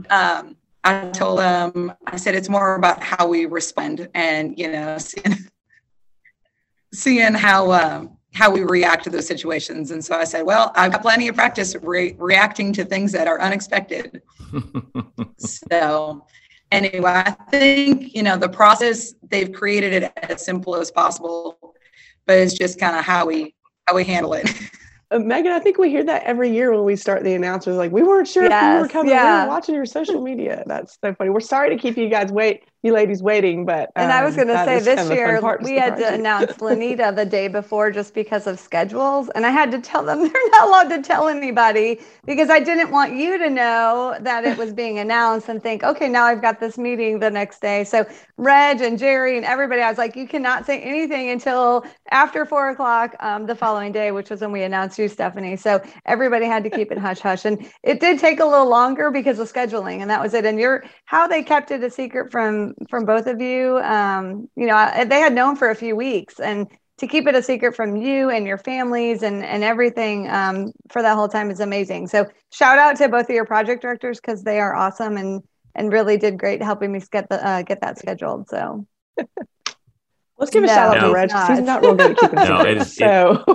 Um, 0.08 0.56
i 0.84 1.10
told 1.10 1.40
them 1.40 1.92
i 2.06 2.16
said 2.16 2.36
it's 2.36 2.48
more 2.48 2.76
about 2.76 3.02
how 3.02 3.26
we 3.26 3.44
respond 3.46 4.08
and 4.14 4.56
you 4.56 4.70
know 4.70 4.98
seeing, 4.98 5.36
seeing 6.94 7.34
how 7.34 7.72
um, 7.72 8.16
how 8.32 8.50
we 8.50 8.62
react 8.62 9.04
to 9.04 9.10
those 9.10 9.26
situations. 9.26 9.90
And 9.90 10.04
so 10.04 10.14
I 10.14 10.24
said, 10.24 10.42
well, 10.42 10.72
I've 10.76 10.92
got 10.92 11.02
plenty 11.02 11.28
of 11.28 11.34
practice 11.34 11.74
re- 11.82 12.14
reacting 12.18 12.72
to 12.74 12.84
things 12.84 13.12
that 13.12 13.26
are 13.26 13.40
unexpected. 13.40 14.22
so 15.36 16.26
anyway, 16.70 17.22
I 17.26 17.30
think, 17.50 18.14
you 18.14 18.22
know, 18.22 18.36
the 18.36 18.48
process, 18.48 19.14
they've 19.28 19.52
created 19.52 19.92
it 19.92 20.12
as 20.16 20.44
simple 20.44 20.76
as 20.76 20.90
possible, 20.90 21.74
but 22.26 22.38
it's 22.38 22.56
just 22.56 22.78
kind 22.78 22.96
of 22.96 23.04
how 23.04 23.26
we, 23.26 23.54
how 23.86 23.96
we 23.96 24.04
handle 24.04 24.34
it. 24.34 24.48
Uh, 25.10 25.18
Megan, 25.18 25.50
I 25.50 25.58
think 25.58 25.76
we 25.76 25.90
hear 25.90 26.04
that 26.04 26.22
every 26.22 26.52
year 26.52 26.72
when 26.72 26.84
we 26.84 26.94
start 26.94 27.24
the 27.24 27.34
announcements. 27.34 27.78
Like, 27.78 27.90
we 27.90 28.04
weren't 28.04 28.28
sure 28.28 28.44
yes, 28.44 28.62
if 28.62 28.76
you 28.76 28.82
were 28.82 28.88
coming. 28.88 29.12
Yeah. 29.12 29.40
We 29.40 29.48
were 29.48 29.48
watching 29.48 29.74
your 29.74 29.86
social 29.86 30.20
media. 30.20 30.62
That's 30.66 30.98
so 31.02 31.12
funny. 31.14 31.30
We're 31.30 31.40
sorry 31.40 31.70
to 31.70 31.76
keep 31.76 31.96
you 31.96 32.08
guys 32.08 32.30
wait 32.30 32.69
you 32.82 32.92
ladies 32.92 33.22
waiting. 33.22 33.66
But 33.66 33.90
um, 33.96 34.04
and 34.04 34.12
I 34.12 34.24
was 34.24 34.36
um, 34.38 34.46
going 34.46 34.58
to 34.58 34.64
say 34.64 34.80
this 34.80 35.10
year 35.10 35.40
we 35.62 35.76
had 35.76 35.96
to 35.96 36.14
announce 36.14 36.52
Lenita 36.58 37.14
the 37.14 37.26
day 37.26 37.48
before 37.48 37.90
just 37.90 38.14
because 38.14 38.46
of 38.46 38.58
schedules, 38.58 39.28
and 39.34 39.44
I 39.44 39.50
had 39.50 39.70
to 39.72 39.80
tell 39.80 40.04
them 40.04 40.20
they're 40.32 40.48
not 40.50 40.68
allowed 40.68 40.88
to 40.96 41.02
tell 41.02 41.28
anybody 41.28 42.00
because 42.24 42.50
I 42.50 42.60
didn't 42.60 42.90
want 42.90 43.14
you 43.14 43.38
to 43.38 43.50
know 43.50 44.16
that 44.20 44.44
it 44.44 44.56
was 44.56 44.72
being 44.72 44.98
announced 44.98 45.48
and 45.48 45.62
think, 45.62 45.82
okay, 45.82 46.08
now 46.08 46.24
I've 46.24 46.42
got 46.42 46.60
this 46.60 46.78
meeting 46.78 47.18
the 47.18 47.30
next 47.30 47.60
day. 47.60 47.84
So 47.84 48.06
Reg 48.36 48.80
and 48.80 48.98
Jerry 48.98 49.36
and 49.36 49.44
everybody, 49.44 49.82
I 49.82 49.88
was 49.88 49.98
like, 49.98 50.16
you 50.16 50.26
cannot 50.26 50.64
say 50.64 50.80
anything 50.80 51.30
until 51.30 51.84
after 52.10 52.46
four 52.46 52.70
o'clock 52.70 53.14
um, 53.20 53.46
the 53.46 53.54
following 53.54 53.92
day, 53.92 54.12
which 54.12 54.30
was 54.30 54.40
when 54.40 54.52
we 54.52 54.62
announced 54.62 54.98
you, 54.98 55.08
Stephanie. 55.08 55.56
So 55.56 55.82
everybody 56.06 56.46
had 56.46 56.64
to 56.64 56.70
keep 56.70 56.90
it 56.90 56.98
hush 56.98 57.20
hush, 57.20 57.44
and 57.44 57.66
it 57.82 58.00
did 58.00 58.18
take 58.18 58.40
a 58.40 58.44
little 58.44 58.68
longer 58.68 59.10
because 59.10 59.38
of 59.38 59.52
scheduling, 59.52 60.00
and 60.00 60.10
that 60.10 60.22
was 60.22 60.32
it. 60.32 60.46
And 60.46 60.58
you're 60.58 60.84
how 61.04 61.26
they 61.26 61.42
kept 61.42 61.70
it 61.70 61.82
a 61.82 61.90
secret 61.90 62.30
from 62.30 62.69
from 62.88 63.04
both 63.04 63.26
of 63.26 63.40
you. 63.40 63.78
Um, 63.78 64.48
you 64.56 64.66
know, 64.66 65.04
they 65.06 65.20
had 65.20 65.32
known 65.32 65.56
for 65.56 65.70
a 65.70 65.74
few 65.74 65.96
weeks, 65.96 66.40
and 66.40 66.66
to 66.98 67.06
keep 67.06 67.26
it 67.26 67.34
a 67.34 67.42
secret 67.42 67.74
from 67.74 67.96
you 67.96 68.28
and 68.28 68.46
your 68.46 68.58
families 68.58 69.22
and 69.22 69.42
and 69.42 69.64
everything 69.64 70.28
um, 70.28 70.72
for 70.90 71.00
that 71.02 71.14
whole 71.14 71.28
time 71.28 71.50
is 71.50 71.60
amazing. 71.60 72.06
So 72.08 72.26
shout 72.52 72.78
out 72.78 72.96
to 72.96 73.08
both 73.08 73.24
of 73.24 73.34
your 73.34 73.46
project 73.46 73.82
directors 73.82 74.20
because 74.20 74.42
they 74.42 74.60
are 74.60 74.74
awesome 74.74 75.16
and 75.16 75.42
and 75.74 75.92
really 75.92 76.18
did 76.18 76.38
great 76.38 76.62
helping 76.62 76.92
me 76.92 77.00
get 77.10 77.28
the 77.28 77.44
uh, 77.46 77.62
get 77.62 77.80
that 77.80 77.98
scheduled. 77.98 78.48
So. 78.48 78.86
Let's 80.38 80.50
give 80.50 80.64
a 80.64 80.68
no, 80.68 80.72
shout 80.72 80.96
out 80.96 81.02
no. 81.02 81.08
to 81.08 81.14
Reg 81.14 81.28
because 81.28 81.48
he's 81.50 81.60
not 81.60 81.82
real 81.82 81.94
good 81.94 82.12
at 82.12 82.16
keeping 82.16 82.34
no, 82.48 82.60
it 82.62 82.78
is, 82.78 82.96
so. 82.96 83.44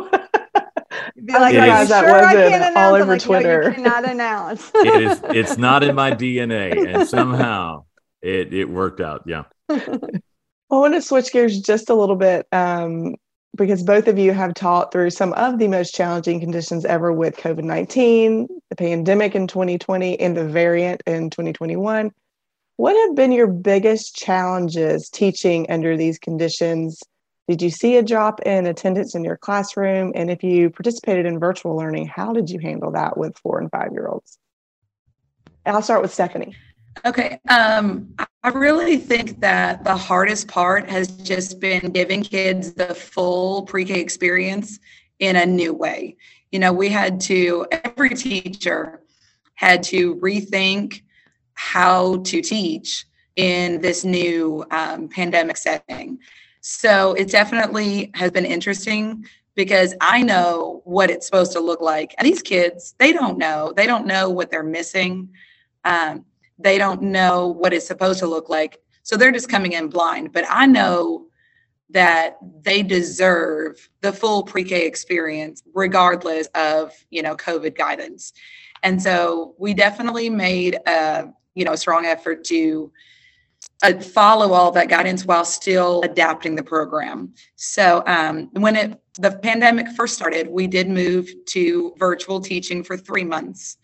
Be 1.26 1.34
like, 1.34 1.56
I'm 1.56 1.88
sure 1.88 2.02
that 2.04 2.24
I 2.26 2.34
can't 2.34 2.56
announce. 2.64 2.78
All 2.78 2.94
over 2.94 3.06
like, 3.14 3.22
Twitter. 3.24 3.62
No, 3.64 3.68
you 3.70 3.74
cannot 3.74 4.08
announce. 4.08 4.72
it 4.76 5.02
is. 5.02 5.22
It's 5.30 5.58
not 5.58 5.84
in 5.84 5.96
my 5.96 6.12
DNA, 6.12 6.94
and 6.94 7.08
somehow 7.08 7.86
it 8.26 8.54
it 8.54 8.70
worked 8.70 9.00
out. 9.00 9.24
Yeah. 9.26 9.44
I 9.70 10.76
want 10.76 10.96
to 10.96 11.02
switch 11.02 11.32
gears 11.32 11.62
just 11.62 11.90
a 11.90 11.94
little 11.94 12.16
bit 12.16 12.48
um, 12.52 13.16
because 13.56 13.84
both 13.84 14.08
of 14.08 14.18
you 14.18 14.34
have 14.34 14.56
taught 14.56 14.92
through 14.92 15.12
some 15.12 15.32
of 15.34 15.60
the 15.60 15.68
most 15.68 15.94
challenging 15.94 16.40
conditions 16.40 16.86
ever 16.86 17.14
with 17.14 17.38
COVID 17.38 17.64
19, 17.64 18.48
the 18.70 18.76
pandemic 18.76 19.36
in 19.36 19.48
2020, 19.48 20.20
and 20.20 20.36
the 20.36 20.48
variant 20.48 21.04
in 21.06 21.30
2021. 21.30 22.12
What 22.78 23.08
have 23.08 23.16
been 23.16 23.32
your 23.32 23.48
biggest 23.48 24.16
challenges 24.16 25.10
teaching 25.10 25.68
under 25.70 25.96
these 25.96 26.18
conditions? 26.18 27.02
Did 27.48 27.62
you 27.62 27.70
see 27.70 27.96
a 27.98 28.04
drop 28.04 28.42
in 28.42 28.66
attendance 28.66 29.14
in 29.14 29.24
your 29.24 29.38
classroom? 29.38 30.12
And 30.16 30.32
if 30.32 30.44
you 30.44 30.72
participated 30.72 31.28
in 31.28 31.40
virtual 31.40 31.78
learning, 31.78 32.08
how 32.08 32.34
did 32.34 32.50
you 32.50 32.60
handle 32.60 32.92
that 32.92 33.18
with 33.18 33.38
four 33.38 33.60
and 33.60 33.70
five 33.70 33.94
year 33.94 34.08
olds? 34.08 34.40
I'll 35.66 35.84
start 35.84 36.02
with 36.02 36.14
Stephanie. 36.14 36.56
Okay. 37.04 37.40
Um, 37.50 38.16
I 38.44 38.50
really 38.50 38.98
think 38.98 39.40
that 39.42 39.84
the 39.84 39.96
hardest 39.96 40.48
part 40.48 40.90
has 40.90 41.08
just 41.08 41.60
been 41.60 41.92
giving 41.92 42.24
kids 42.24 42.74
the 42.74 42.94
full 42.94 43.64
pre 43.64 43.86
K 43.86 44.00
experience 44.00 44.80
in 45.20 45.36
a 45.36 45.46
new 45.46 45.74
way. 45.74 46.16
You 46.52 46.60
know, 46.60 46.72
we 46.72 46.90
had 46.90 47.20
to, 47.22 47.66
every 47.72 48.10
teacher 48.10 49.02
had 49.56 49.84
to 49.84 50.16
rethink 50.18 51.02
how 51.54 52.18
to 52.18 52.42
teach 52.42 53.06
in 53.36 53.82
this 53.82 54.06
new 54.06 54.66
um, 54.72 55.10
pandemic 55.10 55.58
setting. 55.58 56.20
So 56.62 57.14
it 57.14 57.30
definitely 57.30 58.12
has 58.16 58.32
been 58.32 58.46
interesting 58.46 59.26
because 59.56 59.94
I 60.02 60.22
know 60.22 60.82
what 60.86 61.10
it's 61.10 61.26
supposed 61.26 61.54
to 61.54 61.60
look 61.60 61.82
like. 61.82 62.14
And 62.18 62.28
these 62.28 62.42
kids, 62.42 62.96
they 63.00 63.14
don't 63.14 63.38
know. 63.38 63.74
They 63.76 63.88
don't 63.88 64.06
know 64.06 64.30
what 64.30 64.52
they're 64.52 64.64
missing. 64.64 65.30
Um, 65.84 66.26
they 66.58 66.78
don't 66.78 67.02
know 67.02 67.48
what 67.48 67.74
it's 67.74 67.88
supposed 67.88 68.20
to 68.20 68.28
look 68.28 68.50
like. 68.50 68.80
So 69.04 69.18
they're 69.18 69.32
just 69.32 69.50
coming 69.50 69.74
in 69.74 69.88
blind. 69.88 70.32
But 70.32 70.46
I 70.50 70.66
know 70.66 71.28
that 71.90 72.38
they 72.62 72.82
deserve 72.82 73.90
the 74.02 74.12
full 74.12 74.44
pre-K 74.44 74.86
experience 74.86 75.62
regardless 75.74 76.48
of, 76.56 76.92
you 77.12 77.22
know, 77.22 77.36
COVID 77.36 77.78
guidance. 77.78 78.34
And 78.84 79.02
so 79.02 79.56
we 79.58 79.74
definitely 79.74 80.30
made 80.30 80.80
a, 80.88 81.28
you 81.54 81.66
know, 81.66 81.74
a 81.74 81.78
strong 81.78 82.06
effort 82.06 82.44
to 82.46 82.92
uh, 83.84 84.00
follow 84.00 84.54
all 84.54 84.72
that 84.72 84.90
guidance 84.90 85.26
while 85.26 85.46
still 85.46 86.02
adapting 86.04 86.56
the 86.56 86.64
program. 86.64 87.34
So 87.56 88.04
um, 88.08 88.50
when 88.54 88.76
it 88.76 89.02
the 89.18 89.32
pandemic 89.32 89.88
first 89.90 90.16
started, 90.16 90.48
we 90.48 90.68
did 90.68 90.90
move 90.90 91.30
to 91.48 91.94
virtual 91.98 92.42
teaching 92.42 92.84
for 92.84 92.98
three 92.98 93.24
months, 93.24 93.78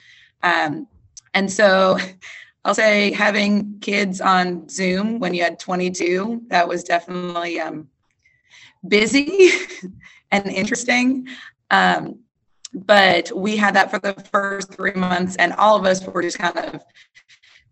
um, 0.43 0.87
and 1.33 1.51
so 1.51 1.97
I'll 2.63 2.75
say 2.75 3.11
having 3.11 3.79
kids 3.79 4.21
on 4.21 4.69
Zoom 4.69 5.19
when 5.19 5.33
you 5.33 5.43
had 5.43 5.59
22 5.59 6.43
that 6.49 6.67
was 6.67 6.83
definitely 6.83 7.59
um, 7.59 7.87
busy 8.87 9.49
and 10.31 10.45
interesting. 10.47 11.27
Um, 11.71 12.19
but 12.73 13.31
we 13.35 13.57
had 13.57 13.75
that 13.75 13.89
for 13.89 13.99
the 13.99 14.13
first 14.31 14.73
three 14.73 14.93
months, 14.93 15.35
and 15.37 15.53
all 15.53 15.75
of 15.75 15.85
us 15.85 16.05
were 16.05 16.21
just 16.21 16.37
kind 16.37 16.57
of 16.57 16.83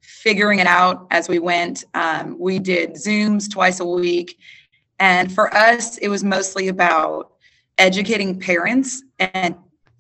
figuring 0.02 0.60
it 0.60 0.68
out 0.68 1.08
as 1.12 1.30
we 1.30 1.40
went. 1.40 1.86
Um, 1.94 2.38
we 2.38 2.60
did 2.60 2.96
Zooms 2.96 3.50
twice 3.50 3.80
a 3.80 3.86
week. 3.86 4.38
And 5.00 5.32
for 5.32 5.54
us, 5.56 5.98
it 6.00 6.10
was 6.10 6.24
mostly 6.24 6.68
about 6.68 7.32
educating 7.78 8.38
parents 8.38 9.04
and 9.20 9.56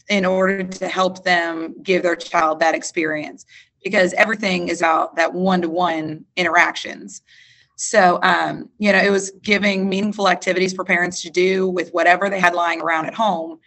in 0.09 0.25
order 0.25 0.63
to 0.63 0.87
help 0.89 1.23
them 1.23 1.75
give 1.83 2.03
their 2.03 2.15
child 2.15 2.59
that 2.59 2.75
experience 2.75 3.45
because 3.83 4.13
everything 4.13 4.67
is 4.67 4.81
about 4.81 5.15
that 5.15 5.33
one-to-one 5.33 6.25
interactions. 6.35 7.21
So 7.75 8.19
um, 8.23 8.69
you 8.77 8.91
know 8.91 8.99
it 8.99 9.09
was 9.09 9.31
giving 9.41 9.87
meaningful 9.87 10.27
activities 10.27 10.73
for 10.73 10.83
parents 10.83 11.21
to 11.21 11.29
do 11.29 11.69
with 11.69 11.91
whatever 11.91 12.29
they 12.29 12.39
had 12.39 12.53
lying 12.53 12.81
around 12.81 13.05
at 13.05 13.13
home 13.13 13.59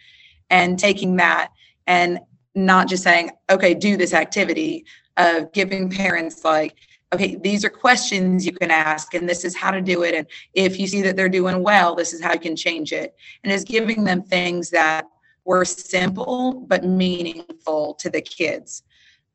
and 0.51 0.77
taking 0.77 1.15
that 1.15 1.49
and 1.87 2.19
not 2.53 2.87
just 2.87 3.01
saying 3.01 3.31
okay 3.49 3.73
do 3.73 3.97
this 3.97 4.13
activity 4.13 4.85
of 5.17 5.51
giving 5.51 5.89
parents 5.89 6.45
like 6.45 6.75
okay 7.11 7.35
these 7.37 7.65
are 7.65 7.71
questions 7.71 8.45
you 8.45 8.51
can 8.51 8.69
ask 8.69 9.15
and 9.15 9.27
this 9.27 9.43
is 9.43 9.55
how 9.55 9.71
to 9.71 9.81
do 9.81 10.03
it. 10.03 10.13
And 10.13 10.27
if 10.53 10.79
you 10.79 10.85
see 10.85 11.01
that 11.01 11.15
they're 11.15 11.27
doing 11.27 11.63
well 11.63 11.95
this 11.95 12.13
is 12.13 12.21
how 12.21 12.33
you 12.33 12.39
can 12.39 12.55
change 12.55 12.93
it. 12.93 13.15
And 13.43 13.51
is 13.51 13.63
giving 13.63 14.03
them 14.03 14.21
things 14.21 14.69
that 14.69 15.07
were 15.43 15.65
simple 15.65 16.65
but 16.67 16.83
meaningful 16.83 17.95
to 17.95 18.11
the 18.11 18.21
kids. 18.21 18.83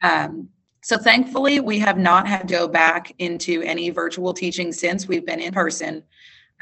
Um, 0.03 0.51
so 0.89 0.97
thankfully 0.97 1.61
we 1.61 1.79
have 1.79 1.99
not 1.99 2.27
had 2.27 2.49
to 2.49 2.55
go 2.55 2.67
back 2.67 3.13
into 3.19 3.63
any 3.63 3.91
virtual 3.91 4.33
teaching 4.33 4.73
since 4.73 5.07
we've 5.07 5.27
been 5.27 5.41
in 5.41 5.53
person 5.53 6.03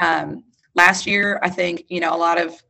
um, 0.00 0.42
last 0.74 1.06
year 1.06 1.38
i 1.42 1.48
think 1.48 1.84
you 1.88 2.00
know 2.00 2.14
a 2.14 2.18
lot 2.18 2.40
of 2.40 2.60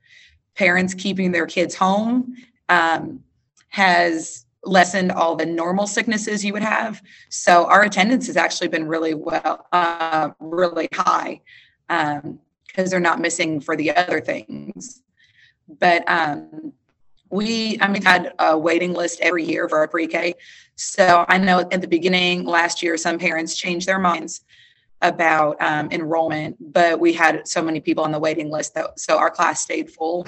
parents 0.55 0.93
keeping 0.95 1.33
their 1.33 1.47
kids 1.47 1.75
home 1.75 2.35
um, 2.69 3.23
has 3.69 4.47
lessened 4.65 5.13
all 5.13 5.37
the 5.37 5.47
normal 5.47 5.87
sicknesses 5.87 6.45
you 6.45 6.53
would 6.53 6.63
have. 6.63 7.01
So 7.29 7.67
our 7.67 7.83
attendance 7.83 8.27
has 8.27 8.37
actually 8.37 8.69
been 8.69 8.89
really 8.89 9.15
well, 9.15 9.67
uh, 9.73 10.31
really 10.41 10.89
high 10.93 11.41
because 11.89 12.25
um, 12.25 12.41
they're 12.75 12.99
not 12.99 13.21
missing 13.21 13.61
for 13.61 13.77
the 13.77 13.97
other 13.97 14.21
things. 14.21 15.03
But 15.79 16.09
um, 16.09 16.73
we, 17.31 17.79
I 17.81 17.89
mean, 17.89 18.03
had 18.03 18.33
a 18.39 18.59
waiting 18.59 18.93
list 18.93 19.21
every 19.21 19.45
year 19.45 19.69
for 19.69 19.79
our 19.79 19.89
pre-K. 19.89 20.35
So 20.77 21.25
I 21.29 21.39
know 21.39 21.61
at 21.61 21.81
the 21.81 21.89
beginning 21.89 22.45
last 22.45 22.83
year, 22.83 22.97
some 22.97 23.19
parents 23.19 23.57
changed 23.57 23.89
their 23.89 23.99
minds 23.99 24.45
about 25.03 25.61
um, 25.61 25.89
enrollment, 25.91 26.57
but 26.73 27.01
we 27.01 27.13
had 27.13 27.47
so 27.49 27.63
many 27.63 27.81
people 27.81 28.05
on 28.05 28.13
the 28.13 28.19
waiting 28.19 28.51
list 28.51 28.75
that 28.75 28.99
so 28.99 29.19
our 29.19 29.31
class 29.31 29.61
stayed 29.61 29.91
full. 29.91 30.27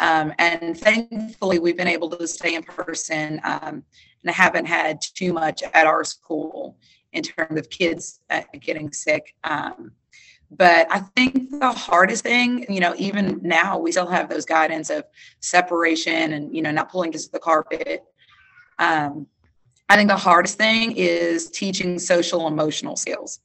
Um, 0.00 0.32
and 0.38 0.78
thankfully, 0.78 1.58
we've 1.58 1.76
been 1.76 1.88
able 1.88 2.10
to 2.10 2.28
stay 2.28 2.54
in 2.54 2.62
person 2.62 3.40
um, 3.44 3.84
and 4.22 4.34
haven't 4.34 4.66
had 4.66 5.00
too 5.00 5.32
much 5.32 5.62
at 5.62 5.86
our 5.86 6.04
school 6.04 6.76
in 7.12 7.22
terms 7.22 7.58
of 7.58 7.70
kids 7.70 8.20
uh, 8.30 8.42
getting 8.60 8.92
sick. 8.92 9.34
Um, 9.44 9.92
but 10.50 10.86
I 10.90 11.00
think 11.00 11.50
the 11.58 11.72
hardest 11.72 12.22
thing, 12.22 12.66
you 12.68 12.80
know, 12.80 12.94
even 12.98 13.40
now 13.42 13.78
we 13.78 13.92
still 13.92 14.06
have 14.06 14.28
those 14.28 14.44
guidance 14.44 14.90
of 14.90 15.04
separation 15.40 16.34
and, 16.34 16.54
you 16.54 16.60
know, 16.62 16.70
not 16.70 16.90
pulling 16.90 17.12
to 17.12 17.30
the 17.32 17.38
carpet. 17.38 18.04
Um, 18.78 19.26
I 19.88 19.96
think 19.96 20.08
the 20.08 20.16
hardest 20.16 20.56
thing 20.56 20.92
is 20.96 21.50
teaching 21.50 21.98
social 21.98 22.46
emotional 22.46 22.96
skills 22.96 23.40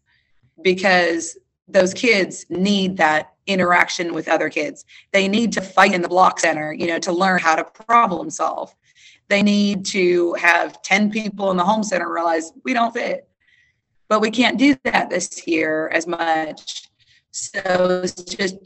because 0.64 1.38
those 1.68 1.94
kids 1.94 2.46
need 2.50 2.98
that 2.98 3.34
interaction 3.46 4.14
with 4.14 4.28
other 4.28 4.50
kids. 4.50 4.86
They 5.12 5.28
need 5.28 5.52
to 5.54 5.62
fight 5.62 5.94
in 5.94 6.02
the 6.02 6.08
block 6.08 6.40
center, 6.40 6.74
you 6.74 6.88
know, 6.88 7.00
to 7.00 7.12
learn 7.12 7.40
how 7.40 7.56
to 7.56 7.64
problem 7.64 8.30
solve. 8.30 8.74
They 9.28 9.44
need 9.44 9.86
to 9.88 10.34
have 10.34 10.82
10 10.82 11.12
people 11.12 11.52
in 11.52 11.58
the 11.58 11.64
home 11.64 11.84
center 11.84 12.12
realize 12.12 12.52
we 12.64 12.74
don't 12.74 12.94
fit. 12.94 13.28
But 14.08 14.22
we 14.22 14.32
can't 14.32 14.58
do 14.58 14.76
that 14.86 15.10
this 15.10 15.46
year 15.48 15.90
as 15.90 16.08
much. 16.08 16.90
So 17.32 18.02
it's 18.04 18.24
just 18.24 18.58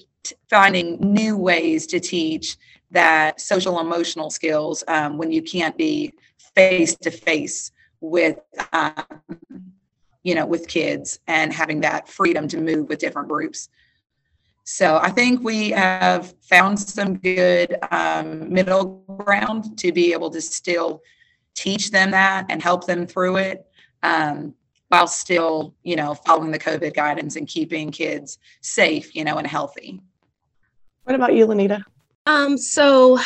finding 0.49 0.97
new 1.01 1.35
ways 1.35 1.85
to 1.87 1.99
teach 1.99 2.55
that 2.91 3.41
social 3.41 3.79
emotional 3.79 4.29
skills 4.29 4.83
um, 4.87 5.17
when 5.17 5.31
you 5.31 5.41
can't 5.41 5.77
be 5.77 6.13
face 6.55 6.95
to 6.95 7.11
face 7.11 7.71
with 8.01 8.39
um, 8.73 9.03
you 10.23 10.35
know 10.35 10.45
with 10.45 10.67
kids 10.67 11.19
and 11.27 11.53
having 11.53 11.81
that 11.81 12.07
freedom 12.07 12.47
to 12.47 12.57
move 12.59 12.89
with 12.89 12.99
different 12.99 13.27
groups 13.27 13.69
so 14.65 14.97
I 14.97 15.09
think 15.09 15.43
we 15.43 15.71
have 15.71 16.33
found 16.41 16.79
some 16.79 17.17
good 17.17 17.75
um, 17.91 18.51
middle 18.51 19.03
ground 19.07 19.77
to 19.79 19.91
be 19.91 20.13
able 20.13 20.29
to 20.31 20.41
still 20.41 21.01
teach 21.53 21.91
them 21.91 22.11
that 22.11 22.45
and 22.49 22.61
help 22.61 22.87
them 22.87 23.05
through 23.05 23.37
it 23.37 23.65
um, 24.03 24.53
while 24.87 25.07
still, 25.07 25.75
you 25.83 25.95
know, 25.95 26.13
following 26.13 26.51
the 26.51 26.59
COVID 26.59 26.93
guidance 26.93 27.35
and 27.35 27.47
keeping 27.47 27.91
kids 27.91 28.37
safe, 28.61 29.13
you 29.15 29.25
know, 29.25 29.37
and 29.37 29.47
healthy. 29.47 29.99
What 31.03 31.15
about 31.15 31.35
you, 31.35 31.45
Lenita? 31.45 31.83
Um, 32.25 32.57
so 32.57 33.19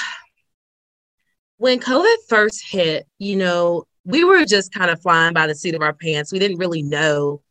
when 1.58 1.80
COVID 1.80 2.16
first 2.30 2.64
hit, 2.66 3.08
you 3.18 3.36
know, 3.36 3.86
we 4.06 4.24
were 4.24 4.46
just 4.46 4.74
kind 4.74 4.90
of 4.90 5.02
flying 5.02 5.34
by 5.34 5.48
the 5.48 5.56
seat 5.56 5.76
of 5.76 5.82
our 5.82 5.94
pants. 5.94 6.32
We 6.32 6.40
didn't 6.40 6.58
really 6.58 6.82
know, 6.82 7.42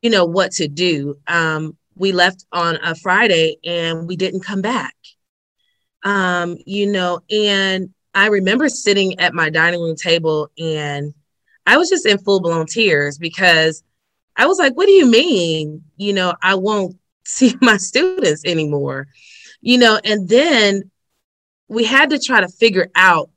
you 0.00 0.10
know, 0.10 0.24
what 0.24 0.52
to 0.52 0.68
do. 0.68 1.16
Um, 1.26 1.76
we 1.96 2.12
left 2.12 2.44
on 2.52 2.76
a 2.82 2.94
Friday 2.94 3.56
and 3.64 4.06
we 4.06 4.16
didn't 4.16 4.44
come 4.44 4.62
back. 4.62 4.94
Um, 6.04 6.56
you 6.66 6.86
know, 6.86 7.20
and 7.30 7.92
I 8.14 8.28
remember 8.28 8.68
sitting 8.68 9.18
at 9.18 9.34
my 9.34 9.50
dining 9.50 9.80
room 9.80 9.96
table 9.96 10.50
and 10.58 11.14
I 11.66 11.78
was 11.78 11.88
just 11.88 12.06
in 12.06 12.18
full 12.18 12.40
blown 12.40 12.66
tears 12.66 13.18
because 13.18 13.82
I 14.36 14.46
was 14.46 14.58
like, 14.58 14.74
what 14.74 14.86
do 14.86 14.92
you 14.92 15.06
mean? 15.06 15.82
You 15.96 16.12
know, 16.12 16.34
I 16.42 16.54
won't 16.56 16.96
see 17.24 17.56
my 17.60 17.78
students 17.78 18.44
anymore. 18.44 19.08
You 19.62 19.78
know, 19.78 19.98
and 20.04 20.28
then 20.28 20.90
we 21.68 21.84
had 21.84 22.10
to 22.10 22.18
try 22.18 22.40
to 22.40 22.48
figure 22.48 22.90
out 22.94 23.30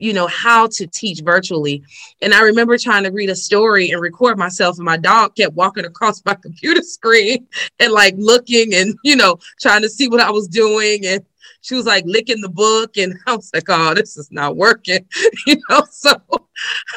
you 0.00 0.12
know 0.12 0.26
how 0.26 0.66
to 0.66 0.86
teach 0.86 1.20
virtually. 1.20 1.82
And 2.22 2.34
i 2.34 2.40
remember 2.40 2.76
trying 2.78 3.04
to 3.04 3.10
read 3.10 3.30
a 3.30 3.36
story 3.36 3.90
and 3.90 4.00
record 4.00 4.38
myself 4.38 4.78
and 4.78 4.84
my 4.84 4.96
dog 4.96 5.36
kept 5.36 5.54
walking 5.54 5.84
across 5.84 6.24
my 6.24 6.34
computer 6.42 6.82
screen 6.82 7.46
and 7.78 7.92
like 7.92 8.14
looking 8.16 8.74
and 8.74 8.96
you 9.04 9.16
know 9.16 9.38
trying 9.60 9.82
to 9.82 9.88
see 9.88 10.08
what 10.08 10.20
i 10.20 10.30
was 10.30 10.48
doing. 10.48 11.06
And 11.06 11.24
she 11.62 11.74
was 11.74 11.84
like 11.84 12.04
licking 12.06 12.40
the 12.40 12.48
book 12.48 12.96
and 12.96 13.14
i 13.26 13.36
was 13.36 13.50
like 13.52 13.68
oh 13.68 13.94
this 13.94 14.16
is 14.16 14.30
not 14.32 14.56
working. 14.56 15.06
You 15.46 15.56
know 15.68 15.82
so 15.90 16.12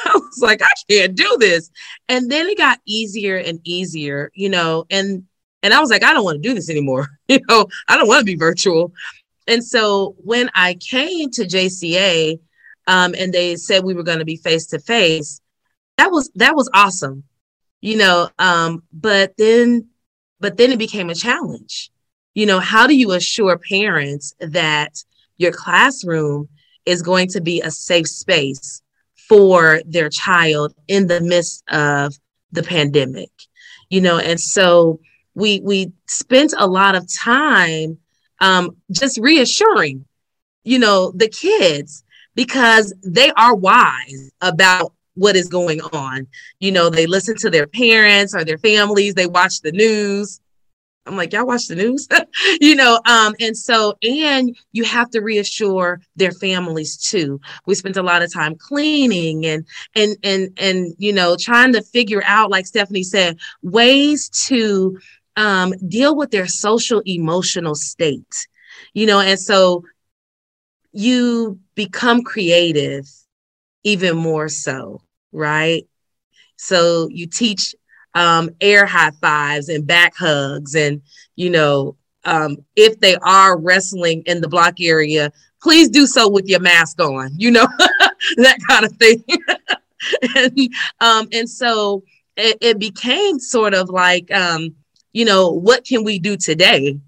i 0.04 0.12
was 0.14 0.40
like 0.40 0.62
i 0.62 0.72
can't 0.90 1.14
do 1.14 1.36
this. 1.38 1.70
And 2.08 2.30
then 2.30 2.46
it 2.46 2.58
got 2.58 2.80
easier 2.86 3.36
and 3.36 3.60
easier 3.64 4.30
you 4.34 4.48
know 4.48 4.86
and 4.90 5.24
and 5.62 5.74
i 5.74 5.80
was 5.80 5.90
like 5.90 6.04
i 6.04 6.12
don't 6.12 6.24
want 6.24 6.42
to 6.42 6.48
do 6.48 6.54
this 6.54 6.70
anymore. 6.70 7.08
You 7.28 7.40
know 7.48 7.66
i 7.88 7.96
don't 7.96 8.08
want 8.08 8.20
to 8.20 8.24
be 8.24 8.36
virtual. 8.36 8.92
And 9.46 9.62
so 9.62 10.14
when 10.18 10.50
i 10.54 10.74
came 10.74 11.30
to 11.32 11.42
jca 11.42 12.38
um, 12.86 13.14
and 13.16 13.32
they 13.32 13.56
said 13.56 13.84
we 13.84 13.94
were 13.94 14.02
going 14.02 14.18
to 14.18 14.24
be 14.24 14.36
face 14.36 14.66
to 14.66 14.78
face. 14.78 15.40
That 15.98 16.10
was 16.10 16.30
that 16.34 16.54
was 16.54 16.70
awesome, 16.74 17.24
you 17.80 17.96
know. 17.96 18.28
Um, 18.38 18.82
but 18.92 19.34
then, 19.36 19.88
but 20.40 20.56
then 20.56 20.72
it 20.72 20.78
became 20.78 21.10
a 21.10 21.14
challenge. 21.14 21.90
You 22.34 22.46
know, 22.46 22.58
how 22.60 22.86
do 22.86 22.96
you 22.96 23.12
assure 23.12 23.58
parents 23.58 24.34
that 24.40 25.04
your 25.36 25.52
classroom 25.52 26.48
is 26.84 27.02
going 27.02 27.28
to 27.28 27.40
be 27.40 27.60
a 27.60 27.70
safe 27.70 28.08
space 28.08 28.82
for 29.28 29.80
their 29.86 30.08
child 30.08 30.74
in 30.88 31.06
the 31.06 31.20
midst 31.20 31.62
of 31.68 32.14
the 32.52 32.62
pandemic? 32.62 33.30
You 33.88 34.00
know, 34.00 34.18
and 34.18 34.40
so 34.40 35.00
we 35.34 35.60
we 35.60 35.92
spent 36.06 36.54
a 36.56 36.66
lot 36.66 36.94
of 36.94 37.12
time 37.12 37.98
um, 38.40 38.76
just 38.90 39.18
reassuring, 39.18 40.04
you 40.64 40.78
know, 40.78 41.12
the 41.14 41.28
kids 41.28 42.03
because 42.34 42.94
they 43.02 43.30
are 43.32 43.54
wise 43.54 44.30
about 44.40 44.92
what 45.14 45.36
is 45.36 45.48
going 45.48 45.80
on. 45.80 46.26
You 46.58 46.72
know, 46.72 46.90
they 46.90 47.06
listen 47.06 47.36
to 47.38 47.50
their 47.50 47.66
parents 47.66 48.34
or 48.34 48.44
their 48.44 48.58
families, 48.58 49.14
they 49.14 49.26
watch 49.26 49.60
the 49.60 49.72
news. 49.72 50.40
I'm 51.06 51.16
like, 51.16 51.34
y'all 51.34 51.46
watch 51.46 51.68
the 51.68 51.74
news, 51.74 52.08
you 52.60 52.74
know. 52.74 52.98
Um, 53.04 53.34
and 53.38 53.56
so, 53.56 53.98
and 54.02 54.56
you 54.72 54.84
have 54.84 55.10
to 55.10 55.20
reassure 55.20 56.00
their 56.16 56.32
families 56.32 56.96
too. 56.96 57.40
We 57.66 57.74
spent 57.74 57.98
a 57.98 58.02
lot 58.02 58.22
of 58.22 58.32
time 58.32 58.56
cleaning 58.56 59.44
and 59.44 59.66
and 59.94 60.16
and 60.22 60.50
and 60.56 60.94
you 60.98 61.12
know, 61.12 61.36
trying 61.38 61.74
to 61.74 61.82
figure 61.82 62.22
out, 62.24 62.50
like 62.50 62.66
Stephanie 62.66 63.02
said, 63.02 63.38
ways 63.62 64.30
to 64.46 64.98
um, 65.36 65.74
deal 65.88 66.16
with 66.16 66.30
their 66.30 66.46
social 66.46 67.02
emotional 67.04 67.74
state, 67.74 68.46
you 68.94 69.04
know. 69.06 69.20
And 69.20 69.38
so, 69.38 69.84
you 70.92 71.60
become 71.74 72.22
creative 72.22 73.06
even 73.82 74.16
more 74.16 74.48
so, 74.48 75.02
right? 75.32 75.86
So 76.56 77.08
you 77.08 77.26
teach 77.26 77.74
um, 78.14 78.50
air 78.60 78.86
high 78.86 79.10
fives 79.20 79.68
and 79.68 79.86
back 79.86 80.14
hugs. 80.16 80.74
And, 80.74 81.02
you 81.36 81.50
know, 81.50 81.96
um, 82.24 82.56
if 82.76 82.98
they 83.00 83.16
are 83.16 83.58
wrestling 83.58 84.22
in 84.26 84.40
the 84.40 84.48
block 84.48 84.80
area, 84.80 85.32
please 85.62 85.88
do 85.88 86.06
so 86.06 86.28
with 86.28 86.46
your 86.46 86.60
mask 86.60 87.00
on, 87.00 87.30
you 87.36 87.50
know, 87.50 87.66
that 88.36 88.58
kind 88.68 88.84
of 88.84 88.92
thing. 88.92 89.22
and, 90.36 90.58
um, 91.00 91.28
and 91.32 91.48
so 91.48 92.02
it, 92.36 92.58
it, 92.60 92.78
became 92.78 93.38
sort 93.38 93.74
of 93.74 93.90
like, 93.90 94.30
um, 94.30 94.74
you 95.12 95.24
know, 95.24 95.50
what 95.50 95.84
can 95.84 96.04
we 96.04 96.18
do 96.18 96.36
today, 96.36 96.98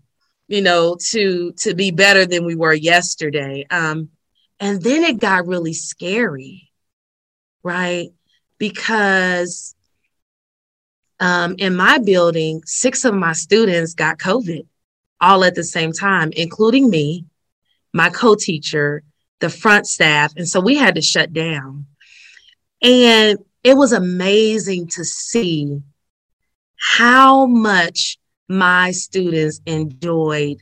you 0.49 0.63
know, 0.63 0.97
to 1.11 1.53
to 1.59 1.75
be 1.75 1.91
better 1.91 2.25
than 2.25 2.45
we 2.45 2.55
were 2.55 2.73
yesterday? 2.73 3.67
Um, 3.71 4.09
and 4.61 4.83
then 4.83 5.03
it 5.03 5.19
got 5.19 5.47
really 5.47 5.73
scary, 5.73 6.71
right? 7.63 8.11
Because 8.59 9.75
um, 11.21 11.57
in 11.59 11.77
my 11.77 11.99
building, 11.99 12.63
six 12.65 13.05
of 13.05 13.15
my 13.15 13.33
students 13.33 13.95
got 13.95 14.19
COVID 14.19 14.67
all 15.21 15.45
at 15.45 15.55
the 15.55 15.65
same 15.65 15.93
time, 15.93 16.31
including 16.37 16.91
me, 16.91 17.27
my 17.93 18.11
co 18.11 18.35
teacher, 18.35 19.03
the 19.41 19.51
front 19.51 19.87
staff. 19.87 20.33
And 20.37 20.49
so 20.49 20.61
we 20.61 20.77
had 20.77 20.95
to 20.95 21.03
shut 21.03 21.33
down. 21.33 21.87
And 22.83 23.39
it 23.63 23.77
was 23.77 23.93
amazing 23.93 24.89
to 24.89 25.05
see 25.05 25.81
how 26.79 27.47
much 27.47 28.19
my 28.49 28.93
students 28.93 29.61
enjoyed 29.67 30.59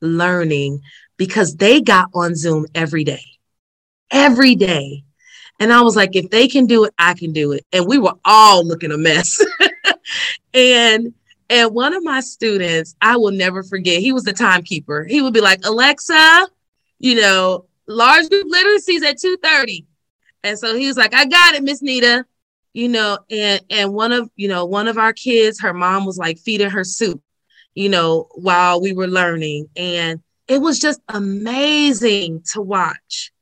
learning 0.00 0.80
because 1.16 1.56
they 1.56 1.80
got 1.80 2.10
on 2.14 2.34
Zoom 2.34 2.66
every 2.74 3.04
day, 3.04 3.24
every 4.10 4.54
day. 4.54 5.04
And 5.58 5.72
I 5.72 5.80
was 5.80 5.96
like, 5.96 6.14
if 6.14 6.30
they 6.30 6.48
can 6.48 6.66
do 6.66 6.84
it, 6.84 6.94
I 6.98 7.14
can 7.14 7.32
do 7.32 7.52
it. 7.52 7.64
And 7.72 7.86
we 7.86 7.98
were 7.98 8.14
all 8.24 8.66
looking 8.66 8.92
a 8.92 8.98
mess. 8.98 9.42
and 10.54 11.14
and 11.48 11.72
one 11.72 11.94
of 11.94 12.02
my 12.02 12.20
students, 12.20 12.96
I 13.00 13.16
will 13.16 13.30
never 13.30 13.62
forget, 13.62 14.00
he 14.00 14.12
was 14.12 14.24
the 14.24 14.32
timekeeper. 14.32 15.04
He 15.04 15.22
would 15.22 15.32
be 15.32 15.40
like, 15.40 15.64
Alexa, 15.64 16.48
you 16.98 17.14
know, 17.20 17.66
large 17.86 18.28
group 18.28 18.48
literacies 18.48 19.02
at 19.02 19.18
2:30. 19.18 19.86
And 20.42 20.58
so 20.58 20.76
he 20.76 20.86
was 20.86 20.96
like, 20.96 21.14
I 21.14 21.24
got 21.24 21.54
it, 21.54 21.62
Miss 21.62 21.82
Nita. 21.82 22.24
You 22.72 22.88
know, 22.88 23.18
and 23.30 23.62
and 23.70 23.94
one 23.94 24.12
of 24.12 24.30
you 24.36 24.48
know, 24.48 24.66
one 24.66 24.86
of 24.88 24.98
our 24.98 25.12
kids, 25.12 25.60
her 25.60 25.72
mom 25.72 26.04
was 26.04 26.18
like 26.18 26.38
feeding 26.38 26.68
her 26.68 26.84
soup, 26.84 27.22
you 27.74 27.88
know, 27.88 28.28
while 28.34 28.82
we 28.82 28.92
were 28.92 29.06
learning. 29.06 29.68
And 29.76 30.20
it 30.48 30.60
was 30.60 30.78
just 30.78 31.00
amazing 31.08 32.42
to 32.52 32.60
watch. 32.60 33.32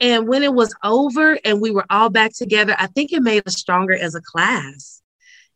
And 0.00 0.26
when 0.26 0.42
it 0.42 0.52
was 0.52 0.74
over 0.82 1.38
and 1.44 1.60
we 1.60 1.70
were 1.70 1.86
all 1.88 2.10
back 2.10 2.32
together, 2.34 2.74
I 2.76 2.88
think 2.88 3.12
it 3.12 3.22
made 3.22 3.46
us 3.46 3.56
stronger 3.56 3.94
as 3.94 4.14
a 4.16 4.20
class 4.20 5.02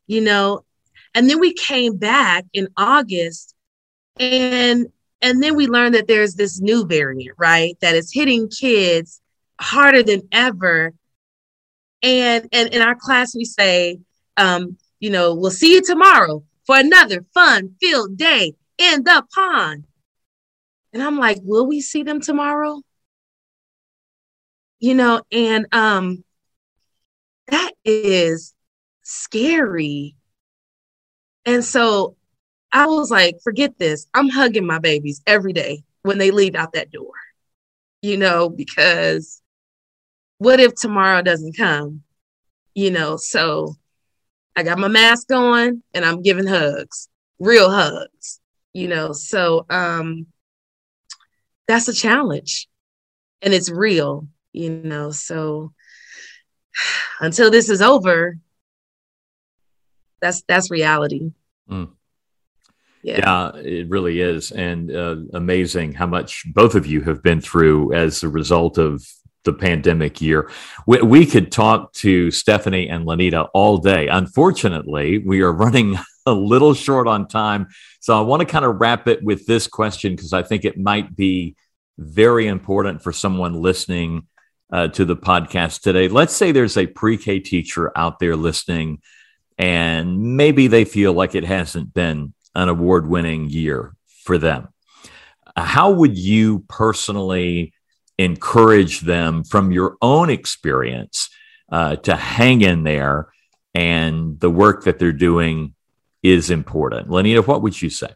you 0.06 0.20
know? 0.20 0.64
And 1.14 1.28
then 1.28 1.40
we 1.40 1.54
came 1.54 1.96
back 1.96 2.44
in 2.52 2.68
august 2.76 3.54
and 4.18 4.87
and 5.22 5.42
then 5.42 5.56
we 5.56 5.66
learned 5.66 5.94
that 5.94 6.06
there's 6.06 6.35
this 6.35 6.61
new 6.61 6.87
variant 6.87 7.35
right 7.38 7.76
that 7.80 7.94
is 7.94 8.12
hitting 8.12 8.48
kids 8.48 9.20
harder 9.61 10.02
than 10.02 10.22
ever. 10.30 10.92
And 12.02 12.48
and 12.52 12.74
in 12.74 12.82
our 12.82 12.94
class 12.94 13.35
we 13.35 13.44
say 13.44 13.98
um 14.37 14.76
you 15.00 15.11
know 15.11 15.35
we'll 15.35 15.50
see 15.50 15.74
you 15.74 15.82
tomorrow 15.82 16.42
for 16.66 16.76
another 16.76 17.24
fun 17.32 17.74
filled 17.80 18.16
day 18.16 18.54
in 18.78 19.02
the 19.04 19.24
pond 19.35 19.85
and 20.96 21.04
i'm 21.04 21.18
like 21.18 21.38
will 21.44 21.66
we 21.66 21.82
see 21.82 22.02
them 22.02 22.22
tomorrow 22.22 22.80
you 24.80 24.94
know 24.94 25.22
and 25.32 25.66
um 25.72 26.24
that 27.48 27.72
is 27.85 28.54
scary. 29.02 30.16
And 31.44 31.64
so 31.64 32.16
I 32.72 32.87
was 32.87 33.11
like, 33.11 33.37
forget 33.42 33.78
this. 33.78 34.06
I'm 34.14 34.28
hugging 34.28 34.66
my 34.66 34.78
babies 34.78 35.22
every 35.26 35.52
day 35.52 35.85
when 36.02 36.18
they 36.18 36.30
leave 36.30 36.54
out 36.54 36.72
that 36.72 36.90
door, 36.90 37.12
you 38.02 38.16
know, 38.16 38.48
because 38.48 39.42
what 40.38 40.61
if 40.61 40.74
tomorrow 40.74 41.22
doesn't 41.22 41.56
come? 41.56 42.02
You 42.74 42.90
know, 42.90 43.16
so 43.16 43.76
I 44.56 44.62
got 44.64 44.78
my 44.78 44.88
mask 44.88 45.32
on 45.32 45.82
and 45.94 46.04
I'm 46.04 46.22
giving 46.22 46.46
hugs, 46.46 47.09
real 47.38 47.70
hugs, 47.70 48.40
you 48.72 48.88
know. 48.88 49.12
So 49.12 49.66
um 49.70 50.26
that's 51.68 51.88
a 51.88 51.92
challenge 51.92 52.68
and 53.42 53.52
it's 53.55 53.70
real, 53.70 54.29
you 54.52 54.70
know. 54.70 55.11
So 55.11 55.72
until 57.20 57.50
this 57.50 57.68
is 57.68 57.83
over, 57.83 58.38
that's 60.20 60.42
that's 60.42 60.70
reality. 60.70 61.33
Mm. 61.70 61.90
Yeah. 63.02 63.18
yeah. 63.18 63.61
it 63.61 63.88
really 63.88 64.20
is, 64.20 64.50
and 64.50 64.90
uh, 64.90 65.16
amazing 65.35 65.92
how 65.92 66.07
much 66.07 66.44
both 66.52 66.74
of 66.74 66.87
you 66.87 67.02
have 67.02 67.22
been 67.22 67.40
through 67.40 67.92
as 67.92 68.22
a 68.22 68.29
result 68.29 68.79
of 68.79 69.07
the 69.44 69.52
pandemic 69.52 70.20
year. 70.20 70.50
We, 70.87 71.00
we 71.02 71.26
could 71.26 71.52
talk 71.52 71.92
to 71.94 72.33
Stephanie 72.33 72.88
and 72.88 73.07
Lenita 73.07 73.48
all 73.55 73.79
day. 73.79 74.09
Unfortunately, 74.09 75.18
we 75.18 75.40
are 75.40 75.52
running 75.52 75.96
a 76.26 76.32
little 76.32 76.74
short 76.74 77.06
on 77.06 77.28
time, 77.28 77.68
so 78.00 78.18
I 78.18 78.22
want 78.22 78.40
to 78.40 78.46
kind 78.46 78.64
of 78.64 78.80
wrap 78.80 79.08
it 79.08 79.22
with 79.22 79.46
this 79.46 79.66
question 79.66 80.14
because 80.14 80.32
I 80.32 80.42
think 80.42 80.64
it 80.64 80.78
might 80.78 81.14
be 81.16 81.56
very 81.98 82.46
important 82.46 83.02
for 83.02 83.12
someone 83.12 83.54
listening 83.54 84.26
uh, 84.70 84.88
to 84.88 85.04
the 85.04 85.16
podcast 85.16 85.80
today. 85.82 86.08
Let's 86.08 86.34
say 86.34 86.52
there's 86.52 86.76
a 86.76 86.86
pre-K 86.86 87.40
teacher 87.40 87.92
out 87.96 88.18
there 88.18 88.36
listening 88.36 89.00
and 89.58 90.36
maybe 90.36 90.66
they 90.66 90.84
feel 90.84 91.12
like 91.12 91.34
it 91.34 91.44
hasn't 91.44 91.94
been 91.94 92.34
an 92.54 92.68
award 92.68 93.08
winning 93.08 93.48
year 93.48 93.94
for 94.24 94.38
them. 94.38 94.68
How 95.56 95.90
would 95.90 96.18
you 96.18 96.64
personally 96.68 97.72
encourage 98.18 99.00
them 99.00 99.44
from 99.44 99.72
your 99.72 99.96
own 100.02 100.30
experience 100.30 101.30
uh, 101.70 101.96
to 101.96 102.14
hang 102.14 102.60
in 102.60 102.82
there 102.82 103.28
and 103.74 104.38
the 104.40 104.50
work 104.50 104.84
that 104.84 104.98
they're 104.98 105.12
doing 105.12 105.74
is 106.32 106.50
important? 106.50 107.08
Lenita, 107.08 107.46
what 107.46 107.62
would 107.62 107.80
you 107.80 107.90
say? 107.90 108.08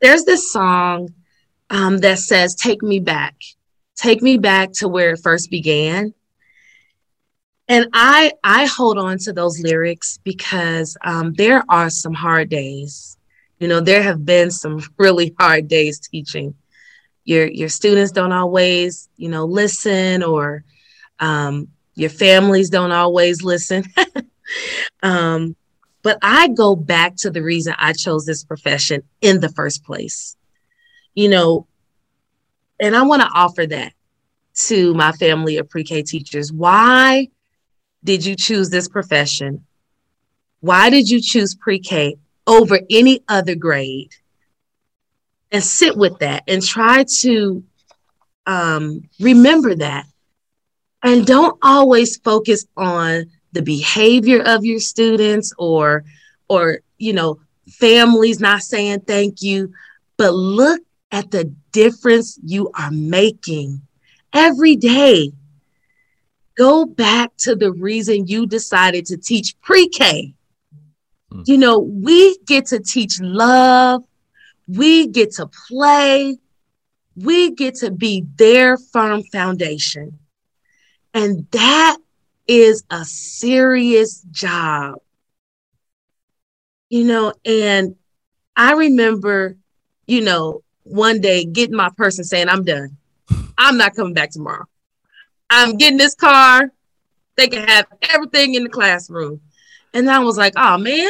There's 0.00 0.24
this 0.24 0.50
song 0.52 1.14
um, 1.70 1.98
that 1.98 2.18
says, 2.18 2.54
Take 2.54 2.82
me 2.82 3.00
back. 3.00 3.36
Take 3.96 4.22
me 4.22 4.38
back 4.38 4.72
to 4.74 4.88
where 4.88 5.12
it 5.12 5.20
first 5.22 5.50
began 5.50 6.14
and 7.68 7.88
i 7.92 8.32
i 8.44 8.66
hold 8.66 8.98
on 8.98 9.18
to 9.18 9.32
those 9.32 9.60
lyrics 9.60 10.18
because 10.24 10.96
um, 11.04 11.32
there 11.34 11.64
are 11.68 11.90
some 11.90 12.12
hard 12.12 12.48
days 12.48 13.16
you 13.58 13.68
know 13.68 13.80
there 13.80 14.02
have 14.02 14.24
been 14.24 14.50
some 14.50 14.80
really 14.98 15.34
hard 15.38 15.68
days 15.68 15.98
teaching 15.98 16.54
your 17.24 17.46
your 17.46 17.68
students 17.68 18.12
don't 18.12 18.32
always 18.32 19.08
you 19.16 19.28
know 19.28 19.44
listen 19.44 20.22
or 20.22 20.64
um, 21.20 21.68
your 21.94 22.10
families 22.10 22.68
don't 22.68 22.90
always 22.90 23.42
listen 23.42 23.84
um, 25.02 25.56
but 26.02 26.18
i 26.22 26.48
go 26.48 26.74
back 26.76 27.16
to 27.16 27.30
the 27.30 27.42
reason 27.42 27.74
i 27.78 27.92
chose 27.92 28.24
this 28.24 28.44
profession 28.44 29.02
in 29.20 29.40
the 29.40 29.50
first 29.50 29.84
place 29.84 30.36
you 31.14 31.28
know 31.28 31.66
and 32.80 32.96
i 32.96 33.02
want 33.02 33.22
to 33.22 33.28
offer 33.34 33.66
that 33.66 33.92
to 34.54 34.92
my 34.94 35.12
family 35.12 35.56
of 35.58 35.68
pre-k 35.68 36.02
teachers 36.02 36.52
why 36.52 37.28
did 38.04 38.24
you 38.24 38.34
choose 38.34 38.70
this 38.70 38.88
profession? 38.88 39.64
Why 40.60 40.90
did 40.90 41.08
you 41.08 41.20
choose 41.20 41.54
pre 41.54 41.78
K 41.78 42.16
over 42.46 42.80
any 42.90 43.22
other 43.28 43.54
grade? 43.54 44.12
And 45.50 45.62
sit 45.62 45.96
with 45.96 46.18
that 46.20 46.44
and 46.48 46.62
try 46.62 47.04
to 47.20 47.62
um, 48.46 49.08
remember 49.20 49.74
that. 49.74 50.06
And 51.02 51.26
don't 51.26 51.58
always 51.62 52.16
focus 52.18 52.64
on 52.76 53.26
the 53.52 53.62
behavior 53.62 54.42
of 54.42 54.64
your 54.64 54.80
students 54.80 55.52
or, 55.58 56.04
or, 56.48 56.80
you 56.98 57.12
know, 57.12 57.40
families 57.68 58.40
not 58.40 58.62
saying 58.62 59.00
thank 59.00 59.42
you, 59.42 59.72
but 60.16 60.34
look 60.34 60.80
at 61.10 61.30
the 61.30 61.44
difference 61.72 62.38
you 62.44 62.70
are 62.78 62.90
making 62.90 63.82
every 64.32 64.76
day 64.76 65.32
Go 66.54 66.84
back 66.84 67.34
to 67.38 67.56
the 67.56 67.72
reason 67.72 68.26
you 68.26 68.46
decided 68.46 69.06
to 69.06 69.16
teach 69.16 69.58
pre 69.62 69.88
K 69.88 70.34
Mm. 71.32 71.48
You 71.48 71.58
know, 71.58 71.78
we 71.78 72.36
get 72.46 72.66
to 72.66 72.80
teach 72.80 73.20
love, 73.20 74.04
we 74.68 75.06
get 75.06 75.32
to 75.32 75.48
play, 75.68 76.38
we 77.16 77.52
get 77.52 77.76
to 77.76 77.90
be 77.90 78.26
their 78.36 78.76
firm 78.76 79.22
foundation. 79.24 80.18
And 81.14 81.46
that 81.52 81.98
is 82.46 82.84
a 82.90 83.04
serious 83.04 84.22
job. 84.30 84.96
You 86.90 87.04
know, 87.04 87.32
and 87.44 87.96
I 88.56 88.72
remember, 88.72 89.56
you 90.06 90.20
know, 90.20 90.62
one 90.84 91.20
day 91.20 91.44
getting 91.44 91.76
my 91.76 91.90
person 91.96 92.24
saying, 92.24 92.48
I'm 92.48 92.64
done. 92.64 92.96
I'm 93.56 93.76
not 93.76 93.94
coming 93.94 94.14
back 94.14 94.30
tomorrow. 94.30 94.66
I'm 95.48 95.76
getting 95.76 95.98
this 95.98 96.14
car. 96.14 96.70
They 97.36 97.48
can 97.48 97.66
have 97.66 97.86
everything 98.02 98.54
in 98.54 98.64
the 98.64 98.68
classroom. 98.68 99.40
And 99.94 100.10
I 100.10 100.18
was 100.20 100.36
like, 100.36 100.54
oh 100.56 100.78
man, 100.78 101.08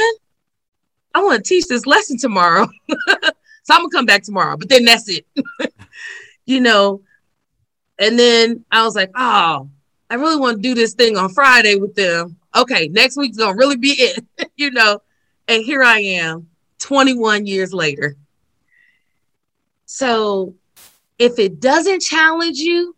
I 1.14 1.22
want 1.22 1.44
to 1.44 1.48
teach 1.48 1.66
this 1.66 1.86
lesson 1.86 2.18
tomorrow. 2.18 2.68
so 2.88 2.96
I'm 3.70 3.82
gonna 3.82 3.90
come 3.90 4.06
back 4.06 4.22
tomorrow. 4.22 4.56
But 4.56 4.68
then 4.68 4.84
that's 4.84 5.08
it. 5.08 5.26
you 6.46 6.60
know. 6.60 7.02
And 7.98 8.18
then 8.18 8.64
I 8.70 8.84
was 8.84 8.96
like, 8.96 9.10
oh, 9.14 9.68
I 10.12 10.16
really 10.16 10.36
want 10.36 10.58
to 10.58 10.62
do 10.62 10.74
this 10.74 10.92
thing 10.92 11.16
on 11.16 11.30
Friday 11.30 11.76
with 11.76 11.94
them. 11.94 12.36
Okay, 12.54 12.88
next 12.88 13.16
week's 13.16 13.38
gonna 13.38 13.56
really 13.56 13.78
be 13.78 13.92
it, 13.92 14.22
you 14.56 14.70
know. 14.70 15.00
And 15.48 15.64
here 15.64 15.82
I 15.82 16.00
am, 16.00 16.48
21 16.80 17.46
years 17.46 17.72
later. 17.72 18.14
So 19.86 20.54
if 21.18 21.38
it 21.38 21.60
doesn't 21.60 22.02
challenge 22.02 22.58
you, 22.58 22.94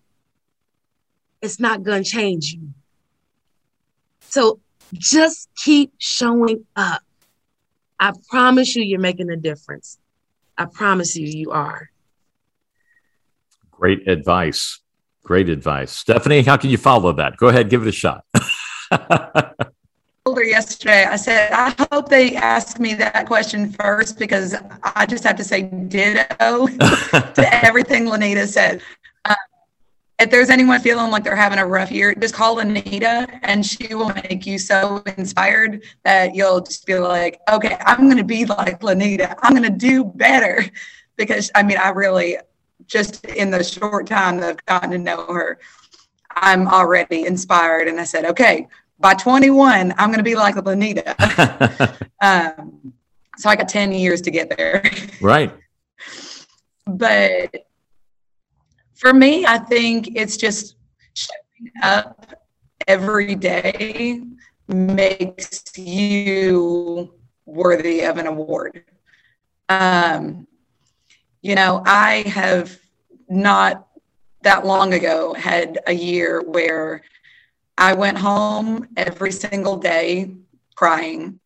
it's 1.41 1.61
not 1.61 1.85
gonna 1.85 2.03
change 2.03 2.53
you. 2.53 2.71
So 4.23 4.59
just 4.95 5.49
keep 5.55 5.93
showing 5.99 6.67
up. 6.75 7.03
I 8.01 8.12
promise 8.29 8.75
you, 8.75 8.83
you're 8.83 8.99
making 8.99 9.31
a 9.31 9.37
difference. 9.37 9.99
I 10.59 10.65
promise 10.65 11.15
you, 11.15 11.29
you 11.29 11.53
are. 11.53 11.91
Great 13.71 14.09
advice. 14.09 14.81
Great 15.25 15.49
advice. 15.49 15.91
Stephanie, 15.91 16.43
how 16.43 16.57
can 16.57 16.70
you 16.70 16.77
follow 16.77 17.12
that? 17.14 17.37
Go 17.39 17.49
ahead, 17.49 17.70
give 17.70 17.83
it 17.83 17.89
a 17.89 17.93
shot. 17.93 18.25
her 20.33 20.43
yesterday, 20.43 21.05
I 21.05 21.16
said, 21.16 21.53
I 21.53 21.75
hope 21.91 22.09
they 22.09 22.37
ask 22.37 22.79
me 22.79 22.95
that 22.95 23.27
question 23.27 23.72
first 23.72 24.18
because 24.18 24.55
I 24.83 25.07
just 25.07 25.25
have 25.25 25.37
to 25.37 25.45
say 25.45 25.62
ditto 25.62 26.66
to 26.68 27.64
everything 27.64 28.07
Lenita 28.07 28.47
said. 28.47 28.83
Uh, 29.25 29.35
if 30.18 30.31
there's 30.31 30.51
anyone 30.51 30.81
feeling 30.81 31.11
like 31.11 31.25
they're 31.25 31.37
having 31.37 31.59
a 31.59 31.66
rough 31.66 31.91
year, 31.91 32.14
just 32.14 32.35
call 32.35 32.59
Anita 32.59 33.27
and 33.43 33.64
she 33.64 33.95
will 33.95 34.12
make 34.14 34.47
you 34.47 34.59
so 34.59 35.03
inspired 35.18 35.83
that 36.05 36.35
you'll 36.35 36.61
just 36.61 36.87
be 36.87 36.99
like, 36.99 37.41
okay, 37.51 37.77
I'm 37.81 38.05
going 38.05 38.16
to 38.16 38.25
be 38.25 38.45
like 38.47 38.81
Lenita. 38.81 39.37
I'm 39.43 39.55
going 39.55 39.70
to 39.70 39.79
do 39.79 40.05
better. 40.05 40.64
Because 41.16 41.51
I 41.55 41.62
mean, 41.62 41.79
I 41.79 41.91
really, 41.91 42.39
just 42.87 43.24
in 43.24 43.51
the 43.51 43.62
short 43.62 44.07
time 44.07 44.39
that 44.39 44.49
I've 44.51 44.66
gotten 44.66 44.91
to 44.91 44.99
know 44.99 45.26
her, 45.26 45.59
I'm 46.30 46.68
already 46.68 47.26
inspired. 47.26 47.89
And 47.89 48.01
I 48.01 48.05
said, 48.05 48.24
okay, 48.26 48.68
by 48.99 49.14
21, 49.14 49.95
I'm 49.99 50.09
going 50.09 50.18
to 50.18 50.24
be 50.24 50.35
like 50.35 50.55
Lenita. 50.55 51.14
um, 52.22 52.93
so 53.37 53.51
I 53.51 53.57
got 53.57 53.68
10 53.68 53.93
years 53.93 54.20
to 54.22 54.30
get 54.30 54.57
there. 54.57 54.89
Right. 55.20 55.53
but 56.87 57.66
for 58.95 59.12
me, 59.12 59.45
I 59.45 59.59
think 59.59 60.16
it's 60.16 60.37
just 60.37 60.76
showing 61.14 61.72
up 61.82 62.41
every 62.87 63.35
day 63.35 64.22
makes 64.68 65.76
you 65.76 67.12
worthy 67.47 68.01
of 68.01 68.18
an 68.18 68.26
award. 68.26 68.85
Um, 69.68 70.47
you 71.45 71.55
know, 71.55 71.82
I 71.84 72.22
have 72.26 72.80
not 73.28 73.86
that 74.40 74.64
long 74.64 74.95
ago 74.95 75.34
had 75.34 75.78
a 75.86 75.92
year 75.92 76.40
where 76.40 77.03
I 77.76 77.92
went 77.92 78.16
home 78.16 78.88
every 78.97 79.30
single 79.30 79.76
day 79.76 80.34
crying 80.74 81.38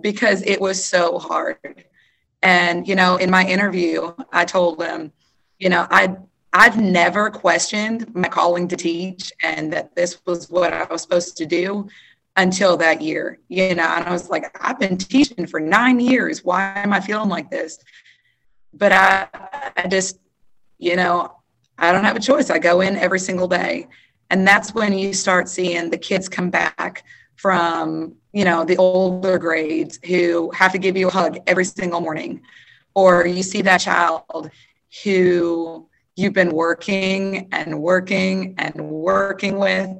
because 0.00 0.42
it 0.42 0.60
was 0.60 0.82
so 0.84 1.18
hard. 1.18 1.84
And, 2.44 2.86
you 2.86 2.94
know, 2.94 3.16
in 3.16 3.28
my 3.28 3.44
interview, 3.44 4.12
I 4.32 4.44
told 4.44 4.78
them, 4.78 5.10
you 5.58 5.68
know, 5.68 5.88
I 5.90 6.16
I've 6.52 6.80
never 6.80 7.28
questioned 7.28 8.14
my 8.14 8.28
calling 8.28 8.68
to 8.68 8.76
teach 8.76 9.32
and 9.42 9.72
that 9.72 9.96
this 9.96 10.24
was 10.26 10.48
what 10.48 10.72
I 10.72 10.84
was 10.84 11.02
supposed 11.02 11.36
to 11.38 11.44
do 11.44 11.88
until 12.36 12.76
that 12.76 13.02
year. 13.02 13.40
You 13.48 13.74
know, 13.74 13.82
and 13.82 14.04
I 14.04 14.12
was 14.12 14.30
like, 14.30 14.56
I've 14.64 14.78
been 14.78 14.96
teaching 14.96 15.48
for 15.48 15.58
nine 15.58 15.98
years. 15.98 16.44
Why 16.44 16.72
am 16.76 16.92
I 16.92 17.00
feeling 17.00 17.28
like 17.28 17.50
this? 17.50 17.80
But 18.72 18.92
I, 18.92 19.28
I 19.76 19.88
just, 19.88 20.18
you 20.78 20.96
know, 20.96 21.34
I 21.78 21.92
don't 21.92 22.04
have 22.04 22.16
a 22.16 22.20
choice. 22.20 22.50
I 22.50 22.58
go 22.58 22.80
in 22.80 22.96
every 22.96 23.20
single 23.20 23.48
day. 23.48 23.88
And 24.30 24.46
that's 24.46 24.74
when 24.74 24.96
you 24.96 25.14
start 25.14 25.48
seeing 25.48 25.90
the 25.90 25.98
kids 25.98 26.28
come 26.28 26.50
back 26.50 27.04
from, 27.36 28.14
you 28.32 28.44
know, 28.44 28.64
the 28.64 28.76
older 28.76 29.38
grades 29.38 29.98
who 30.04 30.50
have 30.50 30.72
to 30.72 30.78
give 30.78 30.96
you 30.96 31.08
a 31.08 31.10
hug 31.10 31.38
every 31.46 31.64
single 31.64 32.00
morning. 32.00 32.42
Or 32.94 33.26
you 33.26 33.42
see 33.42 33.62
that 33.62 33.78
child 33.78 34.50
who 35.04 35.88
you've 36.16 36.32
been 36.32 36.50
working 36.50 37.48
and 37.52 37.80
working 37.80 38.56
and 38.58 38.74
working 38.90 39.58
with. 39.58 39.90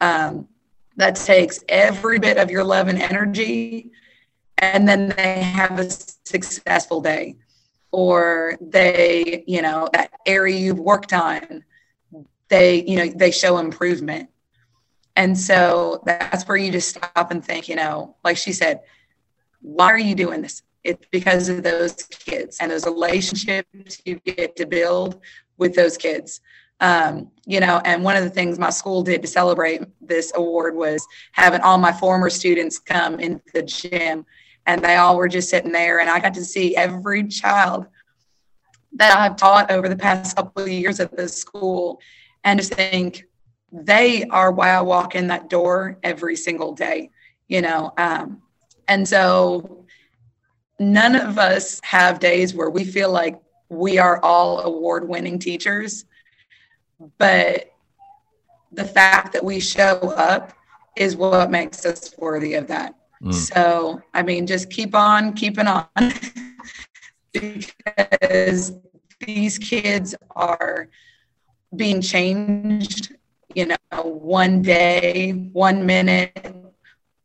Um, 0.00 0.46
that 0.96 1.16
takes 1.16 1.64
every 1.68 2.18
bit 2.18 2.36
of 2.36 2.50
your 2.50 2.62
love 2.62 2.88
and 2.88 3.00
energy. 3.00 3.90
And 4.58 4.86
then 4.86 5.08
they 5.16 5.40
have 5.40 5.78
a 5.78 5.90
successful 5.90 7.00
day. 7.00 7.36
Or 7.94 8.58
they, 8.60 9.44
you 9.46 9.62
know, 9.62 9.88
that 9.92 10.10
area 10.26 10.58
you've 10.58 10.80
worked 10.80 11.12
on, 11.12 11.62
they, 12.48 12.82
you 12.82 12.96
know, 12.96 13.06
they 13.14 13.30
show 13.30 13.58
improvement. 13.58 14.30
And 15.14 15.38
so 15.38 16.02
that's 16.04 16.42
where 16.48 16.56
you 16.56 16.72
just 16.72 16.88
stop 16.88 17.30
and 17.30 17.44
think, 17.44 17.68
you 17.68 17.76
know, 17.76 18.16
like 18.24 18.36
she 18.36 18.52
said, 18.52 18.80
why 19.60 19.86
are 19.86 19.98
you 19.98 20.16
doing 20.16 20.42
this? 20.42 20.62
It's 20.82 21.06
because 21.12 21.48
of 21.48 21.62
those 21.62 21.94
kids 21.94 22.58
and 22.60 22.72
those 22.72 22.84
relationships 22.84 24.02
you 24.04 24.18
get 24.24 24.56
to 24.56 24.66
build 24.66 25.20
with 25.56 25.76
those 25.76 25.96
kids. 25.96 26.40
Um, 26.80 27.30
you 27.46 27.60
know, 27.60 27.80
and 27.84 28.02
one 28.02 28.16
of 28.16 28.24
the 28.24 28.30
things 28.30 28.58
my 28.58 28.70
school 28.70 29.04
did 29.04 29.22
to 29.22 29.28
celebrate 29.28 29.82
this 30.00 30.32
award 30.34 30.74
was 30.74 31.06
having 31.30 31.60
all 31.60 31.78
my 31.78 31.92
former 31.92 32.28
students 32.28 32.80
come 32.80 33.20
into 33.20 33.44
the 33.54 33.62
gym 33.62 34.26
and 34.66 34.82
they 34.82 34.96
all 34.96 35.16
were 35.16 35.28
just 35.28 35.50
sitting 35.50 35.72
there 35.72 36.00
and 36.00 36.08
I 36.08 36.20
got 36.20 36.34
to 36.34 36.44
see 36.44 36.76
every 36.76 37.28
child 37.28 37.86
that 38.94 39.16
I've 39.16 39.36
taught 39.36 39.70
over 39.70 39.88
the 39.88 39.96
past 39.96 40.36
couple 40.36 40.62
of 40.62 40.68
years 40.68 41.00
at 41.00 41.16
this 41.16 41.36
school 41.36 42.00
and 42.44 42.58
just 42.58 42.74
think 42.74 43.24
they 43.72 44.24
are 44.24 44.52
why 44.52 44.70
I 44.70 44.80
walk 44.82 45.14
in 45.14 45.26
that 45.28 45.50
door 45.50 45.98
every 46.02 46.36
single 46.36 46.72
day, 46.72 47.10
you 47.48 47.60
know. 47.60 47.92
Um, 47.98 48.42
and 48.86 49.06
so 49.06 49.84
none 50.78 51.16
of 51.16 51.38
us 51.38 51.80
have 51.82 52.20
days 52.20 52.54
where 52.54 52.70
we 52.70 52.84
feel 52.84 53.10
like 53.10 53.40
we 53.68 53.98
are 53.98 54.20
all 54.22 54.60
award 54.60 55.08
winning 55.08 55.38
teachers. 55.38 56.04
But 57.18 57.70
the 58.70 58.84
fact 58.84 59.32
that 59.32 59.44
we 59.44 59.58
show 59.58 59.96
up 60.16 60.52
is 60.96 61.16
what 61.16 61.50
makes 61.50 61.84
us 61.84 62.14
worthy 62.18 62.54
of 62.54 62.68
that. 62.68 62.94
Mm. 63.24 63.32
So, 63.32 64.02
I 64.12 64.22
mean, 64.22 64.46
just 64.46 64.70
keep 64.70 64.94
on 64.94 65.32
keeping 65.32 65.66
on 65.66 65.88
because 67.32 68.72
these 69.20 69.58
kids 69.58 70.14
are 70.36 70.88
being 71.74 72.02
changed, 72.02 73.14
you 73.54 73.66
know, 73.66 74.02
one 74.02 74.60
day, 74.60 75.32
one 75.52 75.86
minute, 75.86 76.54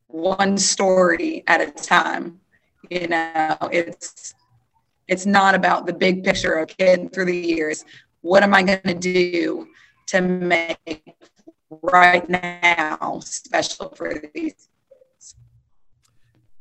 one 0.07 0.57
story 0.57 1.43
at 1.47 1.59
a 1.59 1.69
time. 1.71 2.39
You 2.89 3.07
know, 3.07 3.57
it's 3.71 4.33
it's 5.07 5.25
not 5.25 5.53
about 5.53 5.85
the 5.85 5.93
big 5.93 6.23
picture 6.23 6.53
of 6.53 6.69
kid 6.69 7.11
through 7.11 7.25
the 7.25 7.35
years. 7.35 7.83
What 8.21 8.41
am 8.43 8.53
I 8.53 8.63
going 8.63 8.81
to 8.83 8.93
do 8.93 9.67
to 10.07 10.21
make 10.21 11.15
right 11.81 12.27
now 12.29 13.19
special 13.23 13.89
for 13.89 14.21
these? 14.33 14.69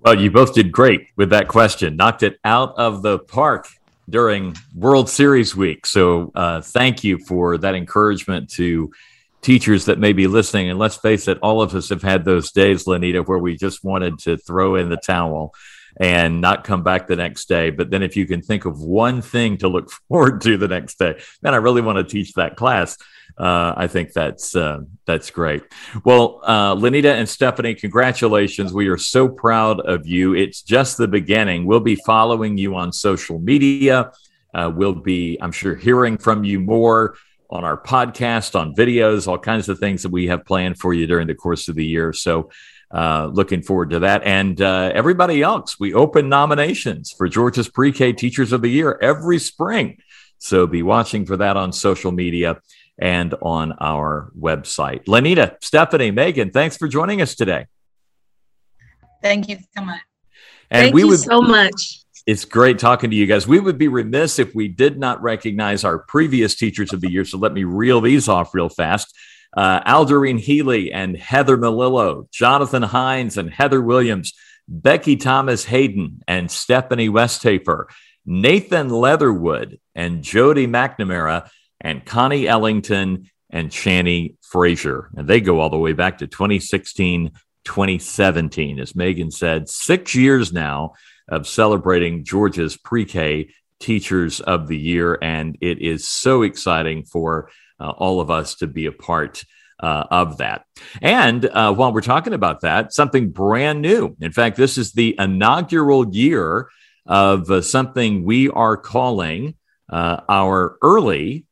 Well, 0.00 0.20
you 0.20 0.30
both 0.30 0.54
did 0.54 0.70
great 0.70 1.08
with 1.16 1.30
that 1.30 1.48
question. 1.48 1.96
Knocked 1.96 2.22
it 2.22 2.38
out 2.44 2.78
of 2.78 3.02
the 3.02 3.18
park 3.18 3.66
during 4.08 4.56
World 4.74 5.08
Series 5.08 5.56
week. 5.56 5.86
So 5.86 6.30
uh, 6.34 6.60
thank 6.60 7.02
you 7.02 7.18
for 7.18 7.58
that 7.58 7.74
encouragement 7.74 8.48
to 8.50 8.92
teachers 9.42 9.86
that 9.86 9.98
may 9.98 10.12
be 10.12 10.28
listening. 10.28 10.70
And 10.70 10.78
let's 10.78 10.96
face 10.96 11.26
it, 11.26 11.38
all 11.42 11.62
of 11.62 11.74
us 11.74 11.88
have 11.88 12.02
had 12.02 12.24
those 12.24 12.52
days, 12.52 12.84
Lenita, 12.84 13.26
where 13.26 13.38
we 13.38 13.56
just 13.56 13.82
wanted 13.82 14.20
to 14.20 14.36
throw 14.36 14.76
in 14.76 14.88
the 14.88 14.96
towel 14.96 15.52
and 16.00 16.40
not 16.40 16.62
come 16.62 16.84
back 16.84 17.08
the 17.08 17.16
next 17.16 17.48
day. 17.48 17.70
But 17.70 17.90
then 17.90 18.04
if 18.04 18.16
you 18.16 18.24
can 18.24 18.40
think 18.40 18.66
of 18.66 18.80
one 18.80 19.20
thing 19.20 19.58
to 19.58 19.68
look 19.68 19.90
forward 20.08 20.40
to 20.42 20.56
the 20.56 20.68
next 20.68 20.98
day, 20.98 21.20
man, 21.42 21.54
I 21.54 21.58
really 21.58 21.82
want 21.82 21.98
to 21.98 22.04
teach 22.04 22.34
that 22.34 22.56
class. 22.56 22.96
Uh, 23.38 23.72
I 23.76 23.86
think 23.86 24.12
that's 24.12 24.56
uh, 24.56 24.80
that's 25.06 25.30
great. 25.30 25.62
Well, 26.04 26.40
uh, 26.42 26.74
Lenita 26.74 27.14
and 27.14 27.28
Stephanie, 27.28 27.74
congratulations! 27.74 28.72
We 28.72 28.88
are 28.88 28.98
so 28.98 29.28
proud 29.28 29.80
of 29.80 30.06
you. 30.06 30.34
It's 30.34 30.62
just 30.62 30.96
the 30.96 31.06
beginning. 31.06 31.64
We'll 31.64 31.80
be 31.80 31.96
following 32.04 32.58
you 32.58 32.74
on 32.74 32.92
social 32.92 33.38
media. 33.38 34.10
Uh, 34.52 34.72
we'll 34.74 34.94
be, 34.94 35.38
I'm 35.40 35.52
sure, 35.52 35.76
hearing 35.76 36.18
from 36.18 36.42
you 36.42 36.58
more 36.58 37.14
on 37.48 37.64
our 37.64 37.80
podcast, 37.80 38.58
on 38.58 38.74
videos, 38.74 39.28
all 39.28 39.38
kinds 39.38 39.68
of 39.68 39.78
things 39.78 40.02
that 40.02 40.10
we 40.10 40.26
have 40.26 40.44
planned 40.44 40.78
for 40.78 40.92
you 40.92 41.06
during 41.06 41.28
the 41.28 41.34
course 41.34 41.68
of 41.68 41.76
the 41.76 41.86
year. 41.86 42.12
So. 42.12 42.50
Uh, 42.90 43.28
looking 43.34 43.60
forward 43.60 43.90
to 43.90 43.98
that. 43.98 44.22
And 44.24 44.62
uh, 44.62 44.90
everybody 44.94 45.42
else, 45.42 45.78
we 45.78 45.92
open 45.92 46.30
nominations 46.30 47.12
for 47.12 47.28
Georgia's 47.28 47.68
Pre 47.68 47.92
K 47.92 48.14
Teachers 48.14 48.50
of 48.50 48.62
the 48.62 48.70
Year 48.70 48.98
every 49.02 49.38
spring. 49.38 49.98
So 50.38 50.66
be 50.66 50.82
watching 50.82 51.26
for 51.26 51.36
that 51.36 51.58
on 51.58 51.72
social 51.72 52.12
media 52.12 52.62
and 52.98 53.34
on 53.40 53.72
our 53.80 54.30
website. 54.38 55.04
Lenita, 55.04 55.56
Stephanie, 55.62 56.10
Megan, 56.10 56.50
thanks 56.50 56.76
for 56.76 56.88
joining 56.88 57.22
us 57.22 57.34
today. 57.34 57.66
Thank 59.22 59.48
you 59.48 59.58
so 59.76 59.84
much. 59.84 60.00
And 60.70 60.84
Thank 60.84 60.94
we 60.94 61.02
you 61.02 61.08
would, 61.08 61.20
so 61.20 61.40
much. 61.40 62.04
It's 62.26 62.44
great 62.44 62.78
talking 62.78 63.10
to 63.10 63.16
you 63.16 63.26
guys. 63.26 63.46
We 63.46 63.58
would 63.58 63.78
be 63.78 63.88
remiss 63.88 64.38
if 64.38 64.54
we 64.54 64.68
did 64.68 64.98
not 64.98 65.22
recognize 65.22 65.82
our 65.84 65.98
previous 65.98 66.56
teachers 66.56 66.92
of 66.92 67.00
the 67.00 67.10
year. 67.10 67.24
So 67.24 67.38
let 67.38 67.52
me 67.52 67.64
reel 67.64 68.00
these 68.00 68.28
off 68.28 68.54
real 68.54 68.68
fast. 68.68 69.16
Uh, 69.56 69.80
Alderine 69.80 70.38
Healy 70.38 70.92
and 70.92 71.16
Heather 71.16 71.56
Melillo, 71.56 72.30
Jonathan 72.30 72.82
Hines 72.82 73.38
and 73.38 73.50
Heather 73.50 73.80
Williams, 73.80 74.34
Becky 74.68 75.16
Thomas 75.16 75.64
Hayden 75.64 76.22
and 76.28 76.50
Stephanie 76.50 77.08
Westhafer, 77.08 77.88
Nathan 78.26 78.90
Leatherwood 78.90 79.80
and 79.94 80.22
Jody 80.22 80.66
McNamara, 80.66 81.48
and 81.80 82.04
Connie 82.04 82.48
Ellington 82.48 83.30
and 83.50 83.70
Channy 83.70 84.36
Frazier. 84.42 85.10
And 85.16 85.26
they 85.26 85.40
go 85.40 85.60
all 85.60 85.70
the 85.70 85.78
way 85.78 85.92
back 85.92 86.18
to 86.18 86.26
2016, 86.26 87.32
2017. 87.64 88.80
As 88.80 88.94
Megan 88.94 89.30
said, 89.30 89.68
six 89.68 90.14
years 90.14 90.52
now 90.52 90.94
of 91.28 91.46
celebrating 91.46 92.24
Georgia's 92.24 92.76
pre 92.76 93.04
K 93.04 93.50
Teachers 93.80 94.40
of 94.40 94.66
the 94.66 94.78
Year. 94.78 95.18
And 95.20 95.56
it 95.60 95.80
is 95.80 96.08
so 96.08 96.42
exciting 96.42 97.04
for 97.04 97.50
uh, 97.80 97.90
all 97.90 98.20
of 98.20 98.30
us 98.30 98.56
to 98.56 98.66
be 98.66 98.86
a 98.86 98.92
part. 98.92 99.44
Uh, 99.80 100.04
of 100.10 100.38
that. 100.38 100.64
And 101.00 101.44
uh, 101.44 101.72
while 101.72 101.92
we're 101.92 102.00
talking 102.00 102.32
about 102.32 102.62
that, 102.62 102.92
something 102.92 103.30
brand 103.30 103.80
new. 103.80 104.16
In 104.20 104.32
fact, 104.32 104.56
this 104.56 104.76
is 104.76 104.90
the 104.90 105.14
inaugural 105.16 106.12
year 106.12 106.68
of 107.06 107.48
uh, 107.48 107.62
something 107.62 108.24
we 108.24 108.48
are 108.48 108.76
calling 108.76 109.54
uh, 109.88 110.22
our 110.28 110.78
early 110.82 111.46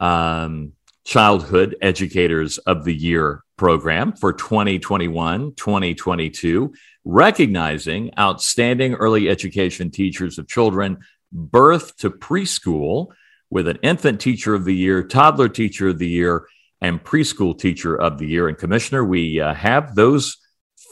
um, 0.00 0.72
Childhood 1.04 1.76
Educators 1.80 2.58
of 2.58 2.84
the 2.84 2.94
Year 2.94 3.42
program 3.56 4.12
for 4.12 4.32
2021 4.32 5.54
2022, 5.54 6.72
recognizing 7.04 8.10
outstanding 8.18 8.94
early 8.94 9.28
education 9.28 9.90
teachers 9.90 10.38
of 10.38 10.48
children 10.48 10.98
birth 11.32 11.96
to 11.98 12.10
preschool 12.10 13.08
with 13.50 13.68
an 13.68 13.78
infant 13.82 14.20
teacher 14.20 14.54
of 14.54 14.64
the 14.64 14.74
year, 14.74 15.02
toddler 15.02 15.48
teacher 15.48 15.88
of 15.88 15.98
the 15.98 16.08
year, 16.08 16.46
and 16.80 17.02
preschool 17.02 17.58
teacher 17.58 17.94
of 17.94 18.18
the 18.18 18.26
year. 18.26 18.48
And 18.48 18.56
Commissioner, 18.56 19.04
we 19.04 19.40
uh, 19.40 19.54
have 19.54 19.94
those 19.94 20.36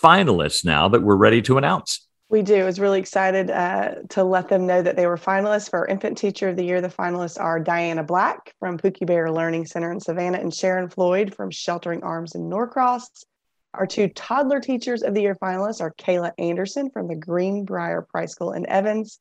finalists 0.03 0.65
now 0.65 0.89
that 0.89 1.03
we're 1.03 1.17
ready 1.17 1.43
to 1.43 1.59
announce. 1.59 2.08
We 2.31 2.43
do. 2.43 2.61
I 2.61 2.65
was 2.65 2.79
really 2.79 3.01
excited 3.01 3.51
uh, 3.51 3.95
to 4.11 4.23
let 4.23 4.49
them 4.49 4.67
know 4.67 4.83
that 4.83 4.97
they 4.97 5.07
were 5.07 5.17
finalists 5.17 5.71
for 5.71 5.87
Infant 5.87 6.19
Teacher 6.19 6.51
of 6.51 6.57
the 6.57 6.65
Year. 6.65 6.83
The 6.83 6.89
finalists 6.89 7.41
are 7.41 7.59
Diana 7.59 8.05
Black 8.05 8.55
from 8.61 8.77
Pookie 8.77 9.07
Bear 9.07 9.33
Learning 9.33 9.65
Center 9.65 9.91
in 9.91 9.99
Savannah 9.99 10.37
and 10.37 10.53
Sharon 10.53 10.91
Floyd 10.91 11.35
from 11.35 11.51
Sheltering 11.51 12.03
Arms 12.03 12.35
in 12.35 12.47
Norcross. 12.51 13.25
Our 13.73 13.87
two 13.87 14.09
Toddler 14.09 14.61
Teachers 14.61 15.03
of 15.03 15.15
the 15.15 15.23
Year 15.23 15.37
finalists 15.37 15.81
are 15.81 15.95
Kayla 15.95 16.33
Anderson 16.37 16.91
from 16.91 17.09
the 17.09 17.15
Greenbrier 17.15 18.03
Price 18.03 18.33
School 18.33 18.53
in 18.53 18.69
Evans 18.69 19.21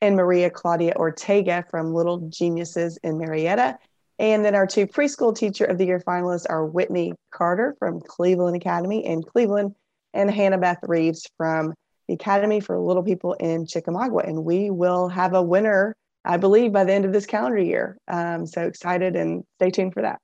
and 0.00 0.14
Maria 0.14 0.48
Claudia 0.48 0.92
Ortega 0.94 1.64
from 1.68 1.92
Little 1.92 2.28
Geniuses 2.28 2.98
in 3.02 3.18
Marietta. 3.18 3.78
And 4.20 4.44
then 4.44 4.54
our 4.54 4.66
two 4.66 4.86
Preschool 4.86 5.34
Teacher 5.34 5.64
of 5.64 5.76
the 5.76 5.86
Year 5.86 5.98
finalists 6.06 6.46
are 6.48 6.64
Whitney 6.64 7.14
Carter 7.32 7.74
from 7.80 8.00
Cleveland 8.00 8.54
Academy 8.54 9.04
in 9.04 9.24
Cleveland 9.24 9.74
and 10.12 10.30
Hannah 10.30 10.58
Beth 10.58 10.78
Reeves 10.84 11.28
from 11.36 11.74
the 12.08 12.14
Academy 12.14 12.60
for 12.60 12.78
Little 12.78 13.02
People 13.02 13.34
in 13.34 13.66
Chickamauga. 13.66 14.18
And 14.18 14.44
we 14.44 14.70
will 14.70 15.08
have 15.08 15.34
a 15.34 15.42
winner, 15.42 15.96
I 16.24 16.36
believe, 16.36 16.72
by 16.72 16.84
the 16.84 16.92
end 16.92 17.04
of 17.04 17.12
this 17.12 17.26
calendar 17.26 17.58
year. 17.58 17.98
Um, 18.08 18.46
so 18.46 18.62
excited 18.62 19.16
and 19.16 19.44
stay 19.58 19.70
tuned 19.70 19.94
for 19.94 20.02
that. 20.02 20.20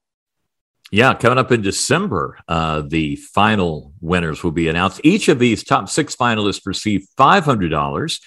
Yeah, 0.93 1.15
coming 1.15 1.39
up 1.39 1.53
in 1.53 1.63
December, 1.63 2.39
uh, 2.49 2.83
the 2.85 3.15
final 3.15 3.93
winners 4.01 4.43
will 4.43 4.51
be 4.51 4.69
announced. 4.69 5.01
Each 5.05 5.29
of 5.29 5.39
these 5.39 5.63
top 5.63 5.89
six 5.89 6.17
finalists 6.17 6.67
receive 6.67 7.07
$500 7.17 8.21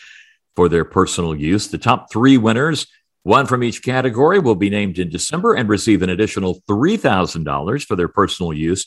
for 0.56 0.70
their 0.70 0.86
personal 0.86 1.36
use. 1.36 1.68
The 1.68 1.78
top 1.78 2.10
three 2.10 2.38
winners, 2.38 2.88
one 3.24 3.47
from 3.47 3.64
each 3.64 3.84
category, 3.84 4.39
will 4.39 4.56
be 4.56 4.70
named 4.70 4.97
in 4.97 5.10
December 5.10 5.56
and 5.56 5.68
receive 5.68 6.01
an 6.04 6.10
additional 6.10 6.62
$3,000 6.70 7.84
for 7.84 7.97
their 7.97 8.08
personal 8.08 8.54
use, 8.54 8.86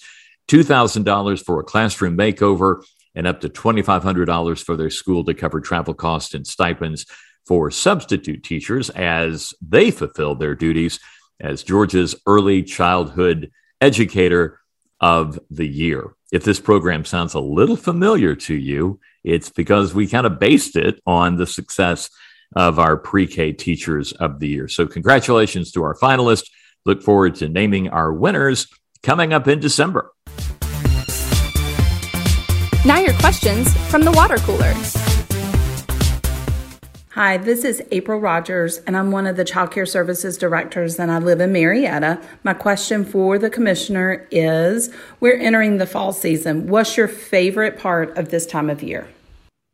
$2,000 0.48 1.44
for 1.44 1.60
a 1.60 1.64
classroom 1.64 2.16
makeover, 2.16 2.82
and 3.16 3.26
up 3.26 3.40
to 3.40 3.48
$2,500 3.48 4.62
for 4.62 4.76
their 4.76 4.90
school 4.90 5.24
to 5.24 5.34
cover 5.34 5.60
travel 5.60 5.94
costs 5.94 6.34
and 6.34 6.46
stipends 6.46 7.06
for 7.46 7.70
substitute 7.70 8.44
teachers 8.44 8.90
as 8.90 9.54
they 9.66 9.90
fulfill 9.90 10.34
their 10.34 10.54
duties 10.54 11.00
as 11.40 11.62
Georgia's 11.62 12.14
early 12.26 12.62
childhood 12.62 13.50
educator 13.80 14.60
of 15.00 15.38
the 15.50 15.66
year. 15.66 16.14
If 16.32 16.44
this 16.44 16.60
program 16.60 17.04
sounds 17.04 17.34
a 17.34 17.40
little 17.40 17.76
familiar 17.76 18.34
to 18.34 18.54
you, 18.54 19.00
it's 19.24 19.50
because 19.50 19.94
we 19.94 20.06
kind 20.06 20.26
of 20.26 20.38
based 20.38 20.76
it 20.76 21.00
on 21.06 21.36
the 21.36 21.46
success 21.46 22.10
of 22.54 22.78
our 22.78 22.96
pre 22.96 23.26
K 23.26 23.52
teachers 23.52 24.12
of 24.12 24.40
the 24.40 24.48
year. 24.48 24.68
So, 24.68 24.86
congratulations 24.86 25.72
to 25.72 25.82
our 25.82 25.96
finalists. 25.96 26.48
Look 26.84 27.02
forward 27.02 27.34
to 27.36 27.48
naming 27.48 27.88
our 27.88 28.12
winners 28.12 28.68
coming 29.02 29.32
up 29.32 29.48
in 29.48 29.60
December. 29.60 30.12
Now, 32.86 33.00
your 33.00 33.14
questions 33.14 33.76
from 33.88 34.02
the 34.02 34.12
water 34.12 34.36
cooler. 34.36 34.72
Hi, 37.14 37.36
this 37.36 37.64
is 37.64 37.82
April 37.90 38.20
Rogers, 38.20 38.78
and 38.86 38.96
I'm 38.96 39.10
one 39.10 39.26
of 39.26 39.34
the 39.34 39.44
Child 39.44 39.72
Care 39.72 39.86
Services 39.86 40.38
Directors, 40.38 40.96
and 41.00 41.10
I 41.10 41.18
live 41.18 41.40
in 41.40 41.50
Marietta. 41.50 42.20
My 42.44 42.54
question 42.54 43.04
for 43.04 43.40
the 43.40 43.50
Commissioner 43.50 44.28
is 44.30 44.94
We're 45.18 45.36
entering 45.36 45.78
the 45.78 45.86
fall 45.88 46.12
season. 46.12 46.68
What's 46.68 46.96
your 46.96 47.08
favorite 47.08 47.76
part 47.76 48.16
of 48.16 48.28
this 48.28 48.46
time 48.46 48.70
of 48.70 48.84
year? 48.84 49.08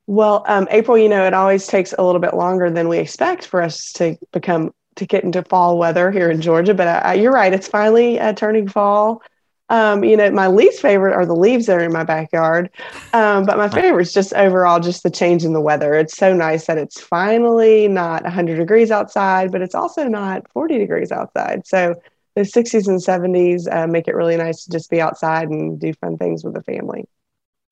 Well, 0.06 0.42
um, 0.48 0.66
April, 0.70 0.96
you 0.96 1.10
know, 1.10 1.26
it 1.26 1.34
always 1.34 1.66
takes 1.66 1.92
a 1.98 2.02
little 2.02 2.18
bit 2.18 2.32
longer 2.32 2.70
than 2.70 2.88
we 2.88 2.96
expect 2.96 3.46
for 3.46 3.60
us 3.60 3.92
to 3.92 4.16
become 4.32 4.72
to 4.96 5.04
get 5.04 5.22
into 5.22 5.42
fall 5.44 5.76
weather 5.76 6.10
here 6.10 6.30
in 6.30 6.40
Georgia. 6.40 6.72
But 6.72 7.04
uh, 7.04 7.10
you're 7.10 7.32
right; 7.32 7.52
it's 7.52 7.68
finally 7.68 8.18
uh, 8.18 8.32
turning 8.32 8.68
fall. 8.68 9.22
Um, 9.68 10.04
you 10.04 10.16
know, 10.16 10.30
my 10.30 10.48
least 10.48 10.82
favorite 10.82 11.14
are 11.14 11.24
the 11.24 11.34
leaves 11.34 11.66
that 11.66 11.78
are 11.78 11.84
in 11.84 11.92
my 11.92 12.04
backyard. 12.04 12.70
Um, 13.14 13.44
but 13.46 13.56
my 13.56 13.68
favorite 13.68 14.02
is 14.02 14.12
just 14.12 14.34
overall 14.34 14.80
just 14.80 15.02
the 15.02 15.10
change 15.10 15.44
in 15.44 15.52
the 15.52 15.60
weather. 15.60 15.94
It's 15.94 16.16
so 16.16 16.34
nice 16.34 16.66
that 16.66 16.78
it's 16.78 17.00
finally 17.00 17.88
not 17.88 18.22
100 18.24 18.56
degrees 18.56 18.90
outside, 18.90 19.52
but 19.52 19.62
it's 19.62 19.74
also 19.74 20.04
not 20.08 20.50
40 20.52 20.78
degrees 20.78 21.12
outside. 21.12 21.66
So 21.66 21.94
the 22.34 22.42
60s 22.42 22.88
and 22.88 23.00
70s 23.00 23.66
uh, 23.70 23.86
make 23.86 24.08
it 24.08 24.14
really 24.14 24.36
nice 24.36 24.64
to 24.64 24.70
just 24.70 24.90
be 24.90 25.00
outside 25.00 25.48
and 25.48 25.78
do 25.78 25.92
fun 25.94 26.16
things 26.16 26.44
with 26.44 26.54
the 26.54 26.62
family. 26.62 27.04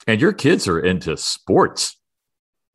And 0.07 0.21
your 0.21 0.33
kids 0.33 0.69
are 0.69 0.81
into 0.81 1.17
sports. 1.17 1.97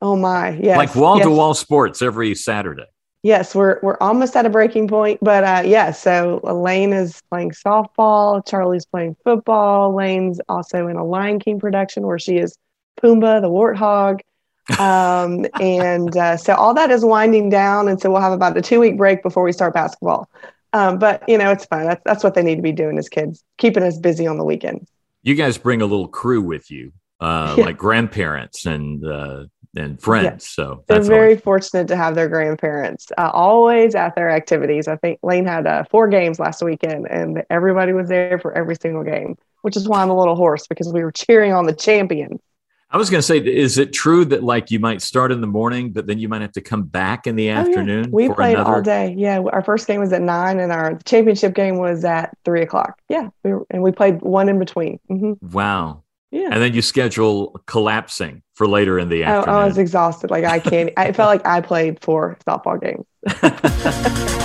Oh 0.00 0.16
my, 0.16 0.50
yeah, 0.50 0.76
Like 0.76 0.94
wall 0.94 1.20
to 1.20 1.30
wall 1.30 1.54
sports 1.54 2.02
every 2.02 2.34
Saturday 2.34 2.86
yes, 3.22 3.54
we're 3.54 3.78
we're 3.82 3.96
almost 4.00 4.36
at 4.36 4.46
a 4.46 4.50
breaking 4.50 4.88
point, 4.88 5.18
but 5.22 5.44
uh, 5.44 5.62
yeah. 5.64 5.90
So 5.90 6.40
Elaine 6.44 6.92
is 6.92 7.22
playing 7.30 7.50
softball. 7.50 8.46
Charlie's 8.46 8.86
playing 8.86 9.16
football. 9.24 9.94
Lane's 9.94 10.40
also 10.48 10.86
in 10.86 10.96
a 10.96 11.04
Lion 11.04 11.38
King 11.38 11.58
production 11.58 12.06
where 12.06 12.18
she 12.18 12.36
is 12.36 12.56
Pumbaa 13.00 13.40
the 13.40 13.48
warthog. 13.48 14.20
Um, 14.80 15.46
and 15.60 16.16
uh, 16.16 16.36
so 16.36 16.54
all 16.54 16.74
that 16.74 16.90
is 16.90 17.04
winding 17.04 17.50
down, 17.50 17.88
and 17.88 18.00
so 18.00 18.10
we'll 18.10 18.20
have 18.20 18.32
about 18.32 18.56
a 18.56 18.62
two 18.62 18.80
week 18.80 18.96
break 18.96 19.22
before 19.22 19.42
we 19.44 19.52
start 19.52 19.74
basketball. 19.74 20.28
Um, 20.72 20.98
but 20.98 21.22
you 21.28 21.38
know, 21.38 21.50
it's 21.50 21.64
fun. 21.64 21.84
That's 21.84 22.02
that's 22.04 22.24
what 22.24 22.34
they 22.34 22.42
need 22.42 22.56
to 22.56 22.62
be 22.62 22.72
doing 22.72 22.98
as 22.98 23.08
kids, 23.08 23.42
keeping 23.58 23.82
us 23.82 23.98
busy 23.98 24.26
on 24.26 24.38
the 24.38 24.44
weekend. 24.44 24.86
You 25.22 25.34
guys 25.34 25.58
bring 25.58 25.82
a 25.82 25.86
little 25.86 26.08
crew 26.08 26.42
with 26.42 26.70
you, 26.70 26.92
uh, 27.20 27.54
yeah. 27.58 27.64
like 27.64 27.76
grandparents 27.76 28.66
and 28.66 29.04
uh, 29.04 29.44
and 29.76 30.00
friends. 30.00 30.24
Yeah. 30.24 30.36
So 30.38 30.84
they're 30.86 31.00
very 31.00 31.32
always- 31.32 31.40
fortunate 31.42 31.88
to 31.88 31.96
have 31.96 32.14
their 32.14 32.28
grandparents 32.28 33.08
uh, 33.16 33.30
always 33.32 33.94
at 33.94 34.14
their 34.14 34.30
activities. 34.30 34.88
I 34.88 34.96
think 34.96 35.18
Lane 35.22 35.46
had 35.46 35.66
uh, 35.66 35.84
four 35.90 36.08
games 36.08 36.38
last 36.38 36.62
weekend, 36.62 37.06
and 37.08 37.44
everybody 37.50 37.92
was 37.92 38.08
there 38.08 38.38
for 38.38 38.56
every 38.56 38.76
single 38.80 39.04
game, 39.04 39.36
which 39.62 39.76
is 39.76 39.88
why 39.88 40.02
I'm 40.02 40.10
a 40.10 40.18
little 40.18 40.36
hoarse 40.36 40.66
because 40.66 40.92
we 40.92 41.02
were 41.02 41.12
cheering 41.12 41.52
on 41.52 41.66
the 41.66 41.74
champions. 41.74 42.40
I 42.88 42.98
was 42.98 43.10
going 43.10 43.18
to 43.18 43.26
say, 43.26 43.38
is 43.38 43.78
it 43.78 43.92
true 43.92 44.24
that 44.26 44.44
like 44.44 44.70
you 44.70 44.78
might 44.78 45.02
start 45.02 45.32
in 45.32 45.40
the 45.40 45.46
morning, 45.48 45.92
but 45.92 46.06
then 46.06 46.20
you 46.20 46.28
might 46.28 46.40
have 46.42 46.52
to 46.52 46.60
come 46.60 46.84
back 46.84 47.26
in 47.26 47.34
the 47.34 47.48
afternoon? 47.48 48.06
Oh, 48.14 48.20
yeah. 48.20 48.28
We 48.28 48.32
played 48.32 48.54
another... 48.54 48.76
all 48.76 48.82
day. 48.82 49.12
Yeah, 49.18 49.40
our 49.40 49.62
first 49.62 49.88
game 49.88 49.98
was 49.98 50.12
at 50.12 50.22
nine, 50.22 50.60
and 50.60 50.70
our 50.70 50.96
championship 51.04 51.52
game 51.54 51.78
was 51.78 52.04
at 52.04 52.36
three 52.44 52.62
o'clock. 52.62 53.00
Yeah, 53.08 53.30
we 53.42 53.54
were, 53.54 53.66
and 53.70 53.82
we 53.82 53.90
played 53.90 54.22
one 54.22 54.48
in 54.48 54.60
between. 54.60 55.00
Mm-hmm. 55.10 55.50
Wow. 55.50 56.04
Yeah. 56.30 56.48
And 56.52 56.62
then 56.62 56.74
you 56.74 56.82
schedule 56.82 57.60
collapsing 57.66 58.42
for 58.56 58.66
later 58.66 58.98
in 58.98 59.08
the 59.08 59.22
afternoon. 59.22 59.56
I, 59.56 59.62
I 59.62 59.66
was 59.66 59.78
exhausted. 59.78 60.30
Like 60.30 60.44
I 60.44 60.58
can't. 60.58 60.90
I 60.96 61.12
felt 61.12 61.28
like 61.28 61.46
I 61.46 61.60
played 61.60 62.02
four 62.02 62.36
softball 62.46 62.80
games. 62.80 63.06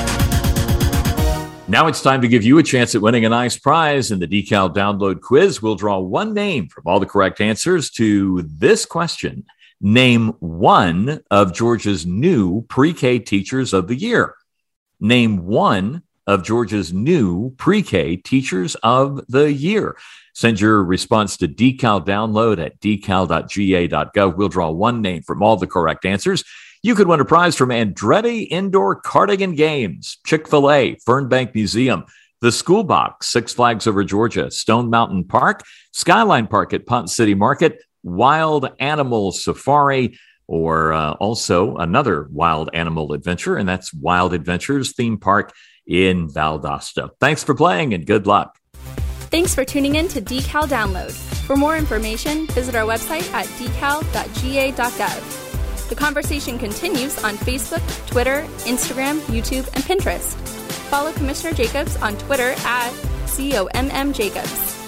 Now 1.68 1.88
it's 1.88 2.01
time 2.01 2.20
to 2.20 2.28
give 2.28 2.43
you 2.43 2.57
a 2.57 2.64
chance 2.64 2.95
at 2.95 3.01
winning 3.01 3.24
a 3.24 3.30
nice 3.30 3.57
prize 3.57 4.12
in 4.12 4.20
the 4.20 4.28
Decal 4.28 4.76
Download 4.76 5.22
Quiz. 5.22 5.62
We'll 5.62 5.76
draw 5.76 5.99
one 5.99 6.34
name 6.34 6.68
from 6.68 6.84
all 6.86 6.99
the 6.99 7.05
correct 7.05 7.39
answers 7.39 7.89
to 7.91 8.41
this 8.41 8.86
question. 8.86 9.45
Name 9.80 10.34
one 10.39 11.24
of 11.32 11.53
Georgia's 11.53 12.05
new 12.05 12.64
pre 12.64 12.91
K 12.91 13.20
teachers 13.20 13.72
of 13.72 13.88
the 13.88 13.95
year. 13.95 14.36
Name 14.99 15.45
one 15.45 16.03
of 16.32 16.44
Georgia's 16.44 16.94
new 16.94 17.52
pre 17.58 17.84
K 17.84 18.16
teachers 18.16 18.76
of 18.76 19.22
the 19.28 19.52
year. 19.52 19.98
Send 20.34 20.62
your 20.62 20.82
response 20.84 21.36
to 21.38 21.48
decal 21.48 22.04
download 22.06 22.64
at 22.64 22.80
decal.ga.gov. 22.80 24.38
We'll 24.38 24.48
draw 24.48 24.72
one 24.72 25.02
name 25.02 25.24
from 25.24 25.44
all 25.44 25.58
the 25.58 25.68
correct 25.68 26.06
answers. 26.06 26.44
You 26.84 26.96
could 26.96 27.08
win 27.08 27.20
a 27.20 27.26
prize 27.26 27.56
from 27.58 27.70
Andretti 27.70 28.48
Indoor 28.50 29.02
Karting 29.02 29.44
and 29.44 29.58
Games, 29.58 30.18
Chick 30.26 30.48
fil 30.48 30.72
A, 30.72 30.96
Fernbank 31.08 31.54
Museum, 31.54 32.06
the 32.40 32.52
School 32.52 32.84
Box, 32.84 33.28
Six 33.28 33.54
Flags 33.54 33.86
Over 33.86 34.04
Georgia, 34.04 34.50
Stone 34.50 34.90
Mountain 34.90 35.26
Park, 35.26 35.64
Skyline 35.92 36.48
Park 36.48 36.74
at 36.74 36.88
Ponce 36.88 37.14
City 37.14 37.36
Market, 37.36 37.84
Wild 38.04 38.72
Animal 38.80 39.32
Safari, 39.34 40.18
or 40.48 40.92
uh, 40.92 41.12
also 41.14 41.76
another 41.78 42.28
wild 42.32 42.70
animal 42.74 43.14
adventure, 43.14 43.58
and 43.58 43.70
that's 43.70 43.94
Wild 43.94 44.34
Adventures 44.34 44.94
Theme 44.94 45.18
Park 45.18 45.54
in 45.92 46.28
Valdosta. 46.30 47.10
Thanks 47.20 47.44
for 47.44 47.54
playing 47.54 47.94
and 47.94 48.06
good 48.06 48.26
luck. 48.26 48.58
Thanks 49.30 49.54
for 49.56 49.64
tuning 49.66 49.96
in 49.96 50.08
to 50.10 50.22
Decal 50.22 50.68
Download. 50.68 51.12
For 51.46 51.56
more 51.56 51.78
information, 51.78 52.48
visit 52.48 52.76
our 52.76 52.86
website 52.86 53.32
at 53.34 53.46
decal.ga.gov. 53.58 55.39
The 55.89 55.96
conversation 55.96 56.58
continues 56.58 57.22
on 57.24 57.36
Facebook, 57.36 58.08
Twitter, 58.08 58.46
Instagram, 58.66 59.20
YouTube, 59.22 59.68
and 59.74 59.84
Pinterest. 59.84 60.36
Follow 60.89 61.12
Commissioner 61.14 61.54
Jacobs 61.54 61.98
on 61.98 62.18
Twitter 62.18 62.54
at 62.66 62.92
COMM 63.26 64.14
Jacobs. 64.14 64.81